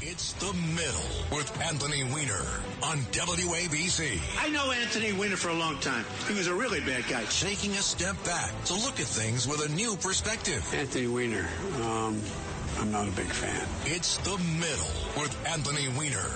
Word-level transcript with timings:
It's 0.00 0.32
the 0.34 0.52
middle 0.52 1.36
with 1.36 1.50
Anthony 1.60 2.04
Weiner 2.04 2.44
on 2.82 2.98
WABC. 3.12 4.20
I 4.38 4.48
know 4.50 4.70
Anthony 4.72 5.12
Weiner 5.12 5.36
for 5.36 5.48
a 5.48 5.54
long 5.54 5.78
time. 5.80 6.04
He 6.26 6.34
was 6.34 6.46
a 6.46 6.54
really 6.54 6.80
bad 6.80 7.04
guy. 7.08 7.24
Taking 7.24 7.72
a 7.72 7.82
step 7.82 8.16
back 8.24 8.52
to 8.64 8.74
look 8.74 9.00
at 9.00 9.06
things 9.06 9.46
with 9.46 9.64
a 9.64 9.68
new 9.72 9.96
perspective. 9.96 10.64
Anthony 10.74 11.06
Weiner, 11.08 11.48
um, 11.82 12.20
I'm 12.78 12.90
not 12.90 13.08
a 13.08 13.12
big 13.12 13.26
fan. 13.26 13.66
It's 13.84 14.18
the 14.18 14.38
middle 14.38 15.22
with 15.22 15.36
Anthony 15.46 15.88
Weiner. 15.88 16.30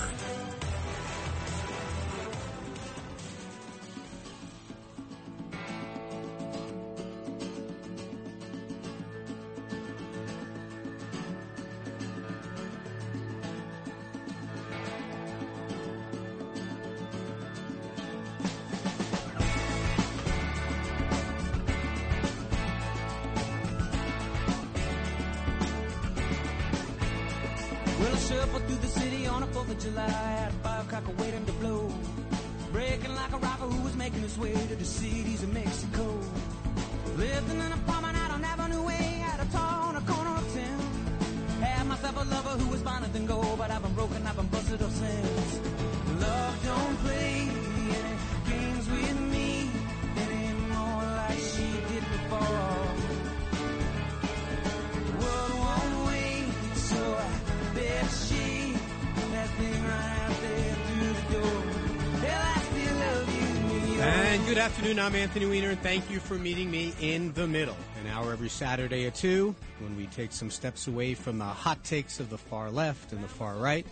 Afternoon. 64.93 65.07
I'm 65.07 65.19
Anthony 65.19 65.47
Weiner, 65.47 65.71
and 65.71 65.81
thank 65.81 66.11
you 66.11 66.21
for 66.21 66.35
meeting 66.35 66.71
me 66.71 66.93
in 67.01 67.33
the 67.33 67.47
middle. 67.47 67.79
An 68.03 68.09
hour 68.09 68.31
every 68.31 68.51
Saturday 68.51 69.07
at 69.07 69.15
2 69.15 69.55
when 69.79 69.97
we 69.97 70.05
take 70.09 70.33
some 70.33 70.51
steps 70.51 70.87
away 70.87 71.15
from 71.15 71.39
the 71.39 71.47
hot 71.47 71.83
takes 71.83 72.21
of 72.21 72.29
the 72.29 72.37
far 72.37 72.71
left 72.71 73.12
and 73.12 73.25
the 73.25 73.29
far 73.29 73.57
right. 73.57 73.87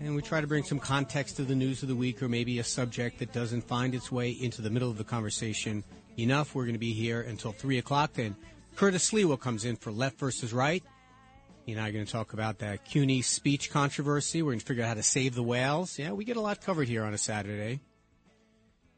And 0.00 0.14
we 0.14 0.20
try 0.20 0.42
to 0.42 0.46
bring 0.46 0.64
some 0.64 0.80
context 0.80 1.36
to 1.36 1.44
the 1.44 1.54
news 1.54 1.82
of 1.82 1.88
the 1.88 1.96
week 1.96 2.22
or 2.22 2.28
maybe 2.28 2.58
a 2.58 2.64
subject 2.64 3.20
that 3.20 3.32
doesn't 3.32 3.62
find 3.62 3.94
its 3.94 4.12
way 4.12 4.32
into 4.32 4.60
the 4.60 4.68
middle 4.68 4.90
of 4.90 4.98
the 4.98 5.04
conversation 5.04 5.82
enough. 6.18 6.54
We're 6.54 6.64
going 6.64 6.74
to 6.74 6.78
be 6.78 6.92
here 6.92 7.22
until 7.22 7.52
3 7.52 7.78
o'clock. 7.78 8.12
Then 8.12 8.36
Curtis 8.76 9.10
Sliwa 9.10 9.40
comes 9.40 9.64
in 9.64 9.76
for 9.76 9.90
left 9.90 10.18
versus 10.18 10.52
right. 10.52 10.84
He 11.64 11.72
and 11.72 11.80
I 11.80 11.88
are 11.88 11.92
going 11.92 12.04
to 12.04 12.12
talk 12.12 12.34
about 12.34 12.58
that 12.58 12.84
CUNY 12.84 13.22
speech 13.22 13.70
controversy. 13.70 14.42
We're 14.42 14.52
going 14.52 14.60
to 14.60 14.66
figure 14.66 14.84
out 14.84 14.88
how 14.88 14.94
to 14.94 15.02
save 15.02 15.34
the 15.34 15.42
whales. 15.42 15.98
Yeah, 15.98 16.12
we 16.12 16.26
get 16.26 16.36
a 16.36 16.42
lot 16.42 16.60
covered 16.60 16.86
here 16.86 17.04
on 17.04 17.14
a 17.14 17.18
Saturday. 17.18 17.80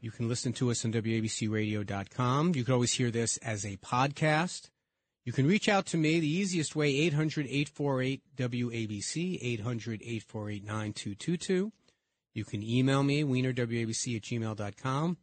You 0.01 0.09
can 0.09 0.27
listen 0.27 0.51
to 0.53 0.71
us 0.71 0.83
on 0.83 0.91
WABCRadio.com. 0.93 2.55
You 2.55 2.63
can 2.63 2.73
always 2.73 2.93
hear 2.93 3.11
this 3.11 3.37
as 3.37 3.63
a 3.63 3.77
podcast. 3.77 4.71
You 5.23 5.31
can 5.31 5.45
reach 5.45 5.69
out 5.69 5.85
to 5.87 5.97
me 5.97 6.19
the 6.19 6.27
easiest 6.27 6.75
way, 6.75 6.89
800 6.89 7.45
848 7.45 8.21
WABC, 8.35 9.37
800 9.39 10.01
848 10.01 10.63
9222. 10.65 11.71
You 12.33 12.45
can 12.45 12.63
email 12.63 13.03
me, 13.03 13.23
wienerwabc 13.23 14.15
at 14.15 14.23
gmail.com. 14.23 15.17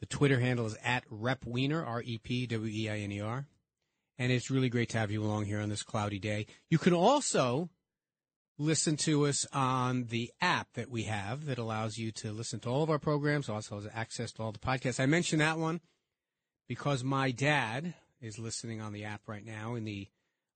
The 0.00 0.06
Twitter 0.06 0.40
handle 0.40 0.66
is 0.66 0.76
at 0.84 1.08
repwiener, 1.08 1.86
R 1.86 2.02
E 2.02 2.18
P 2.18 2.46
W 2.46 2.70
E 2.70 2.90
I 2.90 2.98
N 2.98 3.12
E 3.12 3.20
R. 3.22 3.46
And 4.18 4.30
it's 4.30 4.50
really 4.50 4.68
great 4.68 4.90
to 4.90 4.98
have 4.98 5.10
you 5.10 5.24
along 5.24 5.46
here 5.46 5.60
on 5.60 5.70
this 5.70 5.82
cloudy 5.82 6.18
day. 6.18 6.46
You 6.68 6.76
can 6.76 6.92
also 6.92 7.70
listen 8.60 8.94
to 8.94 9.26
us 9.26 9.46
on 9.54 10.04
the 10.10 10.30
app 10.42 10.74
that 10.74 10.90
we 10.90 11.04
have 11.04 11.46
that 11.46 11.56
allows 11.56 11.96
you 11.96 12.12
to 12.12 12.30
listen 12.30 12.60
to 12.60 12.68
all 12.68 12.82
of 12.82 12.90
our 12.90 12.98
programs, 12.98 13.48
also 13.48 13.76
has 13.76 13.88
access 13.94 14.32
to 14.32 14.42
all 14.42 14.52
the 14.52 14.58
podcasts. 14.58 15.00
I 15.00 15.06
mentioned 15.06 15.40
that 15.40 15.58
one 15.58 15.80
because 16.68 17.02
my 17.02 17.30
dad 17.30 17.94
is 18.20 18.38
listening 18.38 18.82
on 18.82 18.92
the 18.92 19.04
app 19.04 19.22
right 19.26 19.44
now 19.44 19.76
in 19.76 19.84
the 19.84 20.08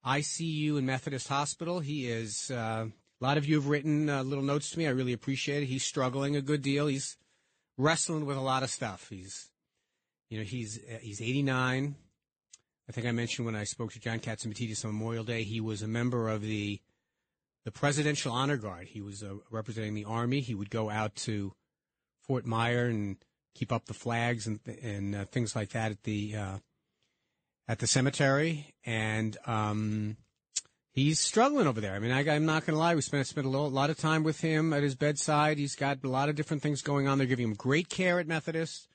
ICU 0.05 0.77
in 0.77 0.85
Methodist 0.85 1.29
Hospital. 1.29 1.81
He 1.81 2.07
is, 2.07 2.51
uh, 2.51 2.89
a 3.21 3.25
lot 3.25 3.39
of 3.39 3.47
you 3.47 3.55
have 3.55 3.69
written 3.69 4.11
uh, 4.11 4.23
little 4.23 4.45
notes 4.45 4.71
to 4.71 4.79
me. 4.79 4.87
I 4.87 4.91
really 4.91 5.15
appreciate 5.15 5.63
it. 5.63 5.67
He's 5.67 5.83
struggling 5.83 6.37
a 6.37 6.43
good 6.43 6.61
deal. 6.61 6.89
He's 6.89 7.17
wrestling 7.79 8.27
with 8.27 8.37
a 8.37 8.43
lot 8.43 8.63
of 8.63 8.69
stuff. 8.69 9.07
He's, 9.09 9.49
you 10.29 10.37
know, 10.37 10.45
he's, 10.45 10.79
uh, 10.79 10.99
he's 11.01 11.23
89. 11.23 11.95
I 12.87 12.93
think 12.93 13.07
I 13.07 13.13
mentioned 13.13 13.47
when 13.47 13.57
I 13.57 13.65
spoke 13.65 13.95
to 13.95 14.01
John 14.01 14.21
Catsimatidis 14.21 14.85
on 14.85 14.93
Memorial 14.93 15.25
Day, 15.25 15.43
he 15.43 15.63
was 15.63 15.81
a 15.81 15.89
member 15.89 16.29
of 16.29 16.43
the 16.43 16.83
the 17.65 17.73
Presidential 17.73 18.33
Honor 18.33 18.57
Guard. 18.57 18.89
He 18.89 19.01
was 19.01 19.23
uh, 19.23 19.35
representing 19.51 19.95
the 19.95 20.05
Army. 20.05 20.41
He 20.41 20.55
would 20.55 20.71
go 20.71 20.91
out 20.91 21.15
to 21.17 21.53
Fort 22.23 22.47
Myer 22.47 22.87
and 22.87 23.17
keep 23.55 23.73
up 23.73 23.87
the 23.87 23.95
flags 23.95 24.47
and 24.47 24.61
and 24.83 25.15
uh, 25.15 25.25
things 25.27 25.57
like 25.57 25.71
that 25.71 25.93
at 25.93 26.03
the 26.03 26.37
uh, 26.37 26.59
at 27.67 27.79
the 27.79 27.87
cemetery. 27.87 28.75
And 28.85 29.37
um, 29.47 30.17
he's 30.93 31.21
struggling 31.21 31.67
over 31.67 31.81
there. 31.81 31.95
I 31.95 31.99
mean, 31.99 32.11
I, 32.11 32.21
I'm 32.35 32.47
not 32.47 32.67
going 32.67 32.75
to 32.75 32.81
lie. 32.81 32.95
We 32.95 33.01
spent 33.01 33.27
spent 33.27 33.47
a 33.47 33.51
little, 33.51 33.71
lot 33.71 33.91
of 33.91 33.99
time 33.99 34.23
with 34.25 34.41
him 34.41 34.73
at 34.73 34.83
his 34.83 34.95
bedside. 34.95 35.59
He's 35.59 35.77
got 35.77 36.05
a 36.05 36.09
lot 36.09 36.29
of 36.29 36.37
different 36.37 36.63
things 36.63 36.83
going 36.83 37.09
on. 37.09 37.19
They're 37.19 37.27
giving 37.27 37.47
him 37.47 37.55
great 37.55 37.89
care 37.89 38.21
at 38.21 38.27
Methodist, 38.27 38.89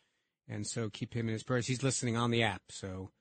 and 0.47 0.67
so 0.67 0.89
keep 0.89 1.13
him 1.13 1.27
in 1.27 1.33
his 1.33 1.43
prayers. 1.43 1.67
He's 1.67 1.83
listening 1.83 2.17
on 2.17 2.31
the 2.31 2.43
app, 2.43 2.63
so. 2.69 3.11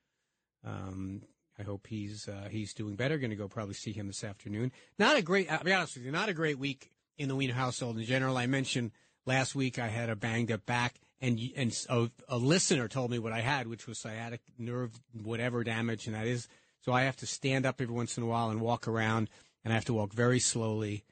Um, 0.67 1.23
I 1.59 1.65
hope 1.65 1.87
he's 1.89 2.29
uh, 2.29 2.49
he's 2.51 2.73
doing 2.73 2.95
better. 2.95 3.19
Going 3.19 3.31
to 3.31 3.37
go 3.37 3.49
probably 3.49 3.75
see 3.75 3.93
him 3.93 4.07
this 4.07 4.23
afternoon. 4.23 4.73
Not 4.99 5.17
a 5.17 5.23
great. 5.23 5.51
I'll 5.51 5.65
be 5.65 5.73
honest 5.73 5.97
with 5.97 6.05
you. 6.05 6.13
Not 6.13 6.29
a 6.29 6.35
great 6.35 6.59
week 6.59 6.91
in 7.17 7.29
the 7.29 7.35
Wiener 7.35 7.55
household 7.55 7.99
in 7.99 8.05
general. 8.05 8.37
I 8.37 8.47
mentioned 8.47 8.93
last 9.27 9.55
week 9.55 9.79
I 9.79 9.89
had 9.89 10.09
a 10.09 10.17
banged 10.17 10.53
up 10.53 10.65
back, 10.67 11.01
and 11.21 11.41
and 11.57 11.87
a, 11.89 12.11
a 12.29 12.39
listener 12.39 12.87
told 12.87 13.11
me 13.11 13.19
what 13.19 13.33
I 13.33 13.41
had, 13.41 13.67
which 13.67 13.87
was 13.87 13.99
sciatic 13.99 14.41
nerve 14.57 14.93
whatever 15.13 15.65
damage, 15.65 16.07
and 16.07 16.15
that 16.15 16.27
is. 16.27 16.49
So 16.81 16.93
I 16.93 17.03
have 17.03 17.17
to 17.17 17.27
stand 17.27 17.67
up 17.67 17.81
every 17.81 17.95
once 17.95 18.17
in 18.17 18.23
a 18.23 18.27
while 18.27 18.51
and 18.51 18.61
walk 18.61 18.87
around, 18.87 19.29
and 19.65 19.73
I 19.73 19.75
have 19.75 19.85
to 19.87 19.95
walk 19.95 20.13
very 20.13 20.39
slowly. 20.39 21.05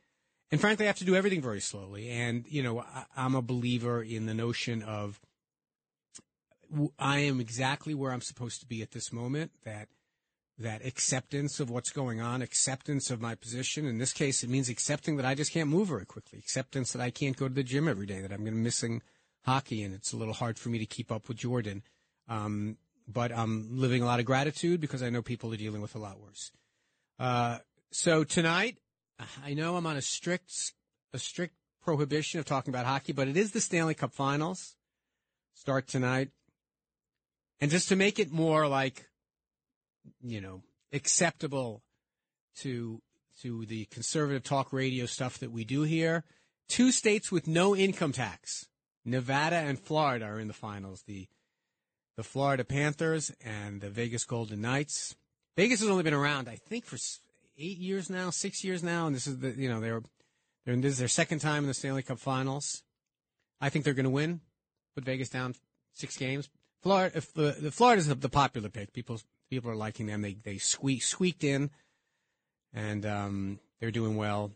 And 0.52 0.60
frankly, 0.60 0.86
I 0.86 0.88
have 0.88 0.98
to 0.98 1.04
do 1.04 1.16
everything 1.16 1.42
very 1.42 1.60
slowly. 1.60 2.08
And 2.08 2.44
you 2.48 2.62
know, 2.62 2.80
I, 2.80 3.04
I'm 3.16 3.34
a 3.34 3.42
believer 3.42 4.00
in 4.00 4.26
the 4.26 4.34
notion 4.34 4.82
of 4.82 5.20
I 6.98 7.18
am 7.20 7.40
exactly 7.40 7.94
where 7.94 8.12
I'm 8.12 8.20
supposed 8.20 8.60
to 8.60 8.66
be 8.66 8.82
at 8.82 8.92
this 8.92 9.12
moment. 9.12 9.50
That 9.64 9.88
that 10.58 10.84
acceptance 10.84 11.60
of 11.60 11.68
what's 11.68 11.90
going 11.90 12.20
on, 12.20 12.40
acceptance 12.40 13.10
of 13.10 13.20
my 13.20 13.34
position. 13.34 13.86
In 13.86 13.98
this 13.98 14.12
case, 14.12 14.42
it 14.42 14.50
means 14.50 14.68
accepting 14.68 15.16
that 15.16 15.26
I 15.26 15.34
just 15.34 15.52
can't 15.52 15.68
move 15.68 15.88
very 15.88 16.06
quickly, 16.06 16.38
acceptance 16.38 16.92
that 16.92 17.02
I 17.02 17.10
can't 17.10 17.36
go 17.36 17.48
to 17.48 17.54
the 17.54 17.62
gym 17.62 17.88
every 17.88 18.06
day, 18.06 18.20
that 18.20 18.32
I'm 18.32 18.40
going 18.40 18.54
to 18.54 18.60
missing 18.60 19.02
hockey, 19.44 19.82
and 19.82 19.94
it's 19.94 20.12
a 20.12 20.16
little 20.16 20.34
hard 20.34 20.58
for 20.58 20.70
me 20.70 20.78
to 20.78 20.86
keep 20.86 21.12
up 21.12 21.28
with 21.28 21.36
Jordan. 21.36 21.82
Um, 22.28 22.78
but 23.06 23.32
I'm 23.32 23.78
living 23.78 24.02
a 24.02 24.06
lot 24.06 24.18
of 24.18 24.26
gratitude 24.26 24.80
because 24.80 25.02
I 25.02 25.10
know 25.10 25.22
people 25.22 25.52
are 25.52 25.58
dealing 25.58 25.82
with 25.82 25.94
a 25.94 25.98
lot 25.98 26.20
worse. 26.20 26.50
Uh, 27.18 27.58
so 27.92 28.24
tonight, 28.24 28.78
I 29.44 29.54
know 29.54 29.76
I'm 29.76 29.86
on 29.86 29.96
a 29.96 30.02
strict 30.02 30.72
a 31.12 31.18
strict 31.18 31.54
prohibition 31.82 32.40
of 32.40 32.46
talking 32.46 32.74
about 32.74 32.84
hockey, 32.84 33.12
but 33.12 33.28
it 33.28 33.36
is 33.36 33.52
the 33.52 33.60
Stanley 33.60 33.94
Cup 33.94 34.12
Finals. 34.12 34.74
Start 35.54 35.86
tonight. 35.86 36.30
And 37.60 37.70
just 37.70 37.88
to 37.88 37.96
make 37.96 38.18
it 38.18 38.30
more 38.30 38.68
like, 38.68 39.05
you 40.22 40.40
know, 40.40 40.62
acceptable 40.92 41.82
to 42.56 43.02
to 43.42 43.66
the 43.66 43.84
conservative 43.86 44.42
talk 44.42 44.72
radio 44.72 45.06
stuff 45.06 45.38
that 45.38 45.52
we 45.52 45.64
do 45.64 45.82
here, 45.82 46.24
two 46.68 46.90
states 46.90 47.30
with 47.30 47.46
no 47.46 47.76
income 47.76 48.12
tax, 48.12 48.66
Nevada 49.04 49.56
and 49.56 49.78
Florida, 49.78 50.24
are 50.24 50.40
in 50.40 50.48
the 50.48 50.54
finals. 50.54 51.02
The 51.06 51.28
the 52.16 52.22
Florida 52.22 52.64
Panthers 52.64 53.30
and 53.44 53.80
the 53.80 53.90
Vegas 53.90 54.24
Golden 54.24 54.60
Knights. 54.60 55.14
Vegas 55.56 55.80
has 55.80 55.88
only 55.88 56.02
been 56.02 56.14
around, 56.14 56.48
I 56.48 56.56
think, 56.56 56.86
for 56.86 56.96
eight 57.58 57.78
years 57.78 58.08
now, 58.08 58.30
six 58.30 58.64
years 58.64 58.82
now, 58.82 59.06
and 59.06 59.14
this 59.14 59.26
is 59.26 59.38
the 59.38 59.50
you 59.50 59.68
know 59.68 59.80
they're 59.80 60.02
they're 60.64 60.76
this 60.76 60.92
is 60.92 60.98
their 60.98 61.08
second 61.08 61.40
time 61.40 61.64
in 61.64 61.68
the 61.68 61.74
Stanley 61.74 62.02
Cup 62.02 62.18
Finals. 62.18 62.82
I 63.60 63.68
think 63.68 63.84
they're 63.84 63.94
going 63.94 64.04
to 64.04 64.10
win. 64.10 64.40
Put 64.94 65.04
Vegas 65.04 65.28
down 65.28 65.54
six 65.92 66.16
games. 66.16 66.48
Florida, 66.82 67.16
if 67.16 67.32
the, 67.32 67.56
the 67.58 67.70
Florida's 67.70 68.06
the, 68.06 68.14
the 68.14 68.28
popular 68.28 68.68
pick. 68.68 68.92
People 68.92 69.20
people 69.50 69.70
are 69.70 69.76
liking 69.76 70.06
them. 70.06 70.22
They 70.22 70.34
they 70.34 70.58
squeak, 70.58 71.02
squeaked 71.02 71.44
in, 71.44 71.70
and 72.72 73.04
um, 73.06 73.60
they're 73.80 73.90
doing 73.90 74.16
well. 74.16 74.52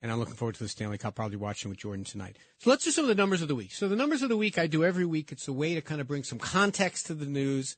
And 0.00 0.10
I'm 0.10 0.18
looking 0.18 0.34
forward 0.34 0.56
to 0.56 0.62
the 0.64 0.68
Stanley 0.68 0.98
Cup. 0.98 1.14
Probably 1.14 1.36
watching 1.36 1.68
with 1.68 1.78
Jordan 1.78 2.04
tonight. 2.04 2.36
So 2.58 2.70
let's 2.70 2.84
do 2.84 2.90
some 2.90 3.04
of 3.04 3.08
the 3.08 3.14
numbers 3.14 3.42
of 3.42 3.48
the 3.48 3.54
week. 3.54 3.72
So 3.72 3.88
the 3.88 3.96
numbers 3.96 4.22
of 4.22 4.28
the 4.28 4.36
week 4.36 4.58
I 4.58 4.66
do 4.66 4.84
every 4.84 5.06
week. 5.06 5.30
It's 5.30 5.48
a 5.48 5.52
way 5.52 5.74
to 5.74 5.80
kind 5.80 6.00
of 6.00 6.08
bring 6.08 6.24
some 6.24 6.38
context 6.38 7.06
to 7.06 7.14
the 7.14 7.26
news 7.26 7.76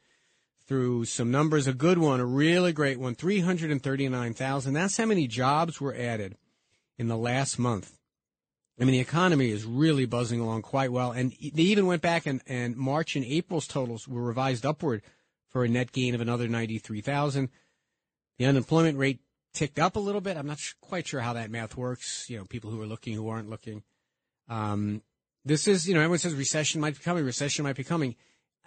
through 0.66 1.04
some 1.04 1.30
numbers. 1.30 1.66
A 1.66 1.74
good 1.74 1.98
one, 1.98 2.20
a 2.20 2.24
really 2.24 2.72
great 2.72 2.98
one, 2.98 3.14
three 3.14 3.40
hundred 3.40 3.70
and 3.70 3.82
thirty 3.82 4.08
nine 4.08 4.32
thousand. 4.32 4.72
That's 4.72 4.96
how 4.96 5.06
many 5.06 5.26
jobs 5.26 5.80
were 5.80 5.94
added 5.94 6.36
in 6.98 7.08
the 7.08 7.16
last 7.16 7.58
month. 7.58 7.98
I 8.80 8.84
mean, 8.84 8.92
the 8.92 9.00
economy 9.00 9.50
is 9.50 9.64
really 9.64 10.04
buzzing 10.04 10.40
along 10.40 10.62
quite 10.62 10.90
well. 10.90 11.12
And 11.12 11.30
they 11.30 11.62
even 11.62 11.86
went 11.86 12.02
back 12.02 12.26
and, 12.26 12.40
and 12.46 12.76
March 12.76 13.14
and 13.14 13.24
April's 13.24 13.68
totals 13.68 14.08
were 14.08 14.22
revised 14.22 14.66
upward 14.66 15.02
for 15.54 15.64
a 15.64 15.68
net 15.68 15.92
gain 15.92 16.16
of 16.16 16.20
another 16.20 16.48
93,000. 16.48 17.48
The 18.38 18.44
unemployment 18.44 18.98
rate 18.98 19.20
ticked 19.54 19.78
up 19.78 19.94
a 19.94 20.00
little 20.00 20.20
bit. 20.20 20.36
I'm 20.36 20.48
not 20.48 20.58
quite 20.80 21.06
sure 21.06 21.20
how 21.20 21.34
that 21.34 21.48
math 21.48 21.76
works. 21.76 22.28
You 22.28 22.38
know, 22.38 22.44
people 22.44 22.72
who 22.72 22.82
are 22.82 22.86
looking, 22.86 23.14
who 23.14 23.28
aren't 23.28 23.48
looking. 23.48 23.84
Um, 24.48 25.02
this 25.44 25.68
is, 25.68 25.88
you 25.88 25.94
know, 25.94 26.00
everyone 26.00 26.18
says 26.18 26.34
recession 26.34 26.80
might 26.80 26.94
be 26.94 27.04
coming, 27.04 27.24
recession 27.24 27.62
might 27.62 27.76
be 27.76 27.84
coming. 27.84 28.16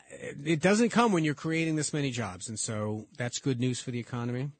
It 0.10 0.62
doesn't 0.62 0.90
come 0.90 1.12
when 1.12 1.26
you're 1.26 1.36
creating 1.36 1.76
this 1.76 1.92
many 1.92 2.10
jobs. 2.10 2.48
And 2.48 2.58
so 2.58 3.08
that's 3.18 3.40
good 3.40 3.60
news 3.60 3.82
for 3.82 3.92
the 3.92 4.00
economy. 4.00 4.52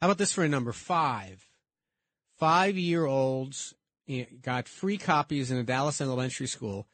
How 0.00 0.08
about 0.08 0.18
this 0.18 0.32
for 0.32 0.42
a 0.42 0.48
number 0.48 0.72
five? 0.72 1.46
Five 2.36 2.76
year 2.76 3.06
olds 3.06 3.74
got 4.42 4.66
free 4.66 4.98
copies 4.98 5.52
in 5.52 5.56
a 5.56 5.62
Dallas 5.62 6.00
elementary 6.00 6.48
school 6.48 6.88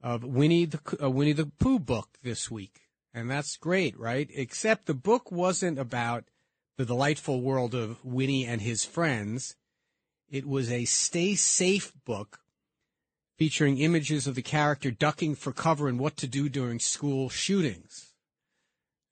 of 0.00 0.22
Winnie 0.22 0.66
the, 0.66 0.78
uh, 1.02 1.10
Winnie 1.10 1.32
the 1.32 1.46
Pooh 1.46 1.80
book 1.80 2.18
this 2.22 2.48
week. 2.48 2.83
And 3.14 3.30
that's 3.30 3.56
great, 3.56 3.98
right? 3.98 4.28
Except 4.34 4.86
the 4.86 4.94
book 4.94 5.30
wasn't 5.30 5.78
about 5.78 6.24
the 6.76 6.84
delightful 6.84 7.40
world 7.40 7.74
of 7.74 8.04
Winnie 8.04 8.44
and 8.44 8.60
his 8.60 8.84
friends. 8.84 9.54
It 10.28 10.46
was 10.46 10.70
a 10.70 10.84
stay 10.84 11.36
safe 11.36 11.92
book 12.04 12.40
featuring 13.38 13.78
images 13.78 14.26
of 14.26 14.34
the 14.34 14.42
character 14.42 14.90
ducking 14.90 15.36
for 15.36 15.52
cover 15.52 15.88
and 15.88 15.98
what 15.98 16.16
to 16.16 16.26
do 16.26 16.48
during 16.48 16.80
school 16.80 17.28
shootings. 17.28 18.12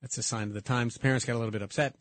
That's 0.01 0.19
a 0.19 0.23
sign 0.23 0.49
of 0.49 0.55
the 0.55 0.61
times. 0.61 0.99
Parents 0.99 1.25
got 1.25 1.35
a 1.35 1.39
little 1.39 1.53
bit 1.53 1.63
upset. 1.63 1.95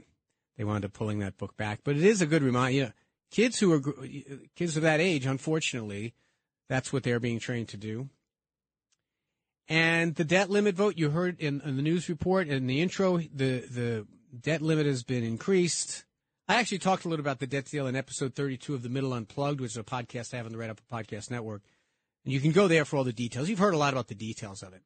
They 0.58 0.64
wound 0.64 0.86
up 0.86 0.94
pulling 0.94 1.20
that 1.20 1.38
book 1.38 1.56
back, 1.56 1.82
but 1.84 1.96
it 1.96 2.04
is 2.04 2.22
a 2.22 2.28
good 2.28 2.42
reminder. 2.42 2.76
You 2.76 2.84
know, 2.86 2.92
kids 3.32 3.60
who 3.60 3.74
are 3.74 4.08
kids 4.56 4.76
of 4.76 4.84
that 4.84 5.00
age, 5.00 5.28
unfortunately, 5.28 6.16
that's 6.68 6.92
what 6.92 7.04
they're 7.04 7.20
being 7.20 7.40
trained 7.40 7.70
to 7.70 7.78
do. 7.78 8.10
And 9.72 10.16
the 10.16 10.26
debt 10.26 10.50
limit 10.50 10.76
vote 10.76 10.98
you 10.98 11.12
heard 11.12 11.40
in, 11.40 11.62
in 11.62 11.78
the 11.78 11.82
news 11.82 12.10
report 12.10 12.50
in 12.50 12.68
the 12.68 12.82
intro, 12.82 13.20
the 13.20 13.62
the 13.62 14.06
debt 14.38 14.62
limit 14.62 14.86
has 14.86 15.02
been 15.02 15.24
increased. 15.24 16.04
I 16.50 16.56
actually 16.56 16.80
talked 16.80 17.06
a 17.06 17.08
little 17.08 17.24
about 17.24 17.40
the 17.40 17.48
debt 17.48 17.68
deal 17.68 17.88
in 17.88 17.96
episode 17.96 18.36
32 18.36 18.74
of 18.74 18.84
The 18.84 18.90
Middle 18.90 19.14
Unplugged, 19.14 19.62
which 19.62 19.72
is 19.72 19.78
a 19.78 19.84
podcast 19.84 20.34
I 20.34 20.38
have 20.38 20.46
on 20.46 20.52
the 20.52 20.58
Red 20.58 20.72
Apple 20.72 20.84
Podcast 20.92 21.32
Network. 21.32 21.62
And 22.26 22.34
you 22.34 22.42
can 22.42 22.52
go 22.52 22.68
there 22.68 22.84
for 22.84 22.98
all 22.98 23.06
the 23.06 23.14
details. 23.14 23.48
You've 23.48 23.60
heard 23.60 23.74
a 23.74 23.78
lot 23.78 23.94
about 23.94 24.10
the 24.10 24.14
details 24.14 24.62
of 24.62 24.74
it. 24.74 24.82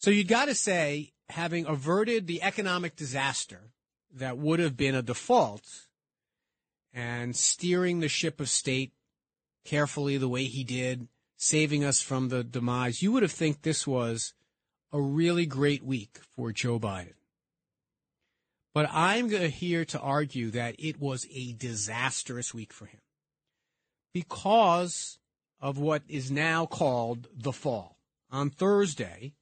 So 0.00 0.10
you 0.10 0.22
got 0.22 0.48
to 0.48 0.54
say, 0.54 1.14
having 1.30 1.64
averted 1.64 2.26
the 2.26 2.42
economic 2.42 2.96
disaster 2.96 3.70
that 4.12 4.36
would 4.36 4.60
have 4.60 4.76
been 4.76 4.94
a 4.94 5.00
default 5.00 5.64
and 6.92 7.34
steering 7.34 8.00
the 8.00 8.08
ship 8.08 8.38
of 8.38 8.50
state 8.50 8.92
carefully 9.64 10.18
the 10.18 10.28
way 10.28 10.44
he 10.44 10.62
did, 10.62 11.08
saving 11.44 11.84
us 11.84 12.00
from 12.00 12.28
the 12.28 12.42
demise, 12.42 13.02
you 13.02 13.12
would 13.12 13.22
have 13.22 13.32
think 13.32 13.62
this 13.62 13.86
was 13.86 14.32
a 14.92 15.00
really 15.00 15.44
great 15.44 15.84
week 15.84 16.18
for 16.34 16.52
Joe 16.52 16.78
Biden. 16.78 17.14
But 18.72 18.88
I'm 18.90 19.28
here 19.28 19.84
to 19.84 20.00
argue 20.00 20.50
that 20.52 20.74
it 20.78 20.98
was 20.98 21.26
a 21.30 21.52
disastrous 21.52 22.54
week 22.54 22.72
for 22.72 22.86
him 22.86 23.00
because 24.12 25.18
of 25.60 25.78
what 25.78 26.02
is 26.08 26.30
now 26.30 26.66
called 26.66 27.28
the 27.36 27.52
fall. 27.52 27.98
On 28.30 28.50
Thursday, 28.50 29.34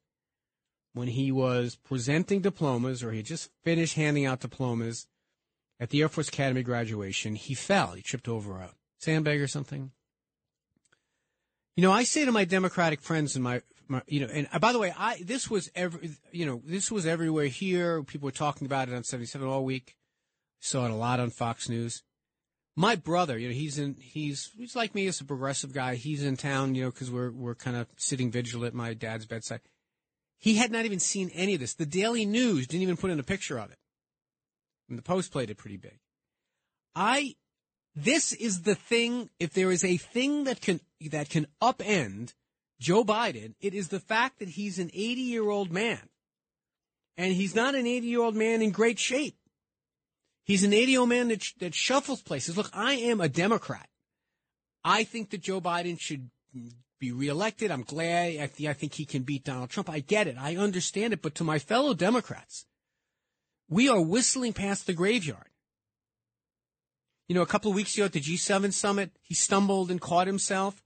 when 0.92 1.08
he 1.08 1.30
was 1.32 1.76
presenting 1.76 2.40
diplomas, 2.40 3.02
or 3.02 3.12
he 3.12 3.22
just 3.22 3.48
finished 3.62 3.94
handing 3.94 4.26
out 4.26 4.40
diplomas 4.40 5.06
at 5.80 5.90
the 5.90 6.02
Air 6.02 6.08
Force 6.08 6.28
Academy 6.28 6.62
graduation, 6.62 7.36
he 7.36 7.54
fell. 7.54 7.92
He 7.92 8.02
tripped 8.02 8.28
over 8.28 8.58
a 8.58 8.70
sandbag 8.98 9.40
or 9.40 9.48
something. 9.48 9.92
You 11.76 11.82
know, 11.82 11.92
I 11.92 12.04
say 12.04 12.24
to 12.24 12.32
my 12.32 12.44
Democratic 12.44 13.00
friends 13.00 13.34
and 13.34 13.42
my, 13.42 13.62
my 13.88 14.02
you 14.06 14.20
know, 14.20 14.28
and 14.32 14.48
uh, 14.52 14.58
by 14.58 14.72
the 14.72 14.78
way, 14.78 14.94
I 14.96 15.22
this 15.24 15.50
was 15.50 15.70
every, 15.74 16.10
you 16.30 16.46
know, 16.46 16.62
this 16.64 16.90
was 16.90 17.06
everywhere 17.06 17.46
here. 17.46 18.02
People 18.02 18.26
were 18.26 18.32
talking 18.32 18.66
about 18.66 18.88
it 18.88 18.94
on 18.94 19.04
77 19.04 19.46
all 19.46 19.64
week. 19.64 19.96
Saw 20.60 20.84
it 20.84 20.90
a 20.90 20.94
lot 20.94 21.18
on 21.18 21.30
Fox 21.30 21.68
News 21.68 22.02
my 22.74 22.96
brother, 22.96 23.38
you 23.38 23.48
know, 23.48 23.54
he's 23.54 23.78
in, 23.78 23.96
he's, 24.00 24.50
he's 24.56 24.74
like 24.74 24.94
me, 24.94 25.04
he's 25.04 25.20
a 25.20 25.24
progressive 25.24 25.72
guy. 25.72 25.94
He's 25.94 26.22
in 26.22 26.36
town, 26.36 26.74
you 26.74 26.84
know, 26.84 26.90
cause 26.90 27.10
we're, 27.10 27.30
we're 27.30 27.54
kind 27.54 27.76
of 27.76 27.86
sitting 27.96 28.30
vigil 28.30 28.64
at 28.64 28.74
my 28.74 28.94
dad's 28.94 29.26
bedside. 29.26 29.60
He 30.38 30.56
had 30.56 30.72
not 30.72 30.84
even 30.84 30.98
seen 30.98 31.30
any 31.34 31.54
of 31.54 31.60
this. 31.60 31.74
The 31.74 31.86
Daily 31.86 32.24
News 32.24 32.66
didn't 32.66 32.82
even 32.82 32.96
put 32.96 33.10
in 33.10 33.20
a 33.20 33.24
picture 33.24 33.58
of 33.58 33.70
it. 33.70 33.78
And 34.88 34.98
the 34.98 35.02
Post 35.02 35.32
played 35.32 35.50
it 35.50 35.58
pretty 35.58 35.76
big. 35.76 35.98
I, 36.94 37.36
this 37.94 38.32
is 38.32 38.62
the 38.62 38.74
thing, 38.74 39.30
if 39.38 39.52
there 39.52 39.70
is 39.70 39.84
a 39.84 39.96
thing 39.96 40.44
that 40.44 40.60
can, 40.60 40.80
that 41.10 41.28
can 41.28 41.46
upend 41.60 42.32
Joe 42.80 43.04
Biden, 43.04 43.54
it 43.60 43.74
is 43.74 43.88
the 43.88 44.00
fact 44.00 44.38
that 44.38 44.48
he's 44.48 44.78
an 44.78 44.90
80 44.92 45.20
year 45.20 45.48
old 45.48 45.70
man. 45.70 46.00
And 47.16 47.32
he's 47.32 47.54
not 47.54 47.74
an 47.74 47.86
80 47.86 48.06
year 48.06 48.20
old 48.20 48.34
man 48.34 48.62
in 48.62 48.70
great 48.70 48.98
shape. 48.98 49.36
He's 50.44 50.64
an 50.64 50.72
80 50.72 50.90
year 50.90 51.00
old 51.00 51.08
man 51.08 51.28
that, 51.28 51.42
sh- 51.42 51.54
that 51.60 51.74
shuffles 51.74 52.22
places. 52.22 52.56
Look, 52.56 52.70
I 52.72 52.94
am 52.94 53.20
a 53.20 53.28
Democrat. 53.28 53.88
I 54.84 55.04
think 55.04 55.30
that 55.30 55.42
Joe 55.42 55.60
Biden 55.60 56.00
should 56.00 56.30
be 56.98 57.12
reelected. 57.12 57.70
I'm 57.70 57.82
glad. 57.82 58.38
I, 58.40 58.46
th- 58.46 58.68
I 58.68 58.72
think 58.72 58.94
he 58.94 59.04
can 59.04 59.22
beat 59.22 59.44
Donald 59.44 59.70
Trump. 59.70 59.90
I 59.90 60.00
get 60.00 60.26
it. 60.26 60.36
I 60.38 60.56
understand 60.56 61.12
it. 61.12 61.22
But 61.22 61.36
to 61.36 61.44
my 61.44 61.58
fellow 61.58 61.94
Democrats, 61.94 62.66
we 63.68 63.88
are 63.88 64.00
whistling 64.00 64.52
past 64.52 64.86
the 64.86 64.92
graveyard. 64.92 65.51
You 67.28 67.34
know, 67.34 67.42
a 67.42 67.46
couple 67.46 67.70
of 67.70 67.76
weeks 67.76 67.94
ago 67.94 68.04
at 68.04 68.12
the 68.12 68.20
G7 68.20 68.72
summit, 68.72 69.10
he 69.22 69.34
stumbled 69.34 69.90
and 69.90 70.00
caught 70.00 70.26
himself. 70.26 70.82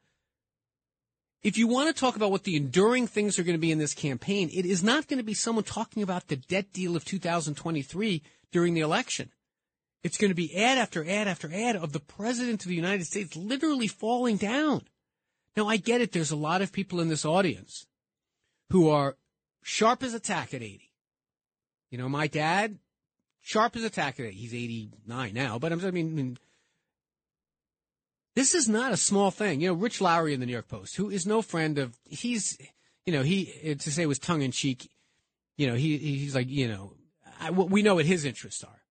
If 1.42 1.56
you 1.56 1.68
want 1.68 1.94
to 1.94 1.98
talk 1.98 2.16
about 2.16 2.30
what 2.30 2.44
the 2.44 2.56
enduring 2.56 3.06
things 3.06 3.38
are 3.38 3.42
going 3.42 3.54
to 3.54 3.60
be 3.60 3.70
in 3.70 3.78
this 3.78 3.94
campaign, 3.94 4.50
it 4.52 4.66
is 4.66 4.82
not 4.82 5.06
going 5.06 5.18
to 5.18 5.24
be 5.24 5.34
someone 5.34 5.64
talking 5.64 6.02
about 6.02 6.28
the 6.28 6.36
debt 6.36 6.72
deal 6.72 6.96
of 6.96 7.04
2023 7.04 8.22
during 8.52 8.74
the 8.74 8.80
election. 8.80 9.30
It's 10.02 10.18
going 10.18 10.30
to 10.30 10.34
be 10.34 10.56
ad 10.56 10.78
after 10.78 11.08
ad 11.08 11.28
after 11.28 11.52
ad 11.52 11.76
of 11.76 11.92
the 11.92 12.00
president 12.00 12.62
of 12.62 12.68
the 12.68 12.76
United 12.76 13.06
States 13.06 13.36
literally 13.36 13.88
falling 13.88 14.36
down. 14.36 14.82
Now, 15.56 15.68
I 15.68 15.78
get 15.78 16.00
it. 16.00 16.12
There's 16.12 16.30
a 16.30 16.36
lot 16.36 16.62
of 16.62 16.72
people 16.72 17.00
in 17.00 17.08
this 17.08 17.24
audience 17.24 17.86
who 18.70 18.88
are 18.88 19.16
sharp 19.62 20.02
as 20.02 20.14
a 20.14 20.20
tack 20.20 20.52
at 20.52 20.62
80. 20.62 20.92
You 21.90 21.98
know, 21.98 22.08
my 22.08 22.26
dad, 22.26 22.78
sharp 23.46 23.76
as 23.76 23.84
a 23.84 23.90
tack 23.90 24.18
at 24.18 24.26
80. 24.26 24.36
He's 24.36 24.54
89 24.54 25.32
now, 25.32 25.58
but 25.58 25.72
I'm, 25.72 25.84
I 25.84 25.92
mean, 25.92 26.08
I 26.08 26.10
mean, 26.10 26.38
this 28.34 28.54
is 28.54 28.68
not 28.68 28.92
a 28.92 28.96
small 28.96 29.30
thing. 29.30 29.60
You 29.60 29.68
know, 29.68 29.74
Rich 29.74 30.00
Lowry 30.00 30.34
in 30.34 30.40
the 30.40 30.46
New 30.46 30.52
York 30.52 30.68
Post, 30.68 30.96
who 30.96 31.10
is 31.10 31.26
no 31.26 31.42
friend 31.42 31.78
of, 31.78 31.96
he's, 32.04 32.58
you 33.06 33.12
know, 33.12 33.22
he, 33.22 33.76
to 33.76 33.90
say 33.90 34.02
it 34.02 34.08
was 34.08 34.18
tongue 34.18 34.42
in 34.42 34.50
cheek, 34.50 34.90
you 35.56 35.68
know, 35.68 35.74
he, 35.74 35.96
he's 35.96 36.34
like, 36.34 36.48
you 36.48 36.66
know, 36.66 36.94
I, 37.40 37.52
we 37.52 37.82
know 37.82 37.94
what 37.94 38.04
his 38.04 38.24
interests 38.24 38.64
are. 38.64 38.82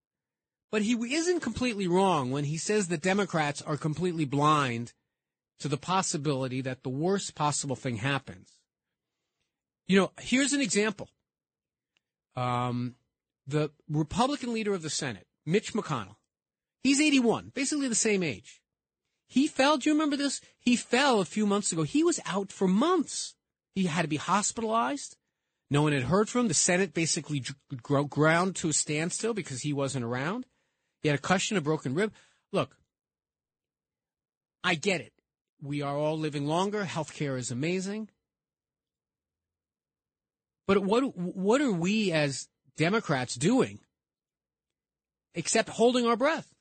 But 0.71 0.81
he 0.81 0.93
isn't 0.93 1.41
completely 1.41 1.87
wrong 1.87 2.31
when 2.31 2.45
he 2.45 2.57
says 2.57 2.87
that 2.87 3.01
Democrats 3.01 3.61
are 3.61 3.77
completely 3.77 4.25
blind 4.25 4.93
to 5.59 5.67
the 5.67 5.77
possibility 5.77 6.61
that 6.61 6.83
the 6.83 6.89
worst 6.89 7.35
possible 7.35 7.75
thing 7.75 7.97
happens. 7.97 8.49
You 9.87 9.99
know, 9.99 10.11
here's 10.19 10.53
an 10.53 10.61
example. 10.61 11.09
Um, 12.35 12.95
the 13.47 13.71
Republican 13.89 14.53
leader 14.53 14.73
of 14.73 14.81
the 14.81 14.89
Senate, 14.89 15.27
Mitch 15.45 15.73
McConnell, 15.73 16.15
he's 16.83 16.99
81, 16.99 17.51
basically 17.53 17.87
the 17.87 17.95
same 17.95 18.23
age. 18.23 18.61
He 19.27 19.47
fell. 19.47 19.77
Do 19.77 19.89
you 19.89 19.95
remember 19.95 20.17
this? 20.17 20.41
He 20.59 20.75
fell 20.75 21.19
a 21.19 21.25
few 21.25 21.45
months 21.45 21.71
ago. 21.71 21.83
He 21.83 22.03
was 22.03 22.19
out 22.25 22.51
for 22.51 22.67
months. 22.67 23.35
He 23.73 23.85
had 23.85 24.03
to 24.03 24.07
be 24.07 24.17
hospitalized. 24.17 25.17
No 25.69 25.81
one 25.81 25.93
had 25.93 26.03
heard 26.03 26.29
from 26.29 26.41
him. 26.41 26.47
The 26.47 26.53
Senate 26.53 26.93
basically 26.93 27.43
ground 27.81 28.55
to 28.57 28.69
a 28.69 28.73
standstill 28.73 29.33
because 29.33 29.61
he 29.61 29.73
wasn't 29.73 30.05
around. 30.05 30.45
He 31.01 31.09
had 31.09 31.17
a 31.17 31.21
concussion, 31.21 31.57
a 31.57 31.61
broken 31.61 31.95
rib. 31.95 32.13
Look, 32.51 32.77
I 34.63 34.75
get 34.75 35.01
it. 35.01 35.13
We 35.61 35.81
are 35.81 35.97
all 35.97 36.17
living 36.17 36.45
longer. 36.45 36.85
Healthcare 36.85 37.37
is 37.37 37.51
amazing. 37.51 38.09
But 40.67 40.79
what 40.83 41.15
what 41.15 41.61
are 41.61 41.71
we 41.71 42.11
as 42.11 42.47
Democrats 42.77 43.35
doing 43.35 43.79
except 45.33 45.69
holding 45.69 46.05
our 46.05 46.15
breath? 46.15 46.53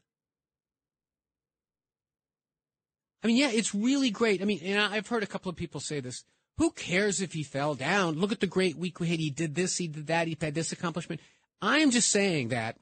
I 3.22 3.26
mean, 3.26 3.36
yeah, 3.36 3.50
it's 3.50 3.74
really 3.74 4.10
great. 4.10 4.42
I 4.42 4.44
mean, 4.44 4.60
and 4.62 4.78
I've 4.78 5.08
heard 5.08 5.22
a 5.22 5.26
couple 5.26 5.48
of 5.48 5.56
people 5.56 5.80
say 5.80 6.00
this. 6.00 6.24
Who 6.58 6.70
cares 6.70 7.20
if 7.20 7.32
he 7.32 7.42
fell 7.42 7.74
down? 7.74 8.14
Look 8.14 8.32
at 8.32 8.40
the 8.40 8.46
great 8.46 8.76
week 8.76 9.00
we 9.00 9.08
had. 9.08 9.18
He 9.18 9.30
did 9.30 9.54
this, 9.54 9.78
he 9.78 9.88
did 9.88 10.06
that, 10.08 10.28
he 10.28 10.36
had 10.40 10.54
this 10.54 10.72
accomplishment. 10.72 11.20
I'm 11.62 11.90
just 11.90 12.10
saying 12.10 12.48
that. 12.48 12.76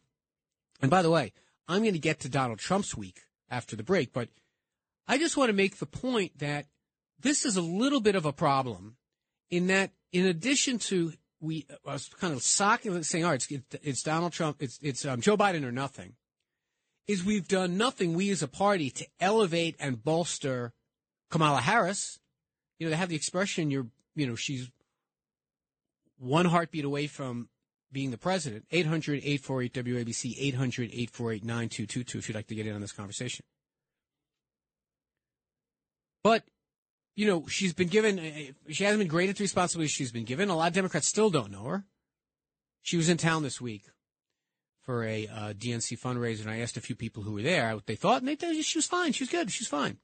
And 0.81 0.91
by 0.91 1.03
the 1.03 1.11
way, 1.11 1.33
I'm 1.69 1.83
going 1.83 1.93
to 1.93 2.01
get 2.01 2.21
to 2.21 2.29
Donald 2.29 2.59
Trump's 2.59 2.97
week 2.97 3.21
after 3.49 3.77
the 3.77 3.85
break, 3.85 4.13
but 4.13 4.29
I 5.07 5.17
just 5.17 5.37
want 5.37 5.49
to 5.49 5.55
make 5.55 5.79
the 5.79 5.87
point 5.87 6.39
that 6.39 6.67
this 7.21 7.45
is 7.45 7.57
a 7.57 7.63
little 7.63 8.01
bit 8.01 8.17
of 8.17 8.27
a 8.27 8.33
problem 8.33 8.97
in 9.49 9.69
that, 9.69 9.93
in 10.13 10.27
addition 10.27 10.79
to 10.79 11.13
we 11.43 11.67
was 11.85 12.09
kind 12.21 12.33
of 12.33 12.43
socking, 12.43 13.03
saying, 13.03 13.25
all 13.25 13.33
right, 13.33 13.51
it's, 13.51 13.77
it's 13.83 14.03
Donald 14.03 14.33
Trump, 14.33 14.63
it's, 14.63 14.79
it's 14.81 15.05
um, 15.05 15.21
Joe 15.21 15.37
Biden 15.37 15.65
or 15.65 15.73
nothing. 15.73 16.15
is 17.09 17.25
we've 17.25 17.49
done 17.49 17.77
nothing, 17.77 18.15
we 18.15 18.31
as 18.31 18.43
a 18.43 18.49
party, 18.49 18.91
to 18.91 19.07
elevate 19.21 19.77
and 19.81 20.03
bolster 20.03 20.73
Kamala 21.31 21.61
Harris. 21.61 22.21
You 22.79 22.87
know, 22.87 22.91
they 22.91 22.97
have 22.97 23.09
the 23.09 23.17
expression, 23.17 23.71
you're, 23.71 23.89
you 24.15 24.27
know, 24.27 24.37
she's 24.37 24.71
one 26.19 26.47
heartbeat 26.47 26.85
away 26.85 27.09
from 27.09 27.49
being 27.91 28.13
the 28.13 28.19
president. 28.19 28.65
800 28.71 29.19
848 29.19 29.73
WABC, 29.75 30.37
800 30.39 30.85
848 30.91 31.45
9222 31.45 32.19
if 32.19 32.29
you'd 32.29 32.35
like 32.37 32.47
to 32.47 32.55
get 32.55 32.67
in 32.67 32.75
on 32.75 32.81
this 32.81 32.93
conversation. 32.93 33.45
But, 36.23 36.45
you 37.15 37.27
know, 37.27 37.47
she's 37.47 37.75
been 37.75 37.89
given, 37.89 38.55
she 38.69 38.85
hasn't 38.85 39.01
been 39.01 39.09
graded 39.09 39.37
the 39.37 39.45
responsibilities 39.45 39.93
she's 39.93 40.13
been 40.13 40.25
given. 40.25 40.49
A 40.49 40.57
lot 40.57 40.69
of 40.69 40.75
Democrats 40.75 41.09
still 41.09 41.31
don't 41.31 41.51
know 41.51 41.65
her. 41.65 41.85
She 42.83 42.97
was 42.97 43.09
in 43.09 43.17
town 43.17 43.43
this 43.43 43.61
week 43.61 43.85
for 44.83 45.05
a 45.05 45.29
uh, 45.29 45.53
DNC 45.53 45.99
fundraiser, 46.01 46.43
and 46.43 46.51
I 46.51 46.59
asked 46.59 46.77
a 46.77 46.81
few 46.81 46.97
people 46.97 47.23
who 47.23 47.33
were 47.33 47.43
there 47.43 47.75
what 47.75 47.87
they 47.87 47.95
thought, 47.95 48.23
and 48.23 48.29
they 48.29 48.37
said 48.37 48.65
she 48.65 48.79
was 48.79 48.87
fine. 48.87 49.13
She 49.13 49.23
was 49.23 49.31
good. 49.31 49.51
She 49.51 49.63
was 49.63 49.69
fine. 49.69 49.99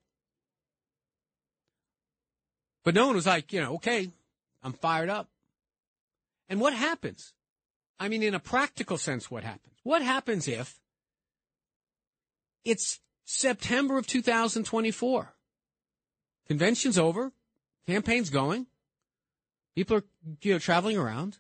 But 2.85 2.95
no 2.95 3.07
one 3.07 3.17
was 3.17 3.27
like, 3.27 3.53
you 3.53 3.61
know, 3.61 3.75
okay, 3.75 4.11
I'm 4.63 4.73
fired 4.73 5.11
up. 5.11 5.29
And 6.49 6.61
what 6.61 6.73
happens? 6.73 7.33
I 7.99 8.09
mean, 8.09 8.23
in 8.23 8.35
a 8.35 8.41
practical 8.41 8.97
sense, 8.97 9.31
what 9.31 9.43
happens? 9.43 9.75
What 9.83 10.03
happens 10.03 10.47
if 10.47 10.79
it's 12.65 13.01
September 13.25 13.99
of 13.99 14.07
2024? 14.07 15.35
Convention's 16.49 16.99
over, 16.99 17.33
campaign's 17.87 18.31
going, 18.31 18.67
people 19.75 19.99
are 19.99 20.05
you 20.43 20.55
know 20.55 20.59
traveling 20.59 20.97
around. 20.97 21.39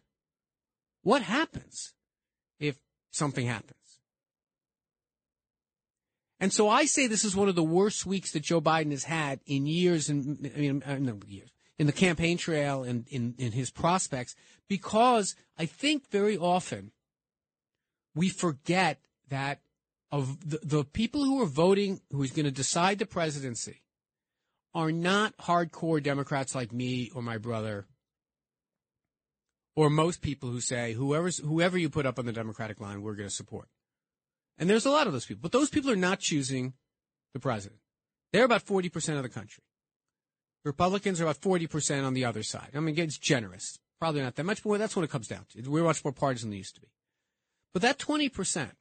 What 1.02 1.22
happens 1.22 1.94
if 2.60 2.76
something 3.10 3.46
happens? 3.46 3.74
And 6.40 6.52
so 6.52 6.68
I 6.68 6.84
say 6.84 7.06
this 7.06 7.24
is 7.24 7.34
one 7.34 7.48
of 7.48 7.56
the 7.56 7.64
worst 7.64 8.06
weeks 8.06 8.32
that 8.32 8.44
Joe 8.44 8.60
Biden 8.60 8.92
has 8.92 9.04
had 9.04 9.40
in 9.46 9.66
years, 9.66 10.08
and 10.08 10.50
I 10.54 10.58
mean, 10.58 10.82
uh, 10.86 10.96
no 10.96 11.18
years, 11.26 11.50
in 11.78 11.86
the 11.86 11.92
campaign 11.92 12.38
trail 12.38 12.84
and 12.84 13.06
in, 13.08 13.34
in 13.38 13.52
his 13.52 13.70
prospects, 13.70 14.36
because 14.68 15.34
I 15.58 15.66
think 15.66 16.10
very 16.10 16.38
often 16.38 16.92
we 18.14 18.28
forget 18.28 19.00
that 19.30 19.60
of 20.12 20.48
the, 20.48 20.58
the 20.62 20.84
people 20.84 21.24
who 21.24 21.42
are 21.42 21.46
voting, 21.46 22.00
who 22.12 22.22
is 22.22 22.30
going 22.30 22.46
to 22.46 22.52
decide 22.52 22.98
the 22.98 23.06
presidency, 23.06 23.82
are 24.78 24.92
not 24.92 25.36
hardcore 25.38 26.00
Democrats 26.00 26.54
like 26.54 26.72
me 26.72 27.10
or 27.12 27.20
my 27.20 27.36
brother, 27.36 27.84
or 29.74 29.90
most 29.90 30.22
people 30.22 30.50
who 30.50 30.60
say 30.60 30.92
whoever's 30.92 31.38
whoever 31.38 31.76
you 31.76 31.90
put 31.90 32.06
up 32.06 32.16
on 32.16 32.26
the 32.26 32.32
Democratic 32.32 32.80
line, 32.80 33.02
we're 33.02 33.16
going 33.16 33.28
to 33.28 33.34
support. 33.34 33.68
And 34.56 34.70
there's 34.70 34.86
a 34.86 34.90
lot 34.90 35.08
of 35.08 35.12
those 35.12 35.26
people, 35.26 35.40
but 35.42 35.50
those 35.50 35.68
people 35.68 35.90
are 35.90 35.96
not 35.96 36.20
choosing 36.20 36.74
the 37.34 37.40
president. 37.40 37.80
They're 38.32 38.44
about 38.44 38.62
forty 38.62 38.88
percent 38.88 39.16
of 39.16 39.24
the 39.24 39.28
country. 39.28 39.64
Republicans 40.64 41.20
are 41.20 41.24
about 41.24 41.40
40% 41.40 42.04
on 42.04 42.14
the 42.14 42.24
other 42.24 42.42
side. 42.42 42.70
I 42.74 42.80
mean, 42.80 42.98
it's 42.98 43.16
generous. 43.16 43.78
Probably 43.98 44.20
not 44.20 44.36
that 44.36 44.44
much, 44.44 44.62
but 44.62 44.78
that's 44.78 44.94
what 44.94 45.04
it 45.04 45.10
comes 45.10 45.28
down 45.28 45.46
to. 45.50 45.70
We're 45.70 45.84
much 45.84 46.04
more 46.04 46.12
partisan 46.12 46.50
than 46.50 46.58
used 46.58 46.74
to 46.74 46.80
be. 46.80 46.88
But 47.72 47.82
that 47.82 47.98
20%, 47.98 48.72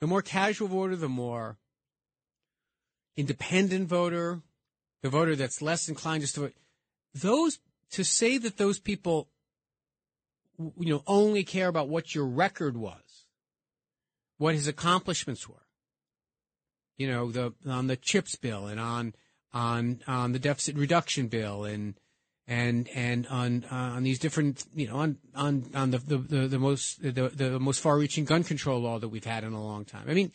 the 0.00 0.06
more 0.06 0.22
casual 0.22 0.68
voter, 0.68 0.96
the 0.96 1.08
more 1.08 1.58
independent 3.16 3.88
voter, 3.88 4.42
the 5.06 5.10
voter 5.10 5.36
that's 5.36 5.62
less 5.62 5.88
inclined 5.88 6.22
just 6.22 6.34
to 6.34 6.40
vote, 6.40 6.54
those, 7.14 7.60
to 7.92 8.02
say 8.02 8.38
that 8.38 8.56
those 8.56 8.80
people, 8.80 9.28
you 10.58 10.92
know, 10.92 11.04
only 11.06 11.44
care 11.44 11.68
about 11.68 11.88
what 11.88 12.12
your 12.12 12.26
record 12.26 12.76
was, 12.76 13.24
what 14.36 14.56
his 14.56 14.66
accomplishments 14.66 15.48
were, 15.48 15.68
you 16.98 17.06
know, 17.06 17.30
the, 17.30 17.54
on 17.68 17.86
the 17.86 17.96
CHIPS 17.96 18.34
bill 18.34 18.66
and 18.66 18.80
on, 18.80 19.14
on 19.52 20.00
on 20.08 20.32
the 20.32 20.40
deficit 20.40 20.74
reduction 20.76 21.28
bill 21.28 21.64
and 21.64 21.94
and 22.48 22.88
and 22.88 23.28
on 23.28 23.64
uh, 23.70 23.94
on 23.96 24.02
these 24.02 24.18
different 24.18 24.64
you 24.74 24.88
know 24.88 24.96
on 24.96 25.18
on 25.36 25.70
on 25.72 25.92
the 25.92 25.98
the, 25.98 26.18
the, 26.18 26.48
the 26.48 26.58
most 26.58 27.00
the, 27.00 27.30
the 27.32 27.60
most 27.60 27.80
far 27.80 27.96
reaching 27.96 28.24
gun 28.24 28.42
control 28.42 28.80
law 28.80 28.98
that 28.98 29.08
we've 29.08 29.24
had 29.24 29.44
in 29.44 29.52
a 29.52 29.62
long 29.62 29.84
time. 29.84 30.04
I 30.08 30.14
mean, 30.14 30.32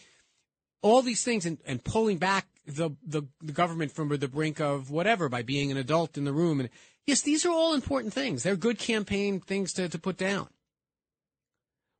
all 0.81 1.01
these 1.01 1.23
things 1.23 1.45
and, 1.45 1.57
and 1.65 1.83
pulling 1.83 2.17
back 2.17 2.47
the, 2.65 2.91
the 3.05 3.23
the 3.41 3.51
government 3.51 3.91
from 3.91 4.09
the 4.09 4.27
brink 4.27 4.59
of 4.59 4.91
whatever 4.91 5.29
by 5.29 5.41
being 5.41 5.71
an 5.71 5.77
adult 5.77 6.17
in 6.17 6.25
the 6.25 6.33
room 6.33 6.59
and 6.59 6.69
yes, 7.05 7.21
these 7.21 7.45
are 7.45 7.51
all 7.51 7.73
important 7.73 8.13
things. 8.13 8.43
They're 8.43 8.55
good 8.55 8.79
campaign 8.79 9.39
things 9.39 9.73
to, 9.73 9.89
to 9.89 9.99
put 9.99 10.17
down. 10.17 10.47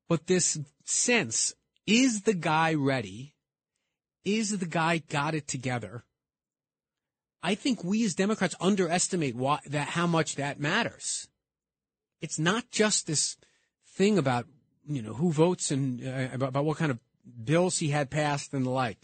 But 0.08 0.28
this 0.28 0.60
sense 0.84 1.54
is 1.88 2.24
the 2.24 2.34
guy 2.34 2.74
ready? 2.74 3.34
Is 4.24 4.58
the 4.60 4.66
guy 4.66 5.00
got 5.00 5.34
it 5.34 5.48
together? 5.48 6.04
I 7.42 7.56
think 7.56 7.84
we 7.84 8.06
as 8.06 8.14
Democrats 8.14 8.56
underestimate 8.62 9.36
what, 9.36 9.64
that 9.66 9.90
how 9.90 10.06
much 10.06 10.36
that 10.36 10.60
matters. 10.60 11.28
It's 12.22 12.38
not 12.38 12.70
just 12.70 13.08
this 13.08 13.36
thing 13.88 14.18
about 14.18 14.46
you 14.88 15.02
know 15.02 15.14
who 15.14 15.32
votes 15.32 15.72
and 15.72 16.06
uh, 16.06 16.34
about, 16.34 16.50
about 16.50 16.66
what 16.66 16.78
kind 16.78 16.92
of 16.92 17.00
bills 17.44 17.78
he 17.78 17.90
had 17.90 18.10
passed 18.10 18.54
and 18.54 18.66
the 18.66 18.70
like. 18.70 19.00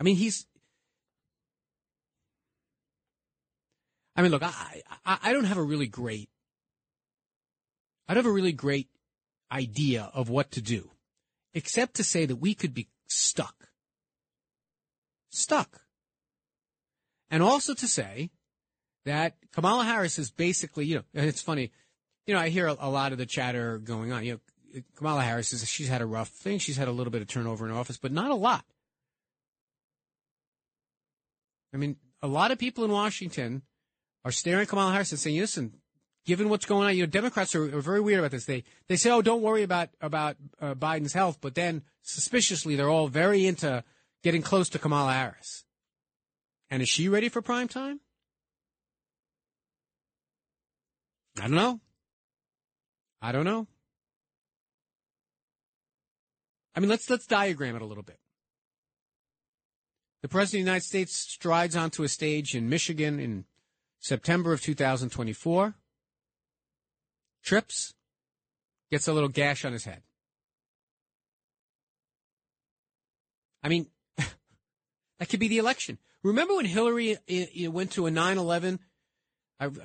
I 0.00 0.04
mean, 0.04 0.16
he's. 0.16 0.46
I 4.14 4.22
mean, 4.22 4.30
look, 4.30 4.42
I, 4.42 4.82
I, 5.04 5.18
I 5.22 5.32
don't 5.32 5.44
have 5.44 5.58
a 5.58 5.62
really 5.62 5.86
great. 5.86 6.30
I 8.08 8.14
don't 8.14 8.24
have 8.24 8.30
a 8.30 8.34
really 8.34 8.52
great 8.52 8.88
idea 9.50 10.10
of 10.14 10.28
what 10.28 10.52
to 10.52 10.62
do, 10.62 10.90
except 11.54 11.94
to 11.96 12.04
say 12.04 12.24
that 12.24 12.36
we 12.36 12.54
could 12.54 12.72
be 12.72 12.88
stuck 13.08 13.66
stuck. 15.36 15.82
And 17.30 17.42
also 17.42 17.74
to 17.74 17.88
say 17.88 18.30
that 19.04 19.34
Kamala 19.52 19.84
Harris 19.84 20.18
is 20.18 20.30
basically, 20.30 20.86
you 20.86 20.96
know, 20.96 21.02
it's 21.14 21.42
funny, 21.42 21.72
you 22.26 22.34
know, 22.34 22.40
I 22.40 22.48
hear 22.48 22.66
a, 22.66 22.76
a 22.78 22.90
lot 22.90 23.12
of 23.12 23.18
the 23.18 23.26
chatter 23.26 23.78
going 23.78 24.12
on. 24.12 24.24
You 24.24 24.34
know, 24.34 24.40
Kamala 24.96 25.22
Harris 25.22 25.52
is 25.52 25.68
she's 25.68 25.88
had 25.88 26.02
a 26.02 26.06
rough 26.06 26.28
thing. 26.28 26.58
She's 26.58 26.76
had 26.76 26.88
a 26.88 26.92
little 26.92 27.10
bit 27.10 27.22
of 27.22 27.28
turnover 27.28 27.66
in 27.66 27.72
office, 27.72 27.96
but 27.96 28.12
not 28.12 28.30
a 28.30 28.34
lot. 28.34 28.64
I 31.72 31.76
mean, 31.76 31.96
a 32.22 32.26
lot 32.26 32.50
of 32.50 32.58
people 32.58 32.84
in 32.84 32.90
Washington 32.90 33.62
are 34.24 34.32
staring 34.32 34.62
at 34.62 34.68
Kamala 34.68 34.92
Harris 34.92 35.12
and 35.12 35.20
saying, 35.20 35.38
"Listen, 35.38 35.74
given 36.24 36.48
what's 36.48 36.66
going 36.66 36.86
on, 36.86 36.96
you 36.96 37.02
know, 37.02 37.10
Democrats 37.10 37.54
are, 37.54 37.64
are 37.64 37.80
very 37.80 38.00
weird 38.00 38.18
about 38.18 38.30
this. 38.30 38.44
They 38.44 38.64
they 38.88 38.96
say, 38.96 39.10
"Oh, 39.10 39.22
don't 39.22 39.42
worry 39.42 39.62
about 39.62 39.90
about 40.00 40.36
uh, 40.60 40.74
Biden's 40.74 41.12
health," 41.12 41.38
but 41.40 41.54
then 41.54 41.82
suspiciously, 42.02 42.76
they're 42.76 42.88
all 42.88 43.08
very 43.08 43.46
into 43.46 43.84
getting 44.22 44.42
close 44.42 44.68
to 44.70 44.78
Kamala 44.78 45.12
Harris. 45.12 45.64
And 46.70 46.82
is 46.82 46.88
she 46.88 47.08
ready 47.08 47.28
for 47.28 47.42
prime 47.42 47.68
time? 47.68 48.00
I 51.38 51.42
don't 51.42 51.54
know. 51.54 51.80
I 53.20 53.32
don't 53.32 53.44
know. 53.44 53.66
I 56.76 56.80
mean, 56.80 56.90
let's 56.90 57.08
let's 57.08 57.26
diagram 57.26 57.74
it 57.74 57.82
a 57.82 57.86
little 57.86 58.02
bit. 58.02 58.18
The 60.22 60.28
President 60.28 60.60
of 60.60 60.64
the 60.64 60.70
United 60.70 60.86
States 60.86 61.16
strides 61.16 61.74
onto 61.74 62.02
a 62.02 62.08
stage 62.08 62.54
in 62.54 62.68
Michigan 62.68 63.18
in 63.18 63.46
September 63.98 64.52
of 64.52 64.60
2024, 64.60 65.74
trips, 67.42 67.94
gets 68.90 69.08
a 69.08 69.12
little 69.12 69.28
gash 69.28 69.64
on 69.64 69.72
his 69.72 69.84
head. 69.84 70.02
I 73.62 73.68
mean, 73.68 73.86
that 74.16 75.28
could 75.28 75.40
be 75.40 75.48
the 75.48 75.58
election. 75.58 75.98
Remember 76.22 76.56
when 76.56 76.66
Hillary 76.66 77.16
went 77.68 77.92
to 77.92 78.06
a 78.06 78.10
9/11? 78.10 78.80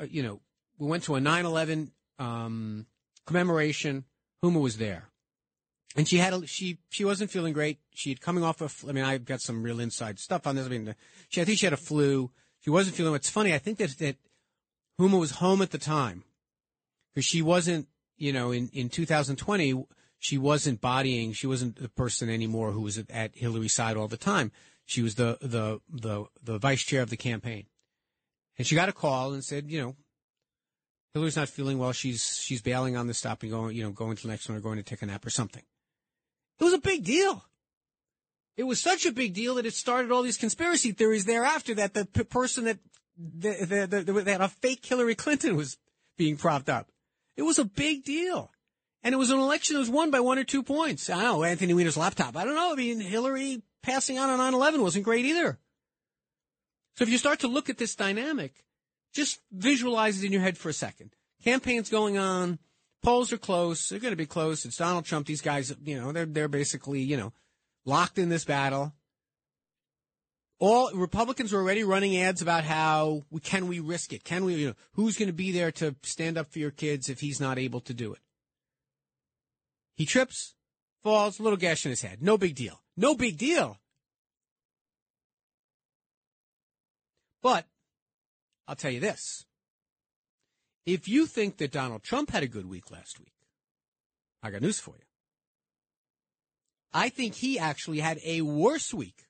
You 0.10 0.24
know, 0.24 0.42
we 0.78 0.88
went 0.88 1.04
to 1.04 1.16
a 1.16 1.20
9/11 1.20 1.92
um, 2.20 2.86
commemoration. 3.26 4.04
Huma 4.44 4.60
was 4.60 4.78
there, 4.78 5.11
and 5.96 6.08
she 6.08 6.18
had 6.18 6.34
a, 6.34 6.48
she 6.48 6.78
she 6.90 7.04
wasn't 7.06 7.32
feeling 7.32 7.54
great. 7.54 7.80
She 7.94 8.10
had 8.10 8.22
coming 8.22 8.44
off 8.44 8.62
of. 8.62 8.86
I 8.88 8.92
mean, 8.92 9.04
I've 9.04 9.26
got 9.26 9.42
some 9.42 9.64
real 9.64 9.80
inside 9.80 10.20
stuff 10.20 10.48
on 10.48 10.56
this. 10.56 10.66
I 10.66 10.70
mean, 10.70 10.96
she 11.30 11.42
I 11.42 11.46
think 11.46 11.60
she 11.60 11.66
had 11.66 11.74
a 11.74 11.78
flu. 11.78 12.32
She 12.62 12.70
wasn't 12.70 12.96
feeling. 12.96 13.16
It's 13.16 13.30
funny. 13.30 13.54
I 13.54 13.58
think 13.58 13.78
that 13.80 13.98
that 14.00 14.18
Huma 15.00 15.20
was 15.20 15.32
home 15.32 15.62
at 15.62 15.72
the 15.72 15.78
time 15.78 16.24
because 17.14 17.26
she 17.26 17.42
wasn't. 17.42 17.88
You 18.18 18.32
know, 18.32 18.52
in 18.52 18.70
in 18.72 18.90
2020 18.90 19.86
she 20.22 20.38
wasn't 20.38 20.80
bodying, 20.80 21.34
she 21.34 21.48
wasn't 21.48 21.78
the 21.78 21.90
person 21.90 22.30
anymore 22.30 22.72
who 22.72 22.82
was 22.82 23.00
at, 23.00 23.10
at 23.10 23.36
Hillary's 23.36 23.74
side 23.74 23.98
all 23.98 24.08
the 24.08 24.18
time. 24.18 24.52
She 24.86 25.02
was 25.02 25.16
the, 25.16 25.40
the, 25.42 25.82
the, 25.90 26.26
the 26.44 26.60
vice 26.60 26.84
chair 26.84 27.02
of 27.02 27.10
the 27.10 27.18
campaign. 27.18 27.66
And 28.56 28.68
she 28.68 28.76
got 28.76 28.88
a 28.88 28.94
call 28.94 29.34
and 29.34 29.44
said, 29.44 29.72
you 29.72 29.82
know, 29.82 29.96
Hillary's 31.16 31.38
not 31.38 31.50
feeling 31.50 31.80
well. 31.80 31.92
She's, 31.92 32.40
she's 32.40 32.62
bailing 32.62 32.96
on 32.96 33.08
the 33.08 33.16
stop 33.16 33.42
and 33.42 33.52
going, 33.52 33.76
you 33.76 33.82
know, 33.82 33.90
going 33.90 34.16
to 34.16 34.22
the 34.22 34.28
next 34.30 34.48
one 34.48 34.60
or 34.60 34.62
going 34.62 34.78
to 34.78 34.84
take 34.84 35.02
a 35.02 35.08
nap 35.08 35.26
or 35.26 35.32
something. 35.32 35.64
It 36.62 36.64
was 36.64 36.74
a 36.74 36.78
big 36.78 37.04
deal. 37.04 37.44
It 38.56 38.64
was 38.64 38.80
such 38.80 39.08
a 39.08 39.12
big 39.12 39.34
deal 39.34 39.56
that 39.56 39.66
it 39.66 39.74
started 39.74 40.12
all 40.12 40.22
these 40.22 40.38
conspiracy 40.38 40.92
theories 40.92 41.26
thereafter 41.26 41.74
that 41.74 41.96
the 41.96 42.06
p- 42.06 42.24
person 42.24 42.66
that, 42.66 42.78
the, 43.18 43.88
the, 43.90 44.04
the, 44.04 44.22
that 44.22 44.42
a 44.42 44.48
fake 44.48 44.86
Hillary 44.86 45.16
Clinton 45.16 45.56
was 45.56 45.78
being 46.20 46.38
propped 46.38 46.70
up. 46.70 46.92
It 47.36 47.42
was 47.42 47.58
a 47.58 47.66
big 47.66 48.04
deal. 48.04 48.52
And 49.04 49.14
it 49.14 49.18
was 49.18 49.32
an 49.32 49.40
election 49.40 49.74
that 49.74 49.80
was 49.80 49.90
won 49.90 50.12
by 50.12 50.20
one 50.20 50.38
or 50.38 50.44
two 50.44 50.62
points. 50.62 51.10
I 51.10 51.16
don't 51.16 51.24
know, 51.24 51.44
Anthony 51.44 51.74
Weiner's 51.74 51.98
laptop. 51.98 52.38
I 52.38 52.46
don't 52.46 52.54
know. 52.54 52.74
I 52.74 52.76
mean, 52.76 53.00
Hillary 53.00 53.64
passing 53.82 54.20
on 54.20 54.30
on 54.30 54.38
9 54.38 54.54
11 54.54 54.82
wasn't 54.84 55.06
great 55.06 55.26
either. 55.26 55.58
So 56.98 57.04
if 57.04 57.10
you 57.10 57.18
start 57.18 57.40
to 57.40 57.48
look 57.48 57.72
at 57.72 57.80
this 57.80 57.96
dynamic, 57.96 58.64
just 59.16 59.40
visualize 59.52 60.22
it 60.22 60.28
in 60.28 60.32
your 60.32 60.42
head 60.42 60.60
for 60.60 60.70
a 60.70 60.74
second. 60.74 61.16
Campaign's 61.44 61.90
going 61.90 62.20
on, 62.20 62.60
polls 63.02 63.34
are 63.34 63.38
close, 63.38 63.90
they're 63.90 64.00
going 64.00 64.12
to 64.14 64.18
be 64.18 64.26
close. 64.26 64.66
It's 64.66 64.78
Donald 64.78 65.06
Trump. 65.06 65.28
These 65.28 65.42
guys, 65.42 65.76
you 65.84 66.00
know, 66.00 66.12
they're 66.12 66.26
they're 66.26 66.48
basically, 66.48 67.02
you 67.02 67.18
know, 67.18 67.34
locked 67.86 68.18
in 68.18 68.30
this 68.30 68.46
battle. 68.46 68.94
All 70.60 70.92
Republicans 70.94 71.54
are 71.54 71.58
already 71.58 71.84
running 71.84 72.16
ads 72.18 72.42
about 72.42 72.64
how 72.64 73.24
we, 73.32 73.40
can 73.40 73.68
we 73.68 73.80
risk 73.80 74.14
it? 74.14 74.24
Can 74.24 74.46
we, 74.46 74.56
you 74.56 74.68
know, 74.68 74.76
who's 74.94 75.18
going 75.18 75.28
to 75.28 75.34
be 75.34 75.52
there 75.52 75.72
to 75.74 75.96
stand 76.04 76.38
up 76.38 76.52
for 76.52 76.60
your 76.60 76.70
kids 76.70 77.10
if 77.10 77.20
he's 77.20 77.42
not 77.42 77.58
able 77.58 77.80
to 77.82 77.94
do 77.96 78.14
it? 78.14 78.20
He 79.96 80.06
trips, 80.06 80.54
falls, 81.04 81.40
little 81.40 81.58
gash 81.58 81.86
in 81.86 81.90
his 81.90 82.04
head. 82.04 82.22
No 82.22 82.38
big 82.38 82.54
deal. 82.54 82.80
No 82.96 83.16
big 83.16 83.40
deal. 83.40 83.80
But 87.42 87.66
I'll 88.68 88.76
tell 88.76 88.92
you 88.92 89.00
this. 89.00 89.46
If 90.86 91.08
you 91.08 91.26
think 91.28 91.58
that 91.58 91.72
Donald 91.72 92.04
Trump 92.04 92.32
had 92.32 92.44
a 92.44 92.48
good 92.48 92.68
week 92.68 92.90
last 92.90 93.20
week, 93.20 93.34
I 94.42 94.50
got 94.50 94.62
news 94.62 94.80
for 94.80 94.92
you. 94.92 95.06
I 96.94 97.10
think 97.10 97.36
he 97.36 97.60
actually 97.60 98.00
had 98.00 98.20
a 98.26 98.42
worse 98.42 98.94
week 98.94 99.28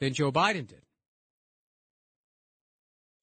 than 0.00 0.14
Joe 0.14 0.32
Biden 0.32 0.66
did. 0.66 0.82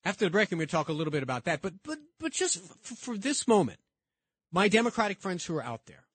After 0.05 0.25
the 0.25 0.31
break, 0.31 0.51
I'm 0.51 0.59
going 0.59 0.67
to 0.67 0.71
talk 0.71 0.89
a 0.89 0.93
little 0.93 1.11
bit 1.11 1.23
about 1.23 1.45
that. 1.45 1.61
But 1.61 1.73
but 1.83 1.99
but 2.19 2.31
just 2.31 2.57
f- 2.57 2.97
for 2.97 3.17
this 3.17 3.47
moment, 3.47 3.79
my 4.51 4.67
Democratic 4.67 5.19
friends 5.19 5.45
who 5.45 5.55
are 5.57 5.63
out 5.63 5.85
there, 5.87 6.05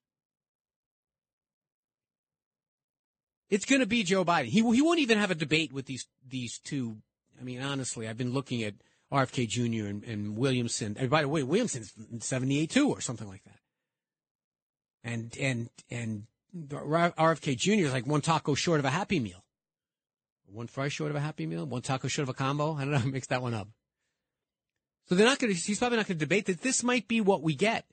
it's 3.51 3.67
going 3.67 3.81
to 3.81 3.87
be 3.87 4.03
Joe 4.03 4.25
Biden. 4.25 4.47
He 4.47 4.61
he 4.75 4.83
won't 4.83 5.01
even 5.01 5.19
have 5.19 5.31
a 5.31 5.35
debate 5.35 5.73
with 5.73 5.87
these 5.87 6.07
these 6.27 6.59
two. 6.59 6.97
I 7.39 7.45
mean, 7.45 7.61
honestly, 7.61 8.09
I've 8.09 8.17
been 8.17 8.33
looking 8.33 8.63
at 8.63 8.75
RFK 9.15 9.49
Jr. 9.49 9.87
and, 9.87 10.03
and 10.05 10.37
Williamson. 10.37 10.97
And 10.99 11.09
by 11.09 11.23
the 11.23 11.29
way, 11.29 11.45
Williamson's 11.45 11.93
78 12.19 12.69
too, 12.69 12.91
or 12.91 13.01
something 13.01 13.29
like 13.29 13.45
that. 13.45 13.61
And 15.05 15.37
and 15.39 15.71
and 15.91 16.27
RFK 16.57 17.57
Jr. 17.57 17.87
is 17.87 17.93
like 17.93 18.07
one 18.07 18.21
taco 18.21 18.55
short 18.55 18.81
of 18.81 18.85
a 18.85 18.91
Happy 18.91 19.21
Meal, 19.21 19.45
one 20.47 20.67
fry 20.67 20.89
short 20.89 21.11
of 21.11 21.17
a 21.17 21.21
Happy 21.21 21.47
Meal, 21.47 21.65
one 21.65 21.83
taco 21.83 22.09
short 22.09 22.25
of 22.25 22.31
a 22.31 22.35
combo. 22.35 22.75
I 22.75 22.81
don't 22.81 22.91
know, 22.91 22.99
mix 23.07 23.29
that 23.29 23.43
one 23.43 23.55
up. 23.55 23.69
So 25.07 25.15
they're 25.15 25.27
not 25.27 25.39
going 25.39 25.55
to. 25.55 25.59
He's 25.59 25.79
probably 25.79 25.99
not 25.99 26.07
going 26.07 26.19
to 26.19 26.25
debate 26.25 26.47
that. 26.47 26.63
This 26.63 26.83
might 26.83 27.07
be 27.07 27.21
what 27.21 27.43
we 27.43 27.55
get. 27.55 27.85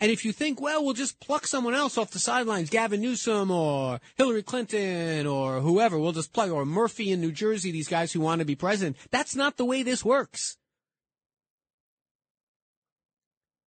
And 0.00 0.10
if 0.10 0.24
you 0.24 0.32
think, 0.32 0.60
well, 0.60 0.84
we'll 0.84 0.94
just 0.94 1.20
pluck 1.20 1.46
someone 1.46 1.74
else 1.74 1.96
off 1.96 2.10
the 2.10 2.18
sidelines, 2.18 2.68
Gavin 2.68 3.00
Newsom 3.00 3.50
or 3.50 4.00
Hillary 4.16 4.42
Clinton 4.42 5.26
or 5.26 5.60
whoever, 5.60 5.98
we'll 5.98 6.12
just 6.12 6.32
plug, 6.32 6.50
or 6.50 6.66
Murphy 6.66 7.12
in 7.12 7.20
New 7.20 7.32
Jersey, 7.32 7.70
these 7.70 7.88
guys 7.88 8.12
who 8.12 8.20
want 8.20 8.40
to 8.40 8.44
be 8.44 8.56
president. 8.56 8.96
That's 9.10 9.36
not 9.36 9.56
the 9.56 9.64
way 9.64 9.82
this 9.82 10.04
works. 10.04 10.56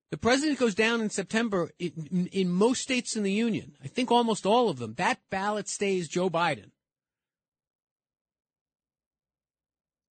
The 0.10 0.18
president 0.18 0.60
goes 0.60 0.76
down 0.76 1.02
in 1.02 1.10
September 1.10 1.72
in, 1.80 2.30
in, 2.32 2.50
most 2.50 2.82
states 2.82 3.16
in 3.16 3.24
the 3.24 3.32
union. 3.32 3.76
I 3.84 3.88
think 3.88 4.10
almost 4.10 4.46
all 4.46 4.70
of 4.70 4.80
them. 4.80 4.94
That 4.96 5.20
ballot 5.30 5.68
stays 5.68 6.08
Joe 6.08 6.30
Biden. 6.30 6.72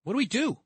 What 0.04 0.12
do 0.12 0.18
we 0.18 0.26
do? 0.26 0.58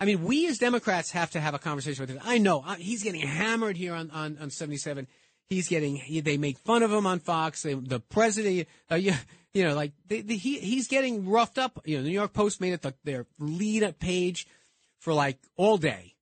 I 0.00 0.06
mean, 0.06 0.24
we 0.24 0.48
as 0.48 0.58
Democrats 0.58 1.10
have 1.10 1.30
to 1.32 1.40
have 1.40 1.52
a 1.52 1.58
conversation 1.58 2.02
with 2.02 2.08
him. 2.08 2.20
I 2.24 2.38
know 2.38 2.62
he's 2.78 3.02
getting 3.02 3.20
hammered 3.20 3.76
here 3.76 3.94
on, 3.94 4.10
on, 4.10 4.38
on 4.40 4.50
77. 4.50 5.06
He's 5.50 5.68
getting, 5.68 5.96
he, 5.96 6.20
they 6.20 6.38
make 6.38 6.56
fun 6.56 6.82
of 6.82 6.90
him 6.90 7.06
on 7.06 7.18
Fox. 7.18 7.62
They, 7.62 7.74
the 7.74 8.00
president, 8.00 8.66
uh, 8.90 8.94
you, 8.94 9.12
you 9.52 9.62
know, 9.62 9.74
like 9.74 9.92
they, 10.08 10.22
he, 10.22 10.58
he's 10.58 10.88
getting 10.88 11.28
roughed 11.28 11.58
up. 11.58 11.82
You 11.84 11.98
know, 11.98 12.02
the 12.02 12.08
New 12.08 12.14
York 12.14 12.32
Post 12.32 12.62
made 12.62 12.72
it 12.72 12.80
the, 12.80 12.94
their 13.04 13.26
lead 13.38 13.82
up 13.82 13.98
page 13.98 14.46
for 15.00 15.12
like 15.12 15.38
all 15.56 15.76
day. 15.76 16.14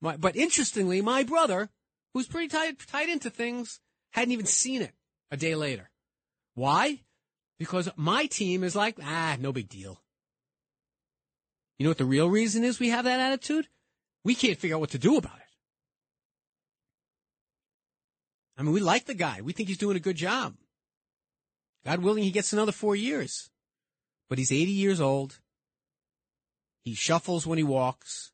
My, 0.00 0.16
but 0.16 0.34
interestingly, 0.34 1.02
my 1.02 1.22
brother, 1.22 1.68
who's 2.12 2.26
pretty 2.26 2.48
tied, 2.48 2.78
tied 2.80 3.08
into 3.08 3.30
things, 3.30 3.78
hadn't 4.10 4.32
even 4.32 4.46
seen 4.46 4.82
it 4.82 4.94
a 5.30 5.36
day 5.36 5.54
later. 5.54 5.90
Why? 6.54 7.02
Because 7.58 7.88
my 7.94 8.26
team 8.26 8.64
is 8.64 8.74
like, 8.74 8.96
ah, 9.00 9.36
no 9.38 9.52
big 9.52 9.68
deal. 9.68 10.00
You 11.80 11.84
know 11.84 11.90
what 11.92 11.98
the 11.98 12.04
real 12.04 12.28
reason 12.28 12.62
is 12.62 12.78
we 12.78 12.90
have 12.90 13.06
that 13.06 13.20
attitude? 13.20 13.66
We 14.22 14.34
can't 14.34 14.58
figure 14.58 14.76
out 14.76 14.80
what 14.80 14.90
to 14.90 14.98
do 14.98 15.16
about 15.16 15.38
it. 15.38 15.42
I 18.58 18.62
mean, 18.62 18.74
we 18.74 18.80
like 18.80 19.06
the 19.06 19.14
guy. 19.14 19.40
We 19.40 19.54
think 19.54 19.70
he's 19.70 19.78
doing 19.78 19.96
a 19.96 20.00
good 20.00 20.16
job. 20.16 20.56
God 21.86 22.00
willing, 22.00 22.22
he 22.22 22.32
gets 22.32 22.52
another 22.52 22.70
four 22.70 22.94
years. 22.94 23.48
But 24.28 24.36
he's 24.36 24.52
80 24.52 24.70
years 24.72 25.00
old. 25.00 25.38
He 26.84 26.92
shuffles 26.94 27.46
when 27.46 27.56
he 27.56 27.64
walks. 27.64 28.32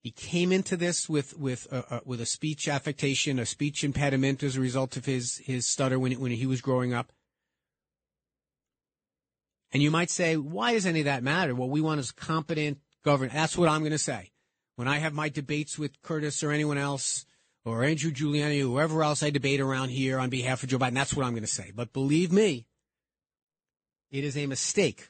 He 0.00 0.10
came 0.10 0.52
into 0.52 0.78
this 0.78 1.10
with 1.10 1.38
with 1.38 1.70
uh, 1.70 1.82
uh, 1.90 2.00
with 2.06 2.22
a 2.22 2.26
speech 2.26 2.66
affectation, 2.66 3.38
a 3.38 3.44
speech 3.44 3.84
impediment 3.84 4.42
as 4.42 4.56
a 4.56 4.60
result 4.60 4.96
of 4.96 5.04
his 5.04 5.36
his 5.44 5.66
stutter 5.66 5.98
when 5.98 6.18
when 6.18 6.32
he 6.32 6.46
was 6.46 6.62
growing 6.62 6.94
up. 6.94 7.12
And 9.72 9.82
you 9.82 9.90
might 9.90 10.10
say, 10.10 10.36
why 10.36 10.74
does 10.74 10.86
any 10.86 11.00
of 11.00 11.06
that 11.06 11.22
matter? 11.22 11.54
What 11.54 11.70
we 11.70 11.80
want 11.80 12.00
is 12.00 12.12
competent 12.12 12.78
government. 13.04 13.32
That's 13.32 13.56
what 13.56 13.68
I'm 13.68 13.80
going 13.80 13.92
to 13.92 13.98
say. 13.98 14.30
When 14.76 14.86
I 14.86 14.98
have 14.98 15.14
my 15.14 15.28
debates 15.28 15.78
with 15.78 16.00
Curtis 16.02 16.42
or 16.42 16.50
anyone 16.50 16.78
else, 16.78 17.24
or 17.64 17.84
Andrew 17.84 18.10
Giuliani, 18.10 18.60
or 18.60 18.64
whoever 18.64 19.02
else 19.02 19.22
I 19.22 19.30
debate 19.30 19.60
around 19.60 19.90
here 19.90 20.18
on 20.18 20.30
behalf 20.30 20.62
of 20.62 20.68
Joe 20.68 20.78
Biden, 20.78 20.94
that's 20.94 21.14
what 21.14 21.24
I'm 21.24 21.32
going 21.32 21.42
to 21.42 21.48
say. 21.48 21.72
But 21.74 21.92
believe 21.92 22.32
me, 22.32 22.66
it 24.10 24.24
is 24.24 24.36
a 24.36 24.46
mistake 24.46 25.08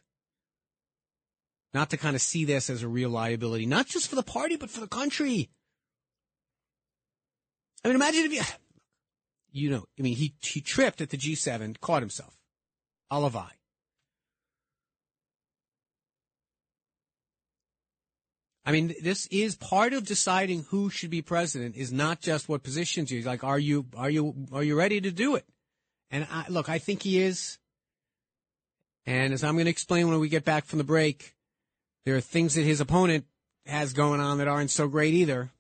not 1.74 1.90
to 1.90 1.96
kind 1.96 2.14
of 2.14 2.22
see 2.22 2.44
this 2.44 2.68
as 2.68 2.82
a 2.82 2.88
real 2.88 3.08
liability, 3.08 3.66
not 3.66 3.86
just 3.86 4.08
for 4.08 4.16
the 4.16 4.22
party, 4.22 4.56
but 4.56 4.70
for 4.70 4.80
the 4.80 4.86
country. 4.86 5.50
I 7.84 7.88
mean, 7.88 7.96
imagine 7.96 8.24
if 8.24 8.32
you, 8.32 8.42
you 9.62 9.70
know, 9.70 9.84
I 9.98 10.02
mean, 10.02 10.16
he, 10.16 10.34
he 10.40 10.60
tripped 10.60 11.00
at 11.00 11.10
the 11.10 11.16
G7, 11.16 11.80
caught 11.80 12.02
himself. 12.02 12.36
Alavai. 13.10 13.48
I 18.64 18.70
mean, 18.70 18.94
this 19.02 19.26
is 19.26 19.56
part 19.56 19.92
of 19.92 20.06
deciding 20.06 20.64
who 20.68 20.88
should 20.88 21.10
be 21.10 21.20
president 21.20 21.74
is 21.76 21.92
not 21.92 22.20
just 22.20 22.48
what 22.48 22.62
positions 22.62 23.10
you 23.10 23.22
like. 23.22 23.42
Are 23.42 23.58
you 23.58 23.86
are 23.96 24.10
you 24.10 24.46
are 24.52 24.62
you 24.62 24.76
ready 24.76 25.00
to 25.00 25.10
do 25.10 25.34
it? 25.34 25.44
And 26.10 26.26
I, 26.30 26.44
look, 26.48 26.68
I 26.68 26.78
think 26.78 27.02
he 27.02 27.20
is. 27.20 27.58
And 29.04 29.32
as 29.32 29.42
I'm 29.42 29.54
going 29.54 29.64
to 29.64 29.70
explain 29.70 30.08
when 30.08 30.20
we 30.20 30.28
get 30.28 30.44
back 30.44 30.64
from 30.64 30.78
the 30.78 30.84
break, 30.84 31.34
there 32.04 32.14
are 32.14 32.20
things 32.20 32.54
that 32.54 32.62
his 32.62 32.80
opponent 32.80 33.24
has 33.66 33.92
going 33.92 34.20
on 34.20 34.38
that 34.38 34.46
aren't 34.46 34.70
so 34.70 34.86
great 34.86 35.14
either. 35.14 35.50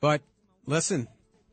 But 0.00 0.20
listen, 0.66 1.08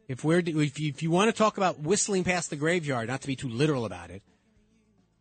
if 0.09 0.25
we're 0.25 0.39
if 0.39 0.79
you, 0.79 0.89
if 0.89 1.01
you 1.01 1.11
want 1.11 1.29
to 1.29 1.37
talk 1.37 1.57
about 1.57 1.79
whistling 1.79 2.25
past 2.25 2.49
the 2.49 2.57
graveyard, 2.57 3.07
not 3.07 3.21
to 3.21 3.27
be 3.27 3.35
too 3.37 3.49
literal 3.49 3.85
about 3.85 4.09
it, 4.09 4.23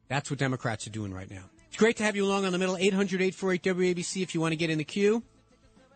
that's 0.08 0.30
what 0.30 0.40
Democrats 0.40 0.86
are 0.88 0.90
doing 0.90 1.14
right 1.14 1.30
now. 1.30 1.44
It's 1.68 1.76
great 1.76 1.96
to 1.98 2.04
have 2.04 2.16
you 2.16 2.24
along 2.24 2.44
on 2.44 2.52
the 2.52 2.58
middle. 2.58 2.76
800 2.76 3.20
848 3.20 3.62
WABC 3.96 4.22
if 4.22 4.34
you 4.34 4.40
want 4.40 4.52
to 4.52 4.56
get 4.56 4.70
in 4.70 4.78
the 4.78 4.84
queue. 4.84 5.22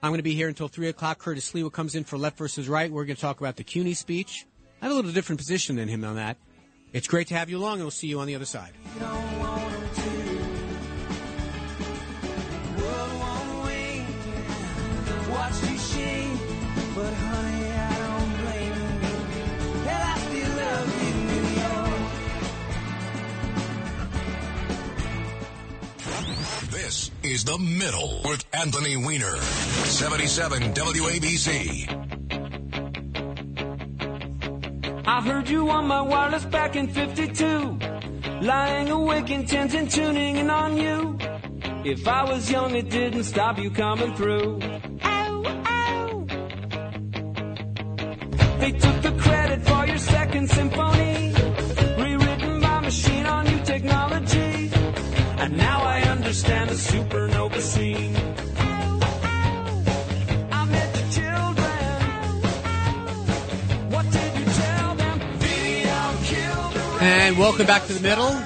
I'm 0.03 0.11
going 0.11 0.19
to 0.19 0.23
be 0.23 0.35
here 0.35 0.49
until 0.49 0.69
3 0.69 0.89
o'clock. 0.89 1.19
Curtis 1.19 1.53
Sliwa 1.53 1.73
comes 1.73 1.95
in 1.95 2.05
for 2.05 2.17
Left 2.17 2.39
versus 2.39 2.69
Right. 2.69 2.91
We're 2.91 3.05
going 3.05 3.17
to 3.17 3.21
talk 3.21 3.41
about 3.41 3.57
the 3.57 3.65
CUNY 3.65 3.95
speech. 3.95 4.47
I 4.81 4.87
have 4.87 4.93
a 4.93 4.95
little 4.95 5.13
different 5.13 5.39
position 5.39 5.77
than 5.77 5.89
him 5.89 6.05
on 6.05 6.17
that. 6.17 6.39
It's 6.93 7.07
great 7.07 7.29
to 7.29 7.35
have 7.35 7.51
you 7.51 7.59
along, 7.59 7.75
and 7.75 7.83
we'll 7.83 7.91
see 7.91 8.09
you 8.09 8.19
on 8.21 8.27
the 8.27 8.35
other 8.35 8.47
side. 8.47 8.73
but 17.01 17.30
This 26.91 27.11
is 27.23 27.45
The 27.45 27.57
Middle 27.57 28.21
with 28.25 28.45
Anthony 28.53 28.97
Weiner. 28.97 29.37
77 29.37 30.75
WABC. 30.75 31.87
I 35.07 35.21
heard 35.23 35.49
you 35.49 35.71
on 35.71 35.87
my 35.87 36.01
wireless 36.01 36.45
back 36.47 36.75
in 36.75 36.89
52. 36.89 37.79
Lying 38.43 38.91
awake 38.91 39.31
intent 39.31 39.73
and 39.75 39.89
tuning 39.89 40.35
in 40.39 40.51
on 40.51 40.77
you. 40.77 41.17
If 41.85 42.09
I 42.09 42.25
was 42.25 42.51
young, 42.51 42.75
it 42.75 42.91
didn't 42.91 43.23
stop 43.23 43.61
you 43.61 43.71
coming 43.71 44.13
through. 44.17 44.59
Ow, 45.05 45.45
ow. 45.47 46.27
They 48.59 48.73
took 48.73 49.00
And 67.31 67.39
welcome 67.39 67.65
back 67.65 67.87
to 67.87 67.93
the 67.93 68.01
middle. 68.01 68.43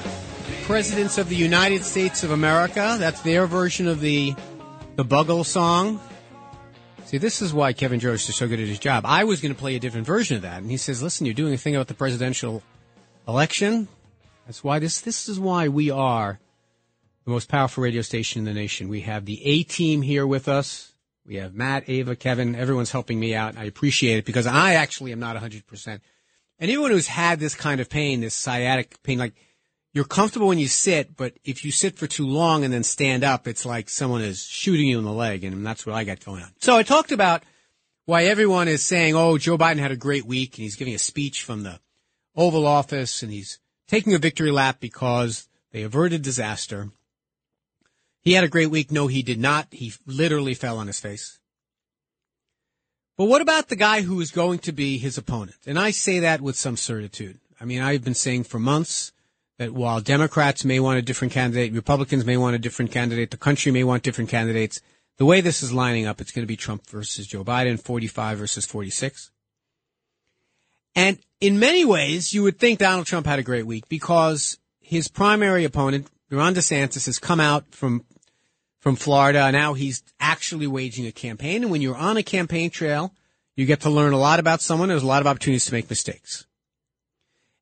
Presidents 0.64 1.16
of 1.16 1.30
the 1.30 1.34
United 1.34 1.82
States 1.82 2.22
of 2.22 2.32
America. 2.32 2.96
That's 2.98 3.22
their 3.22 3.46
version 3.46 3.88
of 3.88 4.00
the 4.00 4.34
the 4.96 5.04
Bugle 5.04 5.42
song. 5.42 5.98
See, 7.06 7.16
this 7.16 7.40
is 7.40 7.54
why 7.54 7.72
Kevin 7.72 7.98
Jost 7.98 8.28
is 8.28 8.36
so 8.36 8.46
good 8.46 8.60
at 8.60 8.68
his 8.68 8.78
job. 8.78 9.06
I 9.06 9.24
was 9.24 9.40
going 9.40 9.54
to 9.54 9.58
play 9.58 9.74
a 9.74 9.80
different 9.80 10.06
version 10.06 10.36
of 10.36 10.42
that, 10.42 10.60
and 10.60 10.70
he 10.70 10.76
says, 10.76 11.02
"Listen, 11.02 11.24
you're 11.24 11.34
doing 11.34 11.54
a 11.54 11.56
thing 11.56 11.74
about 11.74 11.88
the 11.88 11.94
presidential 11.94 12.62
election. 13.26 13.88
That's 14.44 14.62
why 14.62 14.80
this 14.80 15.00
this 15.00 15.30
is 15.30 15.40
why 15.40 15.68
we 15.68 15.90
are 15.90 16.38
the 17.24 17.30
most 17.30 17.48
powerful 17.48 17.84
radio 17.84 18.02
station 18.02 18.40
in 18.40 18.44
the 18.44 18.52
nation. 18.52 18.88
We 18.88 19.00
have 19.00 19.24
the 19.24 19.42
A 19.46 19.62
team 19.62 20.02
here 20.02 20.26
with 20.26 20.46
us. 20.46 20.92
We 21.24 21.36
have 21.36 21.54
Matt, 21.54 21.88
Ava, 21.88 22.16
Kevin. 22.16 22.54
Everyone's 22.54 22.92
helping 22.92 23.18
me 23.18 23.34
out. 23.34 23.56
I 23.56 23.64
appreciate 23.64 24.18
it 24.18 24.26
because 24.26 24.46
I 24.46 24.74
actually 24.74 25.12
am 25.12 25.20
not 25.20 25.36
100%. 25.36 25.86
And 25.86 26.00
anyone 26.60 26.90
who's 26.90 27.08
had 27.08 27.40
this 27.40 27.54
kind 27.54 27.80
of 27.80 27.88
pain, 27.88 28.20
this 28.20 28.34
sciatic 28.34 29.02
pain, 29.02 29.18
like 29.18 29.34
you're 29.92 30.04
comfortable 30.04 30.48
when 30.48 30.58
you 30.58 30.66
sit, 30.66 31.16
but 31.16 31.34
if 31.44 31.64
you 31.64 31.70
sit 31.70 31.96
for 31.96 32.06
too 32.06 32.26
long 32.26 32.64
and 32.64 32.74
then 32.74 32.82
stand 32.82 33.22
up, 33.22 33.46
it's 33.46 33.64
like 33.64 33.88
someone 33.88 34.22
is 34.22 34.42
shooting 34.42 34.88
you 34.88 34.98
in 34.98 35.04
the 35.04 35.12
leg. 35.12 35.44
And 35.44 35.64
that's 35.64 35.86
what 35.86 35.94
I 35.94 36.04
got 36.04 36.24
going 36.24 36.42
on. 36.42 36.50
So 36.60 36.76
I 36.76 36.82
talked 36.82 37.12
about 37.12 37.44
why 38.06 38.24
everyone 38.24 38.68
is 38.68 38.84
saying, 38.84 39.14
oh, 39.14 39.38
Joe 39.38 39.56
Biden 39.56 39.78
had 39.78 39.92
a 39.92 39.96
great 39.96 40.26
week 40.26 40.56
and 40.56 40.64
he's 40.64 40.76
giving 40.76 40.94
a 40.94 40.98
speech 40.98 41.42
from 41.42 41.62
the 41.62 41.80
Oval 42.36 42.66
Office 42.66 43.22
and 43.22 43.32
he's 43.32 43.60
taking 43.86 44.14
a 44.14 44.18
victory 44.18 44.50
lap 44.50 44.78
because 44.80 45.48
they 45.70 45.82
averted 45.82 46.22
disaster. 46.22 46.90
He 48.20 48.32
had 48.32 48.44
a 48.44 48.48
great 48.48 48.70
week. 48.70 48.90
No, 48.90 49.06
he 49.06 49.22
did 49.22 49.38
not. 49.38 49.68
He 49.70 49.92
literally 50.06 50.54
fell 50.54 50.78
on 50.78 50.86
his 50.86 50.98
face. 50.98 51.38
But 53.16 53.26
what 53.26 53.42
about 53.42 53.68
the 53.68 53.76
guy 53.76 54.02
who 54.02 54.20
is 54.20 54.30
going 54.30 54.58
to 54.60 54.72
be 54.72 54.98
his 54.98 55.16
opponent? 55.16 55.58
And 55.66 55.78
I 55.78 55.90
say 55.92 56.18
that 56.20 56.40
with 56.40 56.56
some 56.56 56.76
certitude. 56.76 57.38
I 57.60 57.64
mean, 57.64 57.80
I've 57.80 58.04
been 58.04 58.14
saying 58.14 58.44
for 58.44 58.58
months 58.58 59.12
that 59.58 59.72
while 59.72 60.00
Democrats 60.00 60.64
may 60.64 60.80
want 60.80 60.98
a 60.98 61.02
different 61.02 61.32
candidate, 61.32 61.72
Republicans 61.72 62.24
may 62.24 62.36
want 62.36 62.56
a 62.56 62.58
different 62.58 62.90
candidate, 62.90 63.30
the 63.30 63.36
country 63.36 63.70
may 63.70 63.84
want 63.84 64.02
different 64.02 64.30
candidates, 64.30 64.80
the 65.16 65.24
way 65.24 65.40
this 65.40 65.62
is 65.62 65.72
lining 65.72 66.06
up, 66.06 66.20
it's 66.20 66.32
going 66.32 66.42
to 66.42 66.48
be 66.48 66.56
Trump 66.56 66.86
versus 66.88 67.26
Joe 67.26 67.44
Biden, 67.44 67.80
45 67.80 68.38
versus 68.38 68.66
46. 68.66 69.30
And 70.96 71.18
in 71.40 71.58
many 71.58 71.84
ways, 71.84 72.32
you 72.32 72.42
would 72.42 72.58
think 72.58 72.80
Donald 72.80 73.06
Trump 73.06 73.26
had 73.26 73.38
a 73.38 73.44
great 73.44 73.66
week 73.66 73.88
because 73.88 74.58
his 74.80 75.06
primary 75.06 75.64
opponent, 75.64 76.08
Ron 76.30 76.54
DeSantis, 76.54 77.06
has 77.06 77.18
come 77.18 77.38
out 77.38 77.64
from 77.70 78.04
from 78.84 78.96
Florida. 78.96 79.50
Now 79.50 79.72
he's 79.72 80.02
actually 80.20 80.66
waging 80.66 81.06
a 81.06 81.10
campaign. 81.10 81.62
And 81.62 81.72
when 81.72 81.80
you're 81.80 81.96
on 81.96 82.18
a 82.18 82.22
campaign 82.22 82.68
trail, 82.68 83.14
you 83.56 83.64
get 83.64 83.80
to 83.80 83.90
learn 83.90 84.12
a 84.12 84.18
lot 84.18 84.38
about 84.38 84.60
someone. 84.60 84.90
There's 84.90 85.02
a 85.02 85.06
lot 85.06 85.22
of 85.22 85.26
opportunities 85.26 85.64
to 85.66 85.72
make 85.72 85.88
mistakes. 85.88 86.46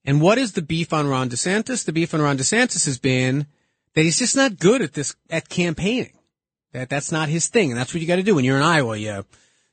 And 0.04 0.20
what 0.20 0.36
is 0.36 0.54
the 0.54 0.62
beef 0.62 0.92
on 0.92 1.06
Ron 1.06 1.30
DeSantis? 1.30 1.84
The 1.84 1.92
beef 1.92 2.12
on 2.12 2.20
Ron 2.20 2.38
DeSantis 2.38 2.86
has 2.86 2.98
been 2.98 3.46
that 3.94 4.02
he's 4.02 4.18
just 4.18 4.34
not 4.34 4.58
good 4.58 4.82
at 4.82 4.94
this, 4.94 5.14
at 5.30 5.48
campaigning. 5.48 6.18
That 6.72 6.88
that's 6.88 7.12
not 7.12 7.28
his 7.28 7.46
thing. 7.46 7.70
And 7.70 7.78
that's 7.78 7.94
what 7.94 8.00
you 8.00 8.08
got 8.08 8.16
to 8.16 8.24
do 8.24 8.34
when 8.34 8.44
you're 8.44 8.56
in 8.56 8.64
Iowa. 8.64 8.96
You, 8.96 9.24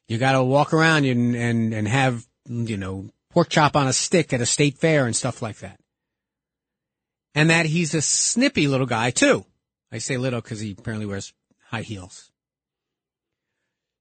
you 0.07 0.19
got 0.19 0.33
to 0.33 0.43
walk 0.43 0.71
around 0.71 1.05
and, 1.05 1.35
and, 1.35 1.73
and 1.73 1.87
have, 1.87 2.27
you 2.47 2.77
know, 2.77 3.09
pork 3.31 3.49
chop 3.49 3.75
on 3.75 3.87
a 3.87 3.93
stick 3.93 4.33
at 4.33 4.41
a 4.41 4.45
state 4.45 4.77
fair 4.77 5.07
and 5.07 5.15
stuff 5.15 5.41
like 5.41 5.57
that. 5.59 5.79
And 7.33 7.49
that 7.49 7.65
he's 7.65 7.95
a 7.95 8.03
snippy 8.03 8.67
little 8.67 8.85
guy 8.85 9.09
too. 9.09 9.45
I 9.91 9.97
say 9.97 10.17
little 10.17 10.41
because 10.41 10.59
he 10.59 10.75
apparently 10.77 11.07
wears 11.07 11.33
high 11.69 11.81
heels. 11.81 12.31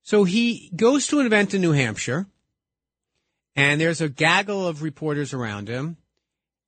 So 0.02 0.24
he 0.24 0.70
goes 0.74 1.06
to 1.08 1.20
an 1.20 1.26
event 1.26 1.52
in 1.52 1.60
New 1.60 1.72
Hampshire, 1.72 2.26
and 3.54 3.80
there's 3.80 4.00
a 4.00 4.08
gaggle 4.08 4.66
of 4.66 4.82
reporters 4.82 5.34
around 5.34 5.68
him. 5.68 5.98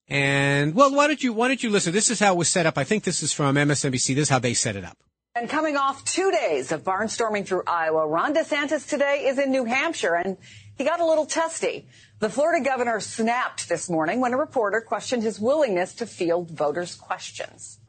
And 0.08 0.74
well, 0.74 0.94
why 0.94 1.06
don't 1.06 1.22
you 1.22 1.32
why 1.32 1.48
don't 1.48 1.62
you 1.62 1.70
listen? 1.70 1.92
This 1.92 2.10
is 2.10 2.20
how 2.20 2.34
it 2.34 2.38
was 2.38 2.48
set 2.48 2.66
up. 2.66 2.76
I 2.76 2.84
think 2.84 3.04
this 3.04 3.22
is 3.22 3.32
from 3.32 3.54
MSNBC. 3.54 4.14
This 4.14 4.24
is 4.24 4.28
how 4.28 4.40
they 4.40 4.54
set 4.54 4.76
it 4.76 4.84
up. 4.84 4.98
And 5.34 5.48
coming 5.48 5.76
off 5.76 6.04
two 6.04 6.30
days 6.32 6.72
of 6.72 6.82
barnstorming 6.82 7.46
through 7.46 7.62
Iowa, 7.66 8.06
Ron 8.06 8.34
DeSantis 8.34 8.88
today 8.88 9.26
is 9.26 9.38
in 9.38 9.50
New 9.52 9.64
Hampshire, 9.64 10.16
and 10.16 10.36
he 10.76 10.84
got 10.84 11.00
a 11.00 11.06
little 11.06 11.26
testy. 11.26 11.86
The 12.18 12.28
Florida 12.28 12.62
governor 12.62 13.00
snapped 13.00 13.68
this 13.68 13.88
morning 13.88 14.20
when 14.20 14.34
a 14.34 14.36
reporter 14.36 14.80
questioned 14.80 15.22
his 15.22 15.40
willingness 15.40 15.94
to 15.94 16.06
field 16.06 16.50
voters' 16.50 16.94
questions. 16.94 17.79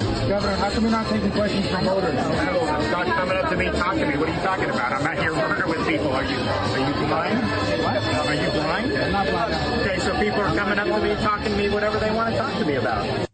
Governor, 0.00 0.56
how 0.56 0.70
come 0.70 0.84
you're 0.84 0.92
not 0.92 1.06
taking 1.08 1.30
questions 1.32 1.68
from 1.68 1.84
voters? 1.84 2.18
Stop 2.18 3.06
coming 3.06 3.36
up 3.36 3.50
to 3.50 3.56
me, 3.56 3.66
talk 3.66 3.94
to 3.94 4.06
me. 4.06 4.16
What 4.16 4.28
are 4.28 4.34
you 4.34 4.40
talking 4.40 4.70
about? 4.70 4.92
I'm 4.92 5.04
not 5.04 5.18
here 5.18 5.34
murder 5.34 5.66
with 5.66 5.86
people. 5.86 6.08
Are 6.08 6.24
you 6.24 6.38
are 6.38 6.78
you 6.78 7.06
blind? 7.06 7.38
What? 7.82 7.96
Are 7.96 8.34
you 8.34 8.50
blind? 8.50 8.92
I'm 8.92 9.12
not 9.12 9.26
blind. 9.28 9.80
Okay, 9.82 9.98
so 9.98 10.18
people 10.18 10.40
are 10.40 10.56
coming 10.56 10.78
up 10.78 10.86
to 10.86 11.00
me, 11.02 11.14
talking 11.22 11.52
to 11.52 11.56
me, 11.56 11.68
whatever 11.68 11.98
they 11.98 12.10
want 12.10 12.32
to 12.32 12.38
talk 12.38 12.58
to 12.58 12.64
me 12.64 12.76
about. 12.76 13.28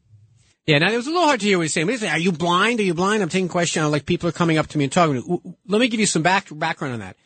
Yeah, 0.66 0.78
now 0.78 0.90
it 0.92 0.96
was 0.96 1.06
a 1.06 1.10
little 1.10 1.24
hard 1.24 1.40
to 1.40 1.46
hear 1.46 1.56
what 1.56 1.64
he's 1.64 1.72
saying. 1.72 1.88
Are 1.88 2.18
you 2.18 2.32
blind? 2.32 2.80
Are 2.80 2.82
you 2.82 2.94
blind? 2.94 3.22
I'm 3.22 3.28
taking 3.28 3.48
questions. 3.48 3.88
Like 3.90 4.04
people 4.04 4.28
are 4.28 4.32
coming 4.32 4.58
up 4.58 4.66
to 4.68 4.78
me 4.78 4.84
and 4.84 4.92
talking. 4.92 5.22
To 5.22 5.28
me. 5.28 5.54
Let 5.66 5.80
me 5.80 5.88
give 5.88 6.00
you 6.00 6.06
some 6.06 6.22
back, 6.22 6.48
background 6.50 6.94
on 6.94 7.00
that. 7.00 7.16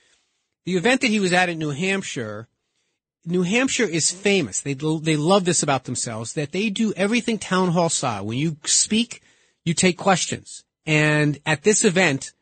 The 0.64 0.76
event 0.76 1.00
that 1.00 1.08
he 1.08 1.18
was 1.18 1.32
at 1.32 1.48
in 1.48 1.58
New 1.58 1.70
Hampshire, 1.70 2.46
New 3.24 3.42
Hampshire 3.42 3.84
is 3.84 4.10
famous. 4.10 4.60
They 4.60 4.74
they 4.74 5.16
love 5.16 5.44
this 5.44 5.62
about 5.62 5.84
themselves 5.84 6.34
that 6.34 6.52
they 6.52 6.70
do 6.70 6.92
everything 6.94 7.38
town 7.38 7.68
hall 7.70 7.88
style. 7.88 8.26
When 8.26 8.38
you 8.38 8.56
speak, 8.64 9.22
you 9.64 9.74
take 9.74 9.96
questions. 9.96 10.64
And 10.86 11.38
at 11.46 11.62
this 11.62 11.84
event, 11.84 12.32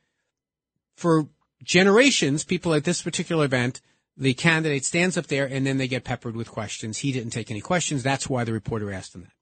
for 0.97 1.29
generations, 1.63 2.45
people 2.45 2.73
at 2.73 2.85
this 2.85 3.03
particular 3.03 3.45
event, 3.45 3.83
the 4.17 4.35
candidate 4.35 4.85
stands 4.85 5.17
up 5.17 5.27
there 5.27 5.47
and 5.47 5.67
then 5.67 5.79
they 5.79 5.89
get 5.89 6.05
peppered 6.05 6.37
with 6.37 6.51
questions. 6.51 6.99
He 6.99 7.13
didn't 7.13 7.31
take 7.31 7.51
any 7.51 7.61
questions. 7.61 8.03
That's 8.03 8.29
why 8.29 8.45
the 8.45 8.53
reporter 8.53 8.93
asked 8.93 9.15
him 9.15 9.23
that. 9.23 9.33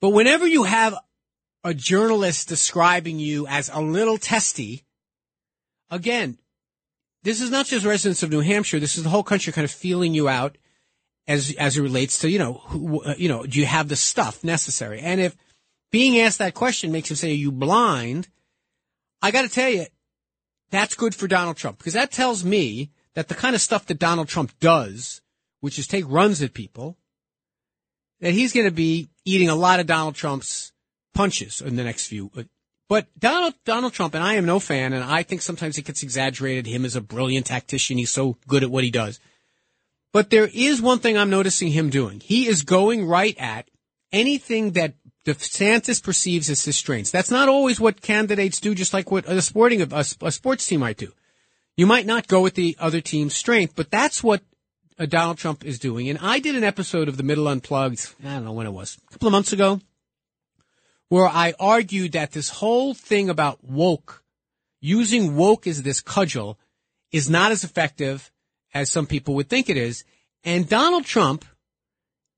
But 0.00 0.10
whenever 0.10 0.46
you 0.46 0.64
have 0.64 0.94
a 1.62 1.74
journalist 1.74 2.48
describing 2.48 3.18
you 3.18 3.46
as 3.46 3.68
a 3.68 3.80
little 3.80 4.16
testy, 4.16 4.84
again, 5.90 6.38
this 7.22 7.40
is 7.40 7.50
not 7.50 7.66
just 7.66 7.84
residents 7.84 8.22
of 8.22 8.30
New 8.30 8.40
Hampshire. 8.40 8.80
This 8.80 8.96
is 8.96 9.04
the 9.04 9.10
whole 9.10 9.22
country 9.22 9.52
kind 9.52 9.64
of 9.64 9.70
feeling 9.70 10.14
you 10.14 10.28
out 10.28 10.56
as, 11.26 11.54
as 11.58 11.76
it 11.76 11.82
relates 11.82 12.18
to, 12.20 12.30
you 12.30 12.38
know, 12.38 12.54
who, 12.64 13.02
uh, 13.02 13.14
you 13.18 13.28
know, 13.28 13.44
do 13.44 13.58
you 13.60 13.66
have 13.66 13.88
the 13.88 13.96
stuff 13.96 14.42
necessary? 14.42 15.00
And 15.00 15.20
if, 15.20 15.36
being 15.90 16.18
asked 16.20 16.38
that 16.38 16.54
question 16.54 16.92
makes 16.92 17.10
him 17.10 17.16
say, 17.16 17.30
Are 17.30 17.34
you 17.34 17.52
blind? 17.52 18.28
I 19.22 19.30
got 19.30 19.42
to 19.42 19.48
tell 19.48 19.68
you, 19.68 19.86
that's 20.70 20.94
good 20.94 21.14
for 21.14 21.26
Donald 21.26 21.56
Trump 21.56 21.78
because 21.78 21.94
that 21.94 22.12
tells 22.12 22.44
me 22.44 22.90
that 23.14 23.28
the 23.28 23.34
kind 23.34 23.54
of 23.54 23.60
stuff 23.60 23.86
that 23.86 23.98
Donald 23.98 24.28
Trump 24.28 24.58
does, 24.60 25.20
which 25.60 25.78
is 25.78 25.86
take 25.86 26.04
runs 26.08 26.42
at 26.42 26.54
people, 26.54 26.96
that 28.20 28.32
he's 28.32 28.52
going 28.52 28.66
to 28.66 28.72
be 28.72 29.10
eating 29.24 29.48
a 29.48 29.54
lot 29.54 29.80
of 29.80 29.86
Donald 29.86 30.14
Trump's 30.14 30.72
punches 31.12 31.60
in 31.60 31.76
the 31.76 31.84
next 31.84 32.06
few. 32.06 32.30
But 32.90 33.06
Donald 33.16 33.54
Donald 33.64 33.92
Trump, 33.92 34.16
and 34.16 34.24
I 34.24 34.34
am 34.34 34.44
no 34.44 34.58
fan, 34.58 34.92
and 34.92 35.04
I 35.04 35.22
think 35.22 35.42
sometimes 35.42 35.78
it 35.78 35.84
gets 35.84 36.02
exaggerated. 36.02 36.66
Him 36.66 36.84
as 36.84 36.96
a 36.96 37.00
brilliant 37.00 37.46
tactician, 37.46 37.98
he's 37.98 38.10
so 38.10 38.36
good 38.48 38.64
at 38.64 38.70
what 38.70 38.82
he 38.82 38.90
does. 38.90 39.20
But 40.12 40.30
there 40.30 40.50
is 40.52 40.82
one 40.82 40.98
thing 40.98 41.16
I'm 41.16 41.30
noticing 41.30 41.68
him 41.68 41.88
doing. 41.88 42.18
He 42.18 42.48
is 42.48 42.62
going 42.62 43.06
right 43.06 43.36
at 43.38 43.70
anything 44.10 44.72
that 44.72 44.94
DeSantis 45.24 46.02
perceives 46.02 46.50
as 46.50 46.64
his 46.64 46.76
strengths. 46.76 47.12
That's 47.12 47.30
not 47.30 47.48
always 47.48 47.78
what 47.78 48.02
candidates 48.02 48.58
do, 48.58 48.74
just 48.74 48.92
like 48.92 49.12
what 49.12 49.24
a 49.28 49.40
sporting 49.40 49.82
a, 49.82 50.04
a 50.20 50.32
sports 50.32 50.66
team 50.66 50.80
might 50.80 50.96
do. 50.96 51.12
You 51.76 51.86
might 51.86 52.06
not 52.06 52.26
go 52.26 52.40
with 52.40 52.56
the 52.56 52.76
other 52.80 53.00
team's 53.00 53.36
strength, 53.36 53.74
but 53.76 53.92
that's 53.92 54.20
what 54.20 54.42
uh, 54.98 55.06
Donald 55.06 55.38
Trump 55.38 55.64
is 55.64 55.78
doing. 55.78 56.08
And 56.08 56.18
I 56.20 56.40
did 56.40 56.56
an 56.56 56.64
episode 56.64 57.06
of 57.06 57.16
the 57.16 57.22
Middle 57.22 57.46
Unplugged, 57.46 58.14
I 58.24 58.30
don't 58.30 58.46
know 58.46 58.52
when 58.52 58.66
it 58.66 58.72
was, 58.72 58.98
a 59.06 59.12
couple 59.12 59.28
of 59.28 59.32
months 59.32 59.52
ago, 59.52 59.80
where 61.10 61.26
I 61.26 61.54
argued 61.58 62.12
that 62.12 62.32
this 62.32 62.48
whole 62.48 62.94
thing 62.94 63.28
about 63.28 63.62
woke, 63.62 64.22
using 64.80 65.36
woke 65.36 65.66
as 65.66 65.82
this 65.82 66.00
cudgel, 66.00 66.56
is 67.12 67.28
not 67.28 67.52
as 67.52 67.64
effective 67.64 68.30
as 68.72 68.90
some 68.90 69.06
people 69.06 69.34
would 69.34 69.48
think 69.48 69.68
it 69.68 69.76
is. 69.76 70.04
And 70.44 70.68
Donald 70.68 71.04
Trump, 71.04 71.44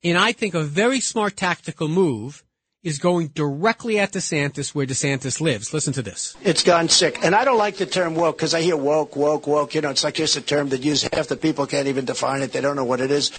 in 0.01 0.17
I 0.17 0.33
think 0.33 0.55
a 0.55 0.63
very 0.63 1.01
smart 1.01 1.37
tactical 1.37 1.87
move, 1.87 2.43
is 2.83 2.99
going 2.99 3.29
directly 3.29 3.99
at 3.99 4.13
DeSantis 4.13 4.75
where 4.75 4.87
DeSantis 4.87 5.41
lives. 5.41 5.75
Listen 5.75 5.93
to 5.93 6.03
this. 6.03 6.35
It's 6.43 6.65
gone 6.65 6.89
sick. 6.89 7.19
And 7.23 7.35
I 7.35 7.45
don't 7.45 7.59
like 7.59 7.77
the 7.77 7.87
term 7.87 8.15
woke 8.15 8.39
because 8.39 8.55
I 8.55 8.63
hear 8.63 8.77
woke, 8.77 9.15
woke, 9.17 9.47
woke. 9.47 9.75
You 9.75 9.83
know, 9.83 9.91
it's 9.91 10.03
like 10.03 10.15
just 10.15 10.37
a 10.37 10.41
term 10.41 10.71
that 10.71 10.83
use 10.83 11.03
half 11.13 11.29
the 11.29 11.37
people 11.37 11.67
can't 11.67 11.89
even 11.89 12.07
define 12.07 12.41
it. 12.41 12.53
They 12.53 12.63
don't 12.63 12.75
know 12.75 12.85
what 12.85 13.01
it 13.03 13.11
is. 13.11 13.39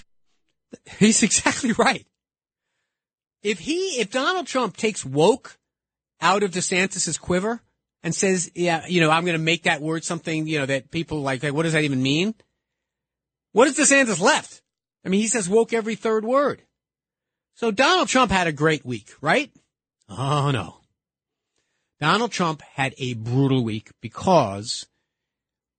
He's 0.98 1.24
exactly 1.24 1.72
right. 1.72 2.06
If 3.44 3.60
he, 3.60 4.00
if 4.00 4.10
Donald 4.10 4.46
Trump 4.48 4.76
takes 4.76 5.04
woke 5.04 5.58
out 6.20 6.42
of 6.42 6.50
DeSantis's 6.50 7.18
quiver 7.18 7.60
and 8.02 8.14
says, 8.14 8.50
yeah, 8.54 8.84
you 8.88 9.00
know, 9.00 9.10
I'm 9.10 9.24
going 9.24 9.38
to 9.38 9.42
make 9.42 9.64
that 9.64 9.82
word 9.82 10.02
something, 10.02 10.46
you 10.46 10.58
know, 10.58 10.66
that 10.66 10.90
people 10.90 11.20
like, 11.20 11.42
like, 11.42 11.52
what 11.52 11.64
does 11.64 11.74
that 11.74 11.84
even 11.84 12.02
mean? 12.02 12.34
What 13.52 13.68
is 13.68 13.78
DeSantis 13.78 14.20
left? 14.20 14.62
I 15.04 15.10
mean, 15.10 15.20
he 15.20 15.28
says 15.28 15.48
woke 15.48 15.72
every 15.72 15.94
third 15.94 16.24
word. 16.24 16.62
So 17.54 17.70
Donald 17.70 18.08
Trump 18.08 18.32
had 18.32 18.46
a 18.46 18.52
great 18.52 18.84
week, 18.84 19.12
right? 19.20 19.52
Oh 20.08 20.50
no. 20.50 20.76
Donald 22.00 22.32
Trump 22.32 22.62
had 22.62 22.94
a 22.98 23.14
brutal 23.14 23.62
week 23.62 23.90
because 24.00 24.86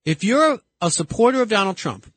if 0.06 0.24
you're 0.24 0.60
a 0.82 0.92
supporter 0.92 1.42
of 1.42 1.50
Donald 1.50 1.78
Trump 1.78 2.12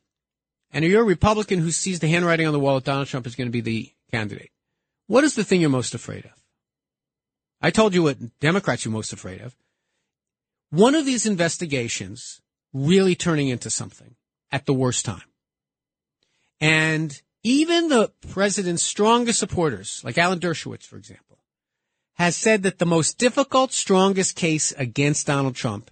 and 0.71 0.85
you're 0.85 1.01
a 1.01 1.05
Republican 1.05 1.59
who 1.59 1.71
sees 1.71 1.99
the 1.99 2.07
handwriting 2.07 2.47
on 2.47 2.53
the 2.53 2.59
wall 2.59 2.75
that 2.75 2.85
Donald 2.85 3.07
Trump 3.07 3.27
is 3.27 3.35
going 3.35 3.47
to 3.47 3.51
be 3.51 3.61
the 3.61 3.91
candidate, 4.11 4.51
What 5.09 5.23
is 5.23 5.33
the 5.33 5.43
thing 5.43 5.59
you're 5.59 5.71
most 5.71 5.95
afraid 5.95 6.25
of? 6.25 6.33
I 7.59 7.71
told 7.71 7.95
you 7.95 8.03
what 8.03 8.39
Democrats 8.39 8.85
you're 8.85 8.91
most 8.91 9.11
afraid 9.11 9.41
of. 9.41 9.55
One 10.69 10.93
of 10.93 11.03
these 11.03 11.25
investigations 11.25 12.41
really 12.73 13.15
turning 13.15 13.47
into 13.47 13.71
something 13.71 14.17
at 14.51 14.67
the 14.67 14.73
worst 14.73 15.05
time. 15.05 15.23
And 16.61 17.19
even 17.41 17.89
the 17.89 18.11
president's 18.29 18.83
strongest 18.83 19.39
supporters, 19.39 19.99
like 20.05 20.19
Alan 20.19 20.39
Dershowitz, 20.39 20.83
for 20.83 20.97
example, 20.97 21.39
has 22.17 22.35
said 22.35 22.61
that 22.61 22.77
the 22.77 22.85
most 22.85 23.17
difficult, 23.17 23.73
strongest 23.73 24.35
case 24.35 24.73
against 24.73 25.25
Donald 25.25 25.55
Trump, 25.55 25.89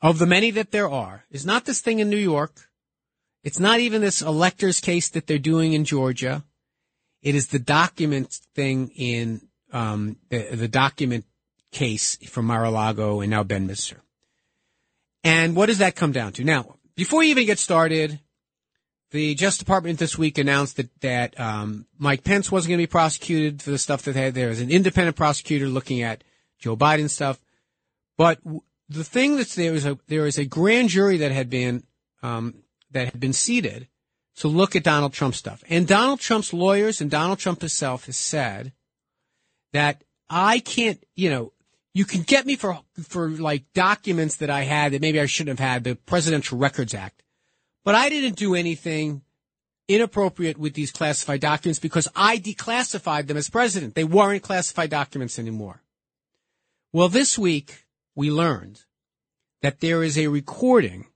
of 0.00 0.20
the 0.20 0.26
many 0.26 0.52
that 0.52 0.70
there 0.70 0.88
are, 0.88 1.24
is 1.32 1.44
not 1.44 1.64
this 1.64 1.80
thing 1.80 1.98
in 1.98 2.10
New 2.10 2.16
York. 2.16 2.70
It's 3.42 3.58
not 3.58 3.80
even 3.80 4.02
this 4.02 4.22
electors 4.22 4.78
case 4.78 5.08
that 5.08 5.26
they're 5.26 5.38
doing 5.40 5.72
in 5.72 5.84
Georgia. 5.84 6.44
It 7.24 7.34
is 7.34 7.48
the 7.48 7.58
document 7.58 8.38
thing 8.54 8.90
in 8.94 9.40
um, 9.72 10.18
the, 10.28 10.54
the 10.54 10.68
document 10.68 11.24
case 11.72 12.18
from 12.28 12.44
Mar-a-Lago 12.44 13.22
and 13.22 13.30
now 13.30 13.42
Bedminster. 13.42 14.02
And 15.24 15.56
what 15.56 15.66
does 15.66 15.78
that 15.78 15.96
come 15.96 16.12
down 16.12 16.34
to? 16.34 16.44
Now, 16.44 16.76
before 16.96 17.24
you 17.24 17.30
even 17.30 17.46
get 17.46 17.58
started, 17.58 18.20
the 19.10 19.34
Justice 19.34 19.58
Department 19.58 19.98
this 19.98 20.18
week 20.18 20.36
announced 20.36 20.76
that 20.76 21.00
that 21.00 21.40
um, 21.40 21.86
Mike 21.98 22.24
Pence 22.24 22.52
wasn't 22.52 22.70
going 22.70 22.78
to 22.78 22.82
be 22.82 22.90
prosecuted 22.90 23.62
for 23.62 23.70
the 23.70 23.78
stuff 23.78 24.02
that 24.02 24.16
had 24.16 24.34
there. 24.34 24.50
was 24.50 24.60
an 24.60 24.70
independent 24.70 25.16
prosecutor 25.16 25.66
looking 25.66 26.02
at 26.02 26.22
Joe 26.58 26.76
Biden 26.76 27.08
stuff. 27.08 27.40
But 28.18 28.38
the 28.88 29.04
thing 29.04 29.36
that's 29.36 29.54
there 29.54 29.72
is 29.72 29.86
a 29.86 29.98
there 30.08 30.26
is 30.26 30.36
a 30.36 30.44
grand 30.44 30.90
jury 30.90 31.16
that 31.18 31.32
had 31.32 31.48
been 31.48 31.84
um, 32.22 32.64
that 32.90 33.06
had 33.06 33.20
been 33.20 33.32
seated 33.32 33.88
to 34.36 34.48
look 34.48 34.74
at 34.74 34.82
Donald 34.82 35.12
Trump 35.12 35.34
stuff, 35.34 35.62
and 35.68 35.86
Donald 35.86 36.20
Trump's 36.20 36.52
lawyers 36.52 37.00
and 37.00 37.10
Donald 37.10 37.38
Trump 37.38 37.60
himself 37.60 38.06
has 38.06 38.16
said 38.16 38.72
that 39.72 40.02
I 40.28 40.58
can't, 40.58 41.02
you 41.14 41.30
know, 41.30 41.52
you 41.92 42.04
can 42.04 42.22
get 42.22 42.44
me 42.44 42.56
for 42.56 42.80
for 43.02 43.28
like 43.28 43.72
documents 43.72 44.36
that 44.36 44.50
I 44.50 44.62
had 44.62 44.92
that 44.92 45.00
maybe 45.00 45.20
I 45.20 45.26
shouldn't 45.26 45.58
have 45.58 45.68
had, 45.68 45.84
the 45.84 45.94
Presidential 45.94 46.58
Records 46.58 46.94
Act. 46.94 47.22
But 47.84 47.94
I 47.94 48.08
didn't 48.08 48.36
do 48.36 48.54
anything 48.54 49.22
inappropriate 49.86 50.58
with 50.58 50.74
these 50.74 50.90
classified 50.90 51.40
documents 51.40 51.78
because 51.78 52.08
I 52.16 52.38
declassified 52.38 53.26
them 53.26 53.36
as 53.36 53.50
president. 53.50 53.94
They 53.94 54.04
weren't 54.04 54.42
classified 54.42 54.90
documents 54.90 55.38
anymore. 55.38 55.82
Well, 56.92 57.08
this 57.08 57.38
week 57.38 57.84
we 58.14 58.30
learned 58.30 58.82
that 59.62 59.80
there 59.80 60.02
is 60.02 60.18
a 60.18 60.28
recording 60.28 61.06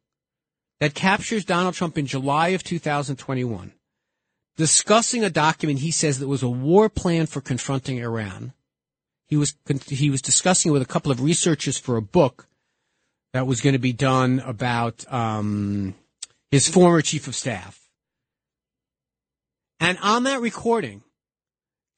that 0.81 0.95
captures 0.95 1.45
Donald 1.45 1.75
Trump 1.75 1.99
in 1.99 2.07
July 2.07 2.49
of 2.49 2.63
2021 2.63 3.73
discussing 4.59 5.23
a 5.25 5.31
document 5.31 5.79
he 5.79 5.93
says 5.93 6.19
that 6.19 6.29
was 6.29 6.43
a 6.43 6.49
war 6.49 6.91
plan 6.91 7.25
for 7.25 7.41
confronting 7.41 7.99
Iran. 7.99 8.53
He 9.27 9.37
was 9.37 9.55
he 9.89 10.11
was 10.11 10.21
discussing 10.21 10.71
it 10.71 10.73
with 10.73 10.83
a 10.83 10.87
couple 10.87 11.13
of 11.13 11.23
researchers 11.23 11.79
for 11.79 11.97
a 11.97 12.03
book 12.03 12.49
that 13.33 13.47
was 13.47 13.61
going 13.61 13.75
to 13.75 13.79
be 13.79 13.93
done 13.93 14.41
about 14.41 15.11
um, 15.13 15.95
his 16.51 16.69
former 16.69 17.01
chief 17.03 17.29
of 17.29 17.35
staff. 17.35 17.89
And 19.81 19.97
on 20.03 20.25
that 20.25 20.41
recording, 20.41 21.03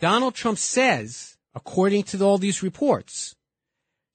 Donald 0.01 0.35
Trump 0.35 0.59
says, 0.59 1.39
according 1.55 2.03
to 2.05 2.23
all 2.23 2.37
these 2.37 2.63
reports, 2.63 3.37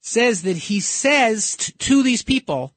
says 0.02 0.42
that 0.42 0.56
he 0.56 0.78
says 0.78 1.56
t- 1.56 1.72
to 1.72 2.02
these 2.02 2.22
people, 2.22 2.74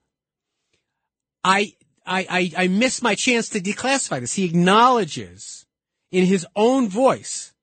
I, 1.44 1.74
I, 2.10 2.26
I, 2.30 2.64
I 2.64 2.68
missed 2.68 3.04
my 3.04 3.14
chance 3.14 3.50
to 3.50 3.60
declassify 3.60 4.20
this. 4.20 4.34
He 4.34 4.46
acknowledges 4.46 5.66
in 6.12 6.26
his 6.26 6.46
own 6.56 6.90
voice 6.90 7.54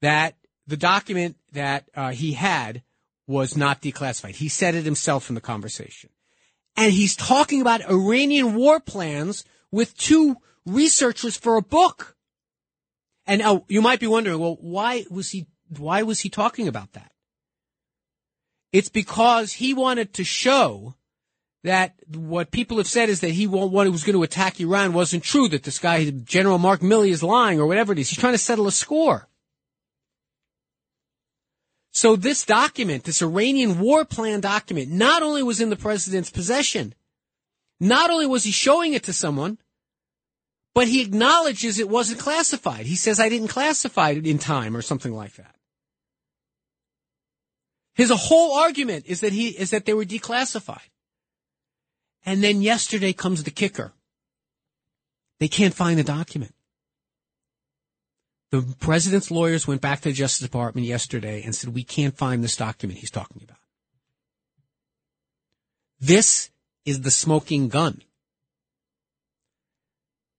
that 0.00 0.36
the 0.66 0.76
document 0.76 1.36
that 1.52 1.88
uh, 1.94 2.12
he 2.12 2.32
had 2.32 2.82
was 3.26 3.56
not 3.56 3.82
declassified. 3.82 4.36
He 4.36 4.48
said 4.48 4.74
it 4.74 4.84
himself 4.84 5.28
in 5.28 5.34
the 5.34 5.40
conversation. 5.40 6.10
And 6.76 6.92
he's 6.92 7.16
talking 7.16 7.60
about 7.60 7.88
Iranian 7.88 8.54
war 8.54 8.78
plans 8.78 9.44
with 9.70 9.96
two 9.96 10.36
researchers 10.64 11.36
for 11.36 11.56
a 11.56 11.62
book. 11.62 12.16
And 13.26 13.40
now 13.40 13.64
you 13.68 13.82
might 13.82 14.00
be 14.00 14.06
wondering, 14.06 14.38
well, 14.38 14.56
why 14.60 15.04
was 15.10 15.30
he, 15.30 15.46
why 15.76 16.02
was 16.02 16.20
he 16.20 16.30
talking 16.30 16.68
about 16.68 16.92
that? 16.92 17.10
It's 18.72 18.88
because 18.88 19.54
he 19.54 19.74
wanted 19.74 20.14
to 20.14 20.24
show 20.24 20.94
that 21.64 21.94
what 22.14 22.50
people 22.50 22.78
have 22.78 22.88
said 22.88 23.08
is 23.08 23.20
that 23.20 23.30
he 23.30 23.46
what 23.46 23.86
he 23.86 23.90
was 23.90 24.04
going 24.04 24.16
to 24.16 24.22
attack 24.22 24.60
Iran 24.60 24.92
wasn't 24.92 25.22
true, 25.22 25.48
that 25.48 25.62
this 25.62 25.78
guy, 25.78 26.10
General 26.10 26.58
Mark 26.58 26.80
Milley 26.80 27.10
is 27.10 27.22
lying 27.22 27.60
or 27.60 27.66
whatever 27.66 27.92
it 27.92 27.98
is. 27.98 28.10
He's 28.10 28.18
trying 28.18 28.34
to 28.34 28.38
settle 28.38 28.66
a 28.66 28.72
score. 28.72 29.28
So 31.92 32.16
this 32.16 32.44
document, 32.44 33.04
this 33.04 33.22
Iranian 33.22 33.78
war 33.78 34.04
plan 34.04 34.40
document, 34.40 34.90
not 34.90 35.22
only 35.22 35.42
was 35.42 35.60
in 35.60 35.70
the 35.70 35.76
president's 35.76 36.30
possession, 36.30 36.94
not 37.78 38.10
only 38.10 38.26
was 38.26 38.44
he 38.44 38.50
showing 38.50 38.94
it 38.94 39.04
to 39.04 39.12
someone, 39.12 39.58
but 40.74 40.88
he 40.88 41.02
acknowledges 41.02 41.78
it 41.78 41.88
wasn't 41.88 42.18
classified. 42.18 42.86
He 42.86 42.96
says, 42.96 43.20
I 43.20 43.28
didn't 43.28 43.48
classify 43.48 44.10
it 44.10 44.26
in 44.26 44.38
time 44.38 44.74
or 44.76 44.82
something 44.82 45.12
like 45.12 45.34
that. 45.34 45.54
His 47.94 48.10
whole 48.10 48.54
argument 48.54 49.04
is 49.06 49.20
that 49.20 49.34
he, 49.34 49.48
is 49.48 49.70
that 49.70 49.84
they 49.84 49.92
were 49.92 50.06
declassified. 50.06 50.88
And 52.24 52.42
then 52.42 52.62
yesterday 52.62 53.12
comes 53.12 53.42
the 53.42 53.50
kicker. 53.50 53.92
They 55.40 55.48
can't 55.48 55.74
find 55.74 55.98
the 55.98 56.04
document. 56.04 56.54
The 58.50 58.62
president's 58.80 59.30
lawyers 59.30 59.66
went 59.66 59.80
back 59.80 60.02
to 60.02 60.10
the 60.10 60.14
Justice 60.14 60.46
Department 60.46 60.86
yesterday 60.86 61.42
and 61.42 61.54
said, 61.54 61.74
we 61.74 61.84
can't 61.84 62.16
find 62.16 62.44
this 62.44 62.54
document 62.54 63.00
he's 63.00 63.10
talking 63.10 63.42
about. 63.42 63.56
This 65.98 66.50
is 66.84 67.00
the 67.00 67.10
smoking 67.10 67.68
gun. 67.68 68.02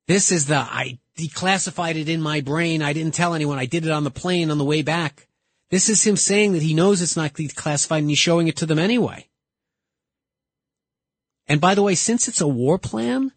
This 0.08 0.32
is 0.32 0.46
the, 0.46 0.58
I 0.58 1.00
declassified 1.18 1.96
it 1.96 2.10
in 2.10 2.22
my 2.22 2.42
brain. 2.42 2.82
I 2.82 2.94
didn't 2.94 3.16
tell 3.16 3.34
anyone. 3.34 3.58
I 3.58 3.66
did 3.66 3.86
it 3.86 3.92
on 3.92 4.04
the 4.04 4.12
plane 4.12 4.52
on 4.52 4.58
the 4.58 4.66
way 4.66 4.82
back. 4.82 5.28
This 5.70 5.90
is 5.90 6.06
him 6.06 6.18
saying 6.18 6.54
that 6.54 6.62
he 6.62 6.74
knows 6.74 7.02
it's 7.02 7.18
not 7.18 7.34
declassified 7.34 8.00
and 8.00 8.10
he's 8.10 8.20
showing 8.20 8.48
it 8.48 8.58
to 8.58 8.66
them 8.66 8.80
anyway. 8.80 9.28
And 11.48 11.60
by 11.60 11.76
the 11.76 11.84
way, 11.84 11.96
since 11.96 12.28
it's 12.28 12.42
a 12.42 12.48
war 12.48 12.78
plan, 12.78 13.32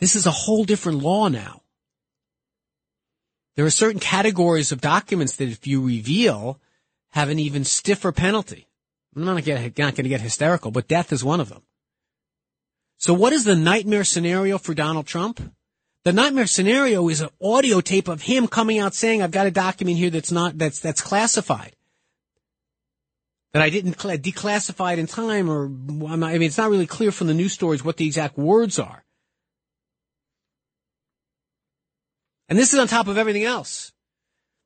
this 0.00 0.16
is 0.16 0.26
a 0.26 0.30
whole 0.30 0.64
different 0.64 1.02
law 1.02 1.28
now. 1.28 1.62
There 3.56 3.66
are 3.66 3.70
certain 3.70 4.00
categories 4.00 4.72
of 4.72 4.80
documents 4.80 5.36
that 5.36 5.48
if 5.48 5.66
you 5.66 5.84
reveal 5.84 6.58
have 7.10 7.28
an 7.28 7.38
even 7.38 7.64
stiffer 7.64 8.12
penalty. 8.12 8.68
I'm 9.14 9.24
not, 9.24 9.44
going 9.44 9.70
to 9.74 10.02
get 10.08 10.20
hysterical, 10.20 10.70
but 10.70 10.88
death 10.88 11.12
is 11.12 11.22
one 11.22 11.40
of 11.40 11.50
them. 11.50 11.62
So 12.96 13.12
what 13.12 13.32
is 13.32 13.44
the 13.44 13.56
nightmare 13.56 14.04
scenario 14.04 14.56
for 14.58 14.74
Donald 14.74 15.06
Trump? 15.06 15.54
The 16.04 16.12
nightmare 16.12 16.46
scenario 16.46 17.08
is 17.08 17.20
an 17.20 17.28
audio 17.42 17.80
tape 17.80 18.08
of 18.08 18.22
him 18.22 18.48
coming 18.48 18.78
out 18.78 18.94
saying, 18.94 19.22
I've 19.22 19.30
got 19.30 19.46
a 19.46 19.50
document 19.50 19.98
here 19.98 20.10
that's 20.10 20.32
not, 20.32 20.56
that's, 20.56 20.80
that's 20.80 21.00
classified. 21.00 21.76
That 23.52 23.62
I 23.62 23.70
didn't 23.70 24.00
cl- 24.00 24.16
declassify 24.16 24.94
it 24.94 24.98
in 24.98 25.06
time 25.06 25.50
or, 25.50 25.64
I 25.64 26.16
mean, 26.16 26.42
it's 26.42 26.58
not 26.58 26.70
really 26.70 26.86
clear 26.86 27.12
from 27.12 27.26
the 27.26 27.34
news 27.34 27.52
stories 27.52 27.84
what 27.84 27.98
the 27.98 28.06
exact 28.06 28.38
words 28.38 28.78
are. 28.78 29.04
And 32.48 32.58
this 32.58 32.72
is 32.72 32.78
on 32.78 32.88
top 32.88 33.08
of 33.08 33.18
everything 33.18 33.44
else. 33.44 33.92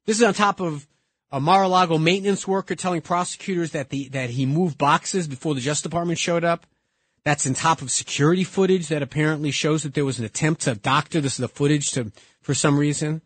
This 0.06 0.18
is 0.18 0.22
on 0.22 0.34
top 0.34 0.60
of 0.60 0.86
a 1.30 1.40
Mar-a-Lago 1.40 1.98
maintenance 1.98 2.46
worker 2.46 2.74
telling 2.74 3.00
prosecutors 3.00 3.72
that 3.72 3.90
the, 3.90 4.08
that 4.10 4.30
he 4.30 4.46
moved 4.46 4.78
boxes 4.78 5.26
before 5.26 5.54
the 5.54 5.60
Justice 5.60 5.82
Department 5.82 6.18
showed 6.18 6.44
up. 6.44 6.66
That's 7.24 7.46
on 7.46 7.54
top 7.54 7.82
of 7.82 7.90
security 7.90 8.44
footage 8.44 8.86
that 8.88 9.02
apparently 9.02 9.50
shows 9.50 9.82
that 9.82 9.94
there 9.94 10.04
was 10.04 10.20
an 10.20 10.24
attempt 10.24 10.62
to 10.62 10.76
doctor 10.76 11.20
this 11.20 11.34
is 11.34 11.38
the 11.38 11.48
footage 11.48 11.90
to, 11.92 12.12
for 12.40 12.54
some 12.54 12.78
reason. 12.78 13.20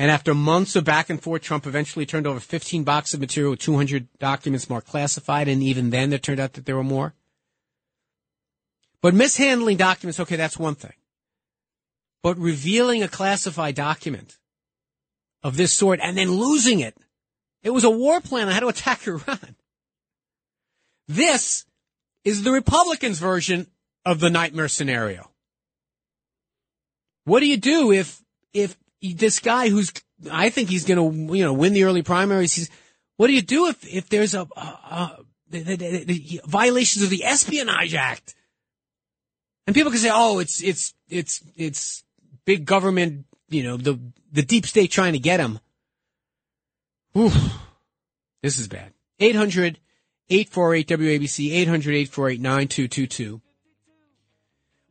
And 0.00 0.12
after 0.12 0.32
months 0.32 0.76
of 0.76 0.84
back 0.84 1.10
and 1.10 1.20
forth, 1.20 1.42
Trump 1.42 1.66
eventually 1.66 2.06
turned 2.06 2.26
over 2.26 2.38
15 2.38 2.84
boxes 2.84 3.14
of 3.14 3.20
material 3.20 3.50
with 3.50 3.60
200 3.60 4.06
documents 4.20 4.70
marked 4.70 4.86
classified. 4.86 5.48
And 5.48 5.60
even 5.60 5.90
then, 5.90 6.12
it 6.12 6.22
turned 6.22 6.38
out 6.38 6.52
that 6.52 6.66
there 6.66 6.76
were 6.76 6.84
more. 6.84 7.14
But 9.02 9.12
mishandling 9.12 9.76
documents, 9.76 10.20
okay, 10.20 10.36
that's 10.36 10.58
one 10.58 10.76
thing. 10.76 10.92
But 12.22 12.38
revealing 12.38 13.02
a 13.02 13.08
classified 13.08 13.74
document 13.74 14.38
of 15.42 15.56
this 15.56 15.72
sort 15.72 15.98
and 16.00 16.16
then 16.16 16.30
losing 16.30 16.78
it. 16.78 16.96
It 17.64 17.70
was 17.70 17.84
a 17.84 17.90
war 17.90 18.20
plan 18.20 18.46
on 18.46 18.54
how 18.54 18.60
to 18.60 18.68
attack 18.68 19.04
Iran. 19.06 19.56
This 21.08 21.64
is 22.24 22.44
the 22.44 22.52
Republicans' 22.52 23.18
version 23.18 23.66
of 24.04 24.20
the 24.20 24.30
nightmare 24.30 24.68
scenario. 24.68 25.30
What 27.24 27.40
do 27.40 27.46
you 27.46 27.56
do 27.56 27.92
if 27.92 28.22
if 28.52 28.76
this 29.00 29.38
guy 29.38 29.68
who's 29.68 29.92
I 30.30 30.50
think 30.50 30.68
he's 30.68 30.84
going 30.84 31.28
to 31.28 31.36
you 31.36 31.44
know 31.44 31.52
win 31.52 31.72
the 31.72 31.84
early 31.84 32.02
primaries? 32.02 32.54
He's, 32.54 32.70
what 33.16 33.28
do 33.28 33.32
you 33.32 33.42
do 33.42 33.66
if 33.66 33.86
if 33.86 34.08
there's 34.08 34.34
a, 34.34 34.48
a, 34.56 34.60
a 34.60 35.18
the, 35.50 35.62
the, 35.62 36.04
the 36.04 36.40
violations 36.44 37.04
of 37.04 37.10
the 37.10 37.24
Espionage 37.24 37.94
Act? 37.94 38.34
And 39.66 39.74
people 39.74 39.92
can 39.92 40.00
say, 40.00 40.10
"Oh, 40.12 40.38
it's 40.38 40.62
it's 40.62 40.94
it's 41.08 41.42
it's 41.56 42.04
big 42.44 42.64
government, 42.64 43.26
you 43.48 43.62
know, 43.62 43.76
the 43.76 43.98
the 44.32 44.42
deep 44.42 44.66
state 44.66 44.90
trying 44.90 45.12
to 45.12 45.18
get 45.18 45.40
him." 45.40 45.60
Oof. 47.16 47.34
This 48.42 48.58
is 48.58 48.68
bad. 48.68 48.92
800 49.18 49.78
848 50.30 50.86
WABC, 50.88 51.52
800 51.52 51.94
848 51.94 52.40
9222. 52.40 53.40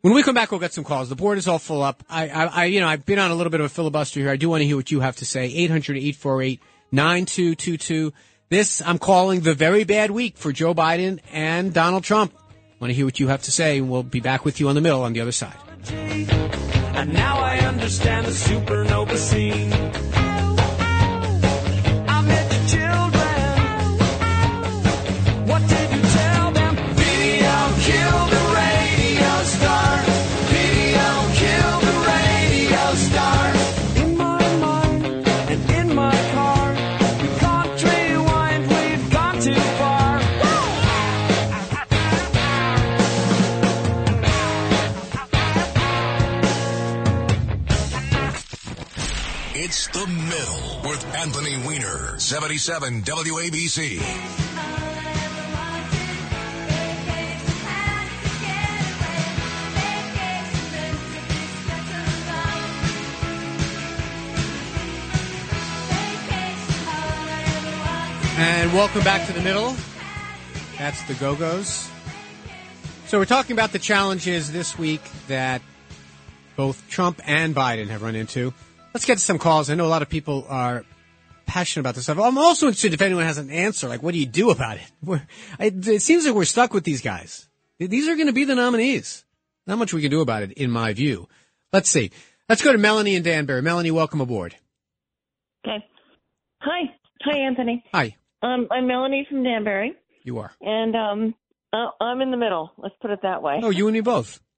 When 0.08 0.15
we 0.15 0.24
come 0.24 0.36
back, 0.36 0.52
we'll 0.52 0.62
get 0.62 0.72
some 0.72 0.86
calls. 0.86 1.10
The 1.10 1.17
board 1.17 1.38
is 1.38 1.50
all 1.50 1.60
full 1.60 1.84
up. 1.84 2.02
I, 2.10 2.30
I, 2.30 2.46
I, 2.46 2.65
you 2.67 2.80
know, 2.80 2.88
I've 2.88 3.06
been 3.06 3.20
on 3.20 3.30
a 3.30 3.36
little 3.36 3.52
bit 3.52 3.60
of 3.60 3.65
a 3.65 3.70
filibuster 3.70 4.22
here. 4.22 4.30
I 4.30 4.38
do 4.38 4.48
want 4.48 4.62
to 4.62 4.65
hear 4.65 4.78
what 4.78 4.89
you 4.89 5.02
have 5.02 5.17
to 5.17 5.26
say. 5.26 5.48
800 5.48 5.98
848 5.98 6.62
9222. 6.93 8.13
This, 8.48 8.82
I'm 8.82 9.00
calling 9.00 9.41
the 9.41 9.54
very 9.54 9.84
bad 9.84 10.12
week 10.12 10.38
for 10.38 10.54
Joe 10.54 10.74
Biden 10.74 11.20
and 11.34 11.74
Donald 11.74 12.06
Trump. 12.06 12.34
Want 12.80 12.89
to 12.89 12.93
hear 12.93 13.04
what 13.04 13.20
you 13.20 13.28
have 13.28 13.43
to 13.43 13.52
say, 13.52 13.80
and 13.80 13.89
we'll 13.89 14.02
be 14.02 14.22
back 14.22 14.46
with 14.46 14.62
you 14.62 14.70
on 14.70 14.76
the 14.76 14.82
middle 14.82 15.04
on 15.04 15.12
the 15.12 15.20
other 15.20 15.34
side. 15.34 15.58
And 15.91 17.12
now 17.12 17.39
I 17.39 17.58
understand 17.58 18.28
the 18.28 18.32
supernova 18.32 19.17
scene. 19.17 19.72
It's 49.69 49.88
the 49.88 50.08
middle 50.08 50.89
with 50.89 51.06
Anthony 51.13 51.58
Weiner, 51.58 52.17
77 52.17 53.01
WABC. 53.01 53.99
And 68.38 68.71
welcome 68.71 69.03
back 69.03 69.27
to 69.27 69.34
the 69.34 69.41
middle. 69.41 69.75
That's 70.77 71.03
the 71.03 71.13
Go 71.15 71.36
Go's. 71.36 71.89
So 73.08 73.19
we're 73.19 73.25
talking 73.25 73.51
about 73.51 73.73
the 73.73 73.80
challenges 73.80 74.49
this 74.49 74.80
week 74.80 75.01
that 75.27 75.62
both 76.56 76.88
Trump 76.89 77.19
and 77.25 77.53
Biden 77.53 77.89
have 77.89 78.01
run 78.01 78.15
into. 78.15 78.53
Let's 78.97 79.05
get 79.05 79.19
to 79.19 79.23
some 79.23 79.38
calls. 79.38 79.69
I 79.69 79.75
know 79.75 79.86
a 79.86 79.93
lot 79.93 80.01
of 80.01 80.10
people 80.10 80.47
are 80.49 80.83
passionate 81.45 81.81
about 81.81 81.93
this 81.93 82.05
stuff. 82.05 82.17
I'm 82.17 82.36
also 82.39 82.65
interested 82.65 82.95
if 82.95 83.01
anyone 83.03 83.25
has 83.25 83.38
an 83.38 83.51
answer. 83.51 83.88
Like, 83.88 84.01
what 84.01 84.15
do 84.15 84.19
you 84.19 84.25
do 84.25 84.49
about 84.49 84.77
it? 84.77 84.91
We're, 85.03 85.21
it, 85.60 85.88
it 85.88 86.01
seems 86.01 86.25
like 86.25 86.33
we're 86.33 86.45
stuck 86.45 86.73
with 86.73 86.83
these 86.83 87.01
guys. 87.01 87.47
These 87.77 88.07
are 88.07 88.15
going 88.15 88.25
to 88.25 88.33
be 88.33 88.43
the 88.43 88.55
nominees. 88.55 89.23
Not 89.67 89.77
much 89.77 89.93
we 89.93 90.01
can 90.01 90.10
do 90.10 90.21
about 90.21 90.41
it, 90.41 90.53
in 90.53 90.71
my 90.71 90.93
view. 90.93 91.29
Let's 91.71 91.91
see. 91.91 92.10
Let's 92.49 92.63
go 92.63 92.71
to 92.71 92.79
Melanie 92.79 93.13
and 93.15 93.23
Danbury. 93.23 93.62
Melanie, 93.62 93.91
welcome 93.91 94.19
aboard. 94.19 94.55
Okay. 95.63 95.86
Hi. 96.62 96.91
Hi, 97.21 97.38
Anthony. 97.38 97.83
Hi. 97.93 98.15
Um, 98.41 98.67
I'm 98.71 98.88
Melanie 98.88 99.27
from 99.29 99.43
Danbury, 99.43 99.93
You 100.23 100.39
are. 100.39 100.53
and 100.60 100.95
um, 100.95 101.36
uh, 101.71 101.89
I'm 102.01 102.19
in 102.21 102.31
the 102.31 102.38
middle. 102.38 102.71
Let's 102.79 102.95
put 102.99 103.12
it 103.12 103.19
that 103.21 103.43
way. 103.43 103.60
Oh, 103.62 103.69
you 103.69 103.86
and 103.88 103.93
me 103.93 104.01
both. 104.01 104.39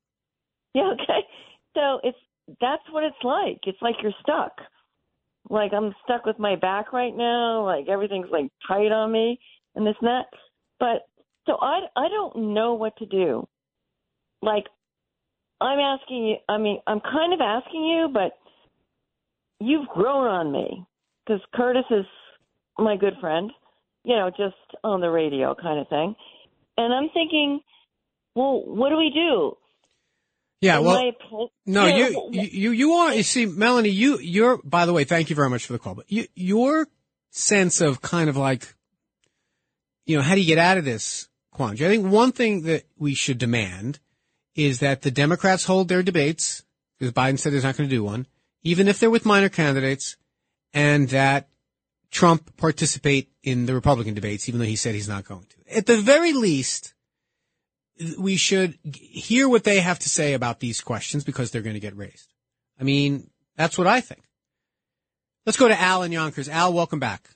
Yeah. 0.75 0.91
Okay. 0.93 1.25
So 1.75 1.99
it's 2.03 2.17
that's 2.61 2.83
what 2.91 3.03
it's 3.03 3.23
like. 3.23 3.59
It's 3.63 3.81
like 3.81 3.95
you're 4.01 4.13
stuck. 4.21 4.53
Like 5.49 5.71
I'm 5.73 5.93
stuck 6.03 6.25
with 6.25 6.39
my 6.39 6.55
back 6.55 6.93
right 6.93 7.15
now. 7.15 7.65
Like 7.65 7.87
everything's 7.87 8.29
like 8.31 8.51
tight 8.67 8.91
on 8.91 9.11
me 9.11 9.39
and 9.75 9.85
this 9.85 9.95
and 10.01 10.07
that. 10.07 10.25
But 10.79 11.07
so 11.45 11.57
I 11.61 11.79
I 11.95 12.07
don't 12.09 12.53
know 12.53 12.73
what 12.73 12.95
to 12.97 13.05
do. 13.05 13.47
Like 14.41 14.65
I'm 15.61 15.79
asking 15.79 16.27
you. 16.27 16.35
I 16.47 16.57
mean, 16.57 16.79
I'm 16.87 17.01
kind 17.01 17.33
of 17.33 17.41
asking 17.41 17.83
you, 17.83 18.09
but 18.13 18.33
you've 19.59 19.87
grown 19.89 20.27
on 20.27 20.51
me 20.51 20.85
because 21.25 21.41
Curtis 21.53 21.85
is 21.89 22.05
my 22.77 22.95
good 22.95 23.15
friend. 23.19 23.51
You 24.03 24.15
know, 24.15 24.29
just 24.29 24.55
on 24.83 25.01
the 25.01 25.09
radio 25.09 25.55
kind 25.61 25.79
of 25.79 25.87
thing. 25.89 26.15
And 26.77 26.93
I'm 26.93 27.09
thinking, 27.13 27.59
well, 28.35 28.63
what 28.65 28.89
do 28.89 28.97
we 28.97 29.11
do? 29.13 29.57
Yeah, 30.61 30.79
well, 30.79 31.11
pl- 31.29 31.53
no, 31.65 31.85
you, 31.85 32.29
you, 32.31 32.41
you, 32.41 32.71
you 32.71 32.91
are, 32.93 33.13
you 33.13 33.23
see, 33.23 33.45
Melanie, 33.45 33.89
you, 33.89 34.19
you're, 34.19 34.57
by 34.63 34.85
the 34.85 34.91
way, 34.91 35.05
thank 35.05 35.29
you 35.29 35.35
very 35.35 35.49
much 35.49 35.65
for 35.65 35.73
the 35.73 35.79
call, 35.79 35.95
but 35.95 36.11
you, 36.11 36.25
your 36.35 36.87
sense 37.31 37.79
of 37.79 38.01
kind 38.01 38.29
of 38.29 38.35
like, 38.35 38.75
you 40.05 40.17
know, 40.17 40.21
how 40.21 40.35
do 40.35 40.41
you 40.41 40.47
get 40.47 40.57
out 40.57 40.77
of 40.77 40.83
this 40.83 41.29
quandary? 41.51 41.87
I 41.87 41.95
think 41.95 42.11
one 42.11 42.33
thing 42.33 42.63
that 42.63 42.83
we 42.97 43.13
should 43.13 43.37
demand 43.37 43.99
is 44.53 44.79
that 44.79 45.01
the 45.01 45.11
Democrats 45.11 45.63
hold 45.63 45.87
their 45.87 46.03
debates, 46.03 46.63
because 46.97 47.13
Biden 47.13 47.39
said 47.39 47.53
he's 47.53 47.63
not 47.63 47.77
going 47.77 47.89
to 47.89 47.95
do 47.95 48.03
one, 48.03 48.27
even 48.63 48.89
if 48.89 48.99
they're 48.99 49.09
with 49.09 49.25
minor 49.25 49.49
candidates, 49.49 50.17
and 50.73 51.07
that 51.09 51.47
Trump 52.11 52.57
participate 52.57 53.31
in 53.43 53.65
the 53.65 53.73
Republican 53.73 54.13
debates, 54.13 54.49
even 54.49 54.59
though 54.59 54.65
he 54.65 54.75
said 54.75 54.93
he's 54.93 55.07
not 55.07 55.23
going 55.23 55.45
to. 55.45 55.77
At 55.77 55.85
the 55.85 55.97
very 56.01 56.33
least, 56.33 56.93
we 58.17 58.35
should 58.37 58.77
hear 58.93 59.49
what 59.49 59.63
they 59.63 59.79
have 59.79 59.99
to 59.99 60.09
say 60.09 60.33
about 60.33 60.59
these 60.59 60.81
questions 60.81 61.23
because 61.23 61.51
they're 61.51 61.61
going 61.61 61.75
to 61.75 61.79
get 61.79 61.95
raised. 61.95 62.33
I 62.79 62.83
mean, 62.83 63.29
that's 63.55 63.77
what 63.77 63.87
I 63.87 64.01
think. 64.01 64.23
Let's 65.45 65.57
go 65.57 65.67
to 65.67 65.79
Al 65.79 66.03
in 66.03 66.11
Yonkers. 66.11 66.47
Al, 66.47 66.73
welcome 66.73 66.99
back. 66.99 67.29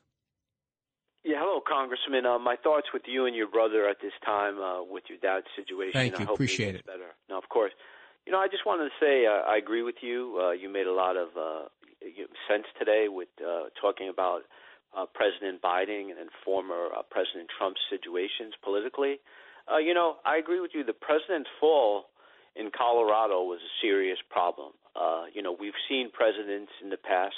Yeah, 1.23 1.39
hello, 1.39 1.62
Congressman. 1.65 2.26
Uh, 2.26 2.38
my 2.38 2.56
thoughts 2.58 2.88
with 2.93 3.04
you 3.08 3.26
and 3.26 3.36
your 3.36 3.47
brother 3.47 3.88
at 3.88 3.97
this 4.02 4.12
time 4.26 4.60
uh, 4.60 4.84
with 4.84 5.04
your 5.08 5.17
dad's 5.19 5.47
situation. 5.56 5.93
Thank 5.93 6.15
I 6.15 6.19
you. 6.19 6.26
hope 6.26 6.36
Appreciate 6.36 6.76
it. 6.76 6.86
Better. 6.86 7.15
No, 7.30 7.38
of 7.38 7.47
course. 7.49 7.71
You 8.26 8.32
know, 8.32 8.39
I 8.39 8.47
just 8.47 8.65
wanted 8.65 8.86
to 8.86 8.95
say 8.99 9.26
uh, 9.26 9.49
I 9.49 9.58
agree 9.58 9.84
with 9.84 9.95
you. 10.02 10.39
Uh, 10.39 10.52
you 10.52 10.71
made 10.71 10.88
a 10.88 10.93
lot 10.93 11.15
of 11.17 11.30
uh, 11.36 11.67
sense 12.47 12.65
today 12.78 13.08
with 13.10 13.30
uh, 13.39 13.67
talking 13.82 14.10
about 14.10 14.43
uh, 14.95 15.06
President 15.13 15.62
Biden 15.62 16.12
and 16.12 16.30
former 16.43 16.88
uh, 16.95 17.02
President 17.10 17.49
Trump's 17.58 17.82
situations 17.89 18.54
politically. 18.63 19.19
Uh, 19.71 19.78
you 19.78 19.93
know, 19.93 20.15
I 20.26 20.38
agree 20.38 20.60
with 20.60 20.71
you. 20.73 20.84
The 20.84 20.93
president's 20.93 21.49
fall 21.60 22.06
in 22.56 22.69
Colorado 22.76 23.43
was 23.43 23.60
a 23.60 23.73
serious 23.82 24.17
problem. 24.30 24.73
Uh, 24.95 25.26
you 25.34 25.41
know, 25.41 25.56
we've 25.58 25.78
seen 25.89 26.12
presidents 26.12 26.71
in 26.84 26.89
the 26.89 26.97
past 26.97 27.36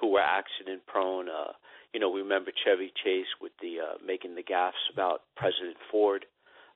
who 0.00 0.12
were 0.12 0.20
accident 0.20 0.82
prone. 0.86 1.28
Uh, 1.28 1.52
you 1.94 2.00
know, 2.00 2.10
we 2.10 2.20
remember 2.22 2.50
Chevy 2.64 2.92
Chase 3.04 3.30
with 3.40 3.52
the 3.60 3.76
uh, 3.80 3.98
making 4.04 4.34
the 4.34 4.42
gaffes 4.42 4.82
about 4.92 5.22
President 5.36 5.76
Ford. 5.90 6.24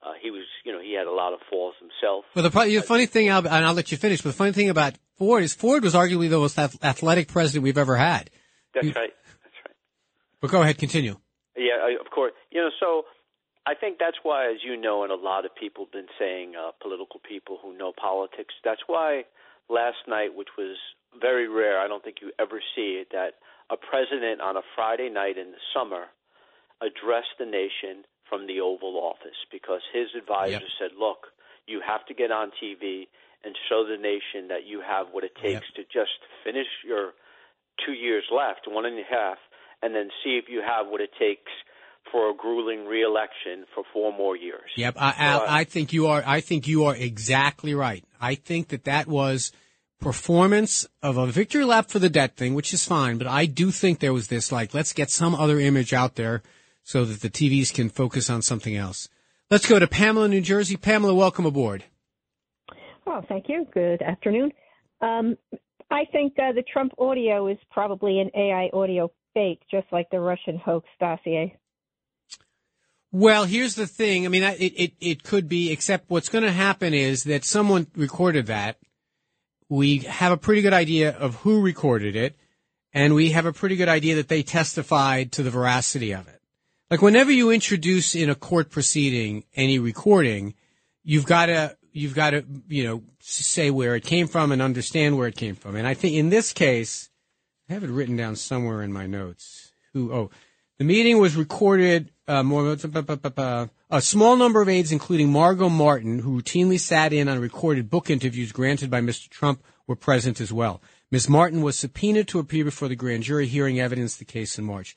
Uh, 0.03 0.13
he 0.23 0.31
was, 0.31 0.45
you 0.65 0.73
know, 0.73 0.81
he 0.81 0.95
had 0.95 1.07
a 1.07 1.13
lot 1.13 1.33
of 1.33 1.41
falls 1.51 1.75
himself. 1.81 2.27
Well, 2.35 2.45
the, 2.45 2.51
pro- 2.51 2.67
the 2.67 2.83
funny 2.83 3.07
thing, 3.07 3.29
Al, 3.29 3.39
and 3.39 3.65
I'll 3.65 3.73
let 3.73 3.91
you 3.91 3.97
finish, 3.97 4.21
but 4.21 4.31
the 4.31 4.37
funny 4.37 4.53
thing 4.53 4.69
about 4.69 4.95
Ford 5.17 5.43
is 5.43 5.55
Ford 5.55 5.83
was 5.83 5.95
arguably 5.95 6.29
the 6.31 6.39
most 6.39 6.59
athletic 6.59 7.29
president 7.29 7.65
we've 7.65 7.79
ever 7.79 7.97
had. 7.97 8.31
That's 8.75 8.87
right. 8.89 8.95
That's 8.95 9.57
right. 9.65 9.75
But 10.41 10.51
go 10.51 10.63
ahead, 10.63 10.79
continue. 10.79 11.17
Yeah, 11.57 11.89
of 11.99 12.11
course. 12.11 12.33
You 12.53 12.61
know, 12.61 12.71
so 12.79 13.05
I 13.67 13.75
think 13.75 13.99
that's 13.99 14.19
why, 14.23 14.47
as 14.51 14.63
you 14.63 14.77
know, 14.77 15.03
and 15.03 15.11
a 15.11 15.17
lot 15.17 15.45
of 15.45 15.55
people 15.55 15.87
have 15.87 15.93
been 15.93 16.13
saying, 16.19 16.55
uh, 16.55 16.71
political 16.81 17.19
people 17.19 17.59
who 17.61 17.77
know 17.77 17.93
politics, 17.93 18.55
that's 18.65 18.83
why 18.87 19.25
last 19.69 20.07
night, 20.07 20.37
which 20.37 20.55
was 20.57 20.77
very 21.21 21.49
rare, 21.49 21.81
I 21.81 21.89
don't 21.89 22.05
think 22.05 22.19
you 22.23 22.31
ever 22.39 22.63
see 22.77 23.03
it, 23.03 23.09
that 23.11 23.35
a 23.71 23.77
president 23.77 24.41
on 24.41 24.57
a 24.57 24.63
Friday 24.77 25.11
night 25.11 25.37
in 25.37 25.51
the 25.51 25.63
summer 25.75 26.07
addressed 26.81 27.35
the 27.41 27.47
nation 27.47 28.07
from 28.29 28.47
the 28.47 28.61
Oval 28.61 29.03
Office 29.03 29.39
because 29.51 29.81
his 29.93 30.09
advisor 30.17 30.61
said, 30.79 30.91
look, 30.99 31.27
you 31.67 31.81
have 31.85 32.07
to 32.07 32.15
get 32.15 32.31
on 32.31 32.53
TV 32.63 33.09
and 33.43 33.57
show 33.69 33.85
the 33.85 33.97
nation 33.97 34.47
that 34.49 34.67
you 34.67 34.81
have 34.81 35.09
what 35.11 35.25
it 35.25 35.35
takes 35.43 35.67
to 35.75 35.83
just 35.83 36.23
finish 36.45 36.67
your 36.87 37.15
two 37.85 37.93
years 37.93 38.25
left, 38.31 38.69
one 38.69 38.87
and 38.87 38.99
a 38.99 39.03
half, 39.09 39.39
and 39.83 39.95
then 39.95 40.11
see 40.23 40.39
if 40.39 40.47
you 40.49 40.63
have 40.63 40.87
what 40.87 41.01
it 41.01 41.11
takes 41.19 41.51
for 42.11 42.31
a 42.31 42.35
grueling 42.35 42.87
reelection 42.87 43.65
for 43.75 43.85
four 43.93 44.17
more 44.17 44.37
years. 44.37 44.71
Yep, 44.77 44.95
I, 44.99 45.15
Al, 45.19 45.45
I 45.47 45.65
think 45.65 45.93
you 45.93 46.07
are. 46.07 46.23
I 46.27 46.41
think 46.41 46.67
you 46.67 46.85
are 46.85 46.95
exactly 46.95 47.75
right. 47.75 48.05
I 48.21 48.35
think 48.35 48.69
that 48.69 48.85
that 48.85 49.07
was 49.07 49.53
performance 50.01 50.87
of 51.03 51.17
a 51.17 51.27
victory 51.27 51.65
lap 51.65 51.91
for 51.91 51.99
the 51.99 52.11
debt 52.11 52.37
thing, 52.37 52.55
which 52.55 52.73
is 52.73 52.85
fine. 52.85 53.19
But 53.19 53.27
I 53.27 53.47
do 53.47 53.71
think 53.71 53.99
there 53.99 54.13
was 54.13 54.29
this 54.29 54.53
like, 54.53 54.75
let's 54.75 54.93
get 54.93 55.11
some 55.11 55.35
other 55.35 55.59
image 55.59 55.93
out 55.93 56.17
there 56.17 56.43
so 56.83 57.05
that 57.05 57.21
the 57.21 57.31
TVs 57.31 57.73
can 57.73 57.89
focus 57.89 58.31
on 58.31 58.43
something 58.43 58.77
else. 58.77 59.09
Let's 59.51 59.67
go 59.67 59.79
to 59.79 59.87
Pamela, 59.87 60.29
New 60.29 60.41
Jersey. 60.41 60.77
Pamela, 60.77 61.15
welcome 61.15 61.47
aboard. 61.47 61.85
Oh, 63.07 63.23
thank 63.29 63.49
you. 63.49 63.67
Good 63.73 64.03
afternoon. 64.03 64.53
Um, 65.01 65.37
I 65.91 66.05
think 66.11 66.35
uh, 66.39 66.53
the 66.53 66.65
Trump 66.73 66.93
audio 66.99 67.47
is 67.47 67.59
probably 67.71 68.19
an 68.19 68.31
AI 68.35 68.71
audio 68.73 69.11
fake, 69.35 69.63
just 69.71 69.87
like 69.93 70.11
the 70.11 70.19
Russian 70.21 70.59
hoax 70.59 70.89
dossier. 70.99 71.57
Well, 73.19 73.45
here's 73.45 73.77
the 73.77 73.87
thing. 73.87 74.27
I 74.27 74.29
mean, 74.29 74.43
it, 74.43 74.73
it, 74.77 74.93
it 75.01 75.23
could 75.23 75.49
be, 75.49 75.73
except 75.73 76.11
what's 76.11 76.29
going 76.29 76.45
to 76.45 76.53
happen 76.53 76.93
is 76.93 77.25
that 77.25 77.45
someone 77.45 77.87
recorded 77.97 78.47
that. 78.47 78.77
We 79.71 79.99
have 80.01 80.33
a 80.33 80.37
pretty 80.37 80.61
good 80.61 80.75
idea 80.75 81.17
of 81.17 81.37
who 81.37 81.63
recorded 81.63 82.15
it. 82.15 82.37
and 82.97 83.15
we 83.15 83.33
have 83.33 83.45
a 83.45 83.53
pretty 83.53 83.77
good 83.77 83.91
idea 83.91 84.15
that 84.15 84.29
they 84.29 84.43
testified 84.43 85.31
to 85.33 85.43
the 85.43 85.51
veracity 85.51 86.13
of 86.13 86.27
it. 86.29 86.41
Like 86.91 87.03
whenever 87.03 87.31
you 87.31 87.51
introduce 87.51 88.15
in 88.15 88.31
a 88.31 88.35
court 88.35 88.71
proceeding 88.71 89.45
any 89.55 89.79
recording, 89.79 90.55
you've 91.05 91.27
got 91.27 91.47
to 91.47 91.77
you've 91.93 92.15
got 92.15 92.31
to 92.31 92.43
you 92.69 92.85
know 92.85 93.03
say 93.21 93.71
where 93.71 93.97
it 93.97 94.05
came 94.05 94.29
from 94.29 94.51
and 94.51 94.63
understand 94.63 95.19
where 95.19 95.29
it 95.29 95.37
came 95.37 95.57
from. 95.57 95.77
And 95.77 95.87
I 95.87 95.93
think 95.93 96.15
in 96.15 96.31
this 96.31 96.55
case, 96.55 97.11
I 97.69 97.75
have 97.75 97.85
it 97.85 97.91
written 97.91 98.17
down 98.17 98.35
somewhere 98.35 98.83
in 98.83 98.95
my 98.95 99.07
notes. 99.07 99.73
Who? 99.93 100.11
Oh, 100.11 100.31
the 100.79 100.85
meeting 100.85 101.19
was 101.19 101.37
recorded. 101.37 102.11
Uh, 102.29 102.43
more, 102.43 102.77
a 103.89 104.01
small 104.01 104.37
number 104.37 104.61
of 104.61 104.69
aides, 104.69 104.91
including 104.91 105.31
Margot 105.31 105.69
Martin, 105.69 106.19
who 106.19 106.43
routinely 106.43 106.79
sat 106.79 107.13
in 107.13 107.29
on 107.29 107.39
recorded 107.39 107.89
book 107.89 108.11
interviews 108.11 108.51
granted 108.51 108.91
by 108.91 109.01
Mr. 109.01 109.29
Trump, 109.29 109.63
were 109.87 109.97
present 109.97 110.41
as 110.41 110.53
well. 110.53 110.83
Ms. 111.13 111.29
Martin 111.29 111.63
was 111.63 111.79
subpoenaed 111.79 112.27
to 112.29 112.41
appear 112.41 112.65
before 112.65 112.89
the 112.89 112.97
grand 112.97 113.23
jury, 113.23 113.47
hearing 113.47 113.79
evidence 113.79 114.17
the 114.17 114.25
case 114.25 114.59
in 114.59 114.65
March. 114.65 114.97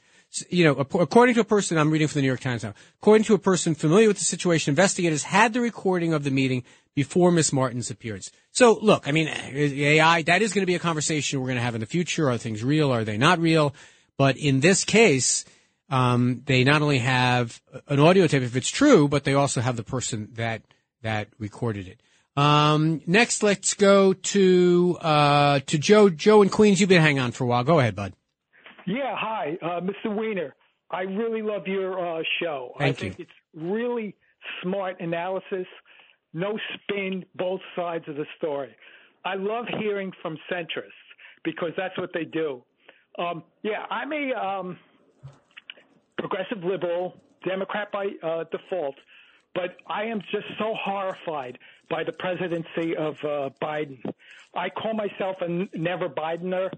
You 0.50 0.64
know, 0.64 0.72
according 0.74 1.36
to 1.36 1.42
a 1.42 1.46
person, 1.46 1.78
I'm 1.78 1.92
reading 1.92 2.08
from 2.08 2.20
the 2.20 2.22
New 2.24 2.28
York 2.28 2.40
Times 2.40 2.64
now, 2.64 2.74
according 3.02 3.26
to 3.26 3.36
a 3.36 3.40
person 3.40 3.76
familiar 3.76 4.08
with 4.08 4.18
the 4.18 4.24
situation, 4.24 4.72
investigators 4.72 5.24
had 5.24 5.54
the 5.54 5.62
recording 5.62 6.14
of 6.14 6.24
the 6.24 6.32
meeting 6.32 6.64
before 6.96 7.32
Ms. 7.32 7.54
Martin's 7.54 7.90
appearance. 7.90 8.32
So 8.52 8.78
look, 8.82 9.08
I 9.08 9.12
mean, 9.12 9.28
AI, 9.28 10.24
that 10.24 10.42
is 10.42 10.54
going 10.54 10.64
to 10.64 10.68
be 10.68 10.76
a 10.76 10.80
conversation 10.80 11.40
we're 11.40 11.48
going 11.48 11.58
to 11.58 11.64
have 11.64 11.76
in 11.76 11.82
the 11.82 11.88
future. 11.88 12.30
Are 12.30 12.38
things 12.38 12.64
real? 12.64 12.92
Are 12.92 13.04
they 13.04 13.18
not 13.18 13.40
real? 13.40 13.74
But 14.18 14.38
in 14.38 14.60
this 14.60 14.84
case, 14.84 15.46
um, 15.90 16.42
they 16.46 16.64
not 16.64 16.82
only 16.82 17.00
have 17.00 17.62
an 17.88 18.00
audio 18.00 18.28
tape 18.28 18.44
if 18.44 18.56
it's 18.56 18.70
true, 18.70 19.08
but 19.08 19.24
they 19.24 19.34
also 19.34 19.62
have 19.62 19.76
the 19.76 19.84
person 19.84 20.30
that, 20.34 20.62
that 21.02 21.30
recorded 21.40 21.88
it. 21.88 22.02
Um, 22.38 23.02
next, 23.06 23.44
let's 23.44 23.74
go 23.74 24.14
to 24.14 24.98
uh, 25.02 25.60
to 25.66 25.78
Joe. 25.78 26.10
Joe 26.10 26.42
in 26.42 26.50
Queens, 26.50 26.80
you've 26.80 26.88
been 26.88 27.02
hanging 27.02 27.20
on 27.20 27.32
for 27.32 27.44
a 27.44 27.48
while. 27.48 27.64
Go 27.66 27.80
ahead, 27.80 27.96
bud. 27.96 28.14
Yeah, 28.86 29.14
hi, 29.16 29.58
uh, 29.62 29.82
Mr. 29.82 30.16
Weiner. 30.16 30.56
I 30.92 31.02
really 31.02 31.42
love 31.42 31.68
your 31.68 32.00
uh, 32.00 32.24
show. 32.42 32.74
Thank 32.78 32.98
I 32.98 33.00
think 33.00 33.20
you. 33.20 33.26
it's 33.26 33.32
really 33.54 34.16
smart 34.64 35.00
analysis, 35.00 35.68
no 36.34 36.58
spin, 36.74 37.26
both 37.36 37.62
sides 37.76 38.06
of 38.08 38.16
the 38.16 38.26
story. 38.38 38.76
I 39.26 39.36
love 39.36 39.66
hearing 39.80 40.12
from 40.22 40.38
centrists 40.52 40.92
because 41.44 41.72
that's 41.78 41.98
what 41.98 42.12
they 42.14 42.24
do. 42.24 42.64
Um, 43.18 43.44
yeah, 43.64 43.86
I'm 43.90 44.12
a 44.14 44.34
um, 44.34 44.78
progressive 46.20 46.64
liberal, 46.64 47.16
Democrat 47.46 47.92
by 47.92 48.08
uh, 48.22 48.44
default, 48.52 48.96
but 49.56 49.78
I 49.88 50.04
am 50.04 50.22
just 50.32 50.46
so 50.60 50.76
horrified 50.76 51.58
by 51.90 52.04
the 52.04 52.12
presidency 52.12 52.96
of 52.96 53.16
uh, 53.24 53.50
Biden. 53.62 54.00
I 54.54 54.70
call 54.70 54.94
myself 54.94 55.38
a 55.42 55.68
never 55.78 56.10
Bidener 56.10 56.70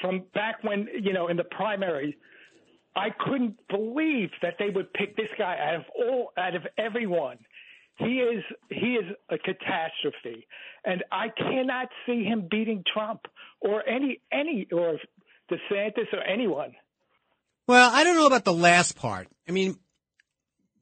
from 0.00 0.24
back 0.34 0.62
when, 0.62 0.88
you 1.00 1.12
know, 1.12 1.28
in 1.28 1.36
the 1.36 1.44
primary. 1.44 2.16
I 2.94 3.10
couldn't 3.10 3.56
believe 3.68 4.30
that 4.42 4.54
they 4.58 4.70
would 4.70 4.92
pick 4.94 5.16
this 5.16 5.28
guy 5.38 5.56
out 5.58 5.74
of 5.76 5.84
all, 5.96 6.32
out 6.36 6.54
of 6.54 6.66
everyone. 6.76 7.38
He 7.96 8.20
is 8.20 8.42
he 8.70 8.94
is 8.94 9.04
a 9.28 9.36
catastrophe, 9.36 10.46
and 10.84 11.04
I 11.12 11.28
cannot 11.28 11.88
see 12.06 12.24
him 12.24 12.48
beating 12.50 12.82
Trump 12.92 13.20
or 13.60 13.86
any 13.86 14.20
any 14.32 14.66
or 14.72 14.98
DeSantis 15.50 16.10
or 16.12 16.22
anyone. 16.22 16.74
Well, 17.70 17.88
I 17.94 18.02
don't 18.02 18.16
know 18.16 18.26
about 18.26 18.44
the 18.44 18.52
last 18.52 18.96
part. 18.96 19.28
I 19.48 19.52
mean, 19.52 19.78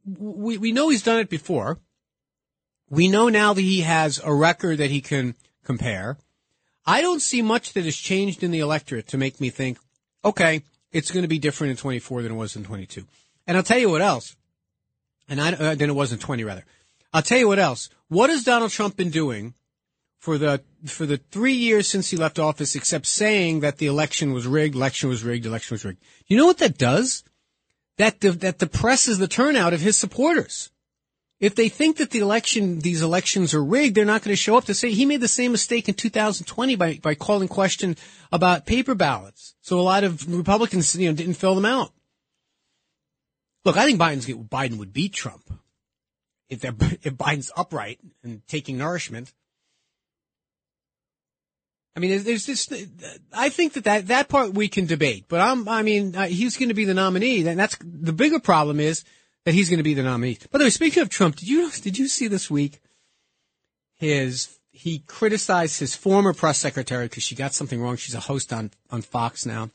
we 0.07 0.57
we 0.57 0.73
know 0.73 0.89
he's 0.89 1.03
done 1.03 1.21
it 1.21 1.29
before. 1.29 1.79
We 2.89 3.09
know 3.09 3.29
now 3.29 3.53
that 3.53 3.61
he 3.61 3.83
has 3.83 4.19
a 4.25 4.33
record 4.33 4.79
that 4.79 4.91
he 4.91 5.03
can 5.03 5.35
compare. 5.65 6.17
I 6.87 7.03
don't 7.03 7.21
see 7.21 7.43
much 7.43 7.75
that 7.75 7.85
has 7.85 7.95
changed 7.95 8.43
in 8.43 8.53
the 8.53 8.61
electorate 8.61 9.09
to 9.09 9.19
make 9.19 9.39
me 9.39 9.51
think, 9.51 9.77
okay, 10.25 10.63
it's 10.91 11.11
going 11.11 11.25
to 11.25 11.29
be 11.29 11.39
different 11.39 11.73
in 11.73 11.77
24 11.77 12.23
than 12.23 12.33
it 12.33 12.37
was 12.37 12.57
in 12.57 12.65
22. 12.65 13.05
And 13.47 13.59
I'll 13.59 13.63
tell 13.63 13.79
you 13.79 13.91
what 13.91 14.01
else. 14.01 14.35
And 15.29 15.43
I, 15.43 15.53
uh, 15.53 15.75
than 15.75 15.91
it 15.91 15.95
was 15.95 16.15
in 16.15 16.19
20 16.19 16.43
rather. 16.43 16.65
I'll 17.13 17.21
tell 17.21 17.37
you 17.37 17.49
what 17.49 17.59
else. 17.59 17.91
What 18.09 18.31
has 18.31 18.45
Donald 18.45 18.71
Trump 18.71 18.97
been 18.97 19.11
doing 19.11 19.53
for 20.19 20.37
the 20.39 20.63
for 20.87 21.07
the 21.07 21.19
three 21.31 21.55
years 21.55 21.89
since 21.89 22.11
he 22.11 22.17
left 22.17 22.39
office, 22.39 22.75
except 22.75 23.07
saying 23.07 23.61
that 23.61 23.79
the 23.79 23.87
election 23.87 24.33
was 24.33 24.47
rigged, 24.47 24.75
election 24.75 25.09
was 25.09 25.25
rigged, 25.25 25.47
election 25.47 25.75
was 25.75 25.85
rigged? 25.85 26.03
You 26.27 26.37
know 26.37 26.47
what 26.47 26.59
that 26.59 26.79
does? 26.79 27.25
That 27.97 28.21
de- 28.21 28.33
that 28.33 28.59
depresses 28.59 29.19
the 29.19 29.29
turnout 29.29 29.73
of 29.73 29.81
his 29.81 29.99
supporters. 29.99 30.71
If 31.41 31.55
they 31.55 31.69
think 31.69 31.99
that 31.99 32.11
the 32.11 32.19
election, 32.19 32.81
these 32.81 33.01
elections 33.01 33.55
are 33.55 33.63
rigged, 33.63 33.95
they're 33.95 34.05
not 34.05 34.23
going 34.23 34.33
to 34.33 34.37
show 34.37 34.57
up 34.57 34.65
to 34.65 34.75
say 34.75 34.91
he 34.91 35.07
made 35.07 35.21
the 35.21 35.29
same 35.29 35.53
mistake 35.53 35.89
in 35.89 35.95
2020 35.95 36.75
by 36.75 36.99
by 37.01 37.15
calling 37.15 37.47
question 37.47 37.97
about 38.33 38.67
paper 38.67 38.95
ballots. 38.95 39.55
So 39.61 39.79
a 39.79 39.83
lot 39.83 40.03
of 40.03 40.29
Republicans, 40.33 40.97
you 40.97 41.09
know, 41.09 41.15
didn't 41.15 41.35
fill 41.35 41.55
them 41.55 41.65
out. 41.65 41.93
Look, 43.65 43.77
I 43.77 43.85
think 43.85 44.01
Biden's 44.01 44.27
Biden 44.27 44.79
would 44.79 44.93
beat 44.93 45.13
Trump 45.13 45.49
if 46.49 46.65
if 46.65 47.15
Biden's 47.15 47.53
upright 47.57 48.01
and 48.25 48.47
taking 48.49 48.79
nourishment. 48.79 49.33
I 51.97 52.01
mean, 52.01 52.23
there's 52.23 52.47
just, 52.47 52.73
I 53.33 53.49
think 53.49 53.73
that, 53.73 53.85
that 53.85 54.07
that 54.07 54.29
part 54.29 54.55
we 54.55 54.69
can 54.69 54.87
debate, 54.87 55.25
but 55.29 55.41
I'm, 55.41 55.69
I 55.69 55.83
mean, 55.83 56.15
uh, 56.15 56.27
he's 56.27 56.57
going 56.57 56.69
to 56.69 56.75
be 56.75 56.85
the 56.85 56.95
nominee. 56.95 57.47
And 57.47 57.59
that's 57.59 57.77
the 57.81 58.13
bigger 58.13 58.39
problem 58.39 58.79
is 58.79 59.05
that 59.45 59.53
he's 59.53 59.69
going 59.69 59.79
to 59.79 59.85
be 59.85 59.95
the 59.95 60.05
nominee. 60.05 60.39
By 60.53 60.59
the 60.59 60.65
way, 60.65 60.71
speaking 60.71 61.03
of 61.03 61.09
Trump, 61.09 61.37
did 61.37 61.49
you, 61.49 61.71
did 61.71 61.99
you 61.99 62.07
see 62.07 62.29
this 62.29 62.49
week 62.49 62.81
his, 63.97 64.59
he 64.71 65.01
criticized 65.01 65.81
his 65.81 65.97
former 65.97 66.33
press 66.33 66.59
secretary 66.59 67.07
because 67.07 67.25
she 67.25 67.35
got 67.35 67.53
something 67.53 67.81
wrong. 67.81 67.97
She's 67.97 68.15
a 68.15 68.21
host 68.21 68.53
on, 68.53 68.71
on 68.91 69.03
Fox 69.03 69.45
now. 69.45 69.71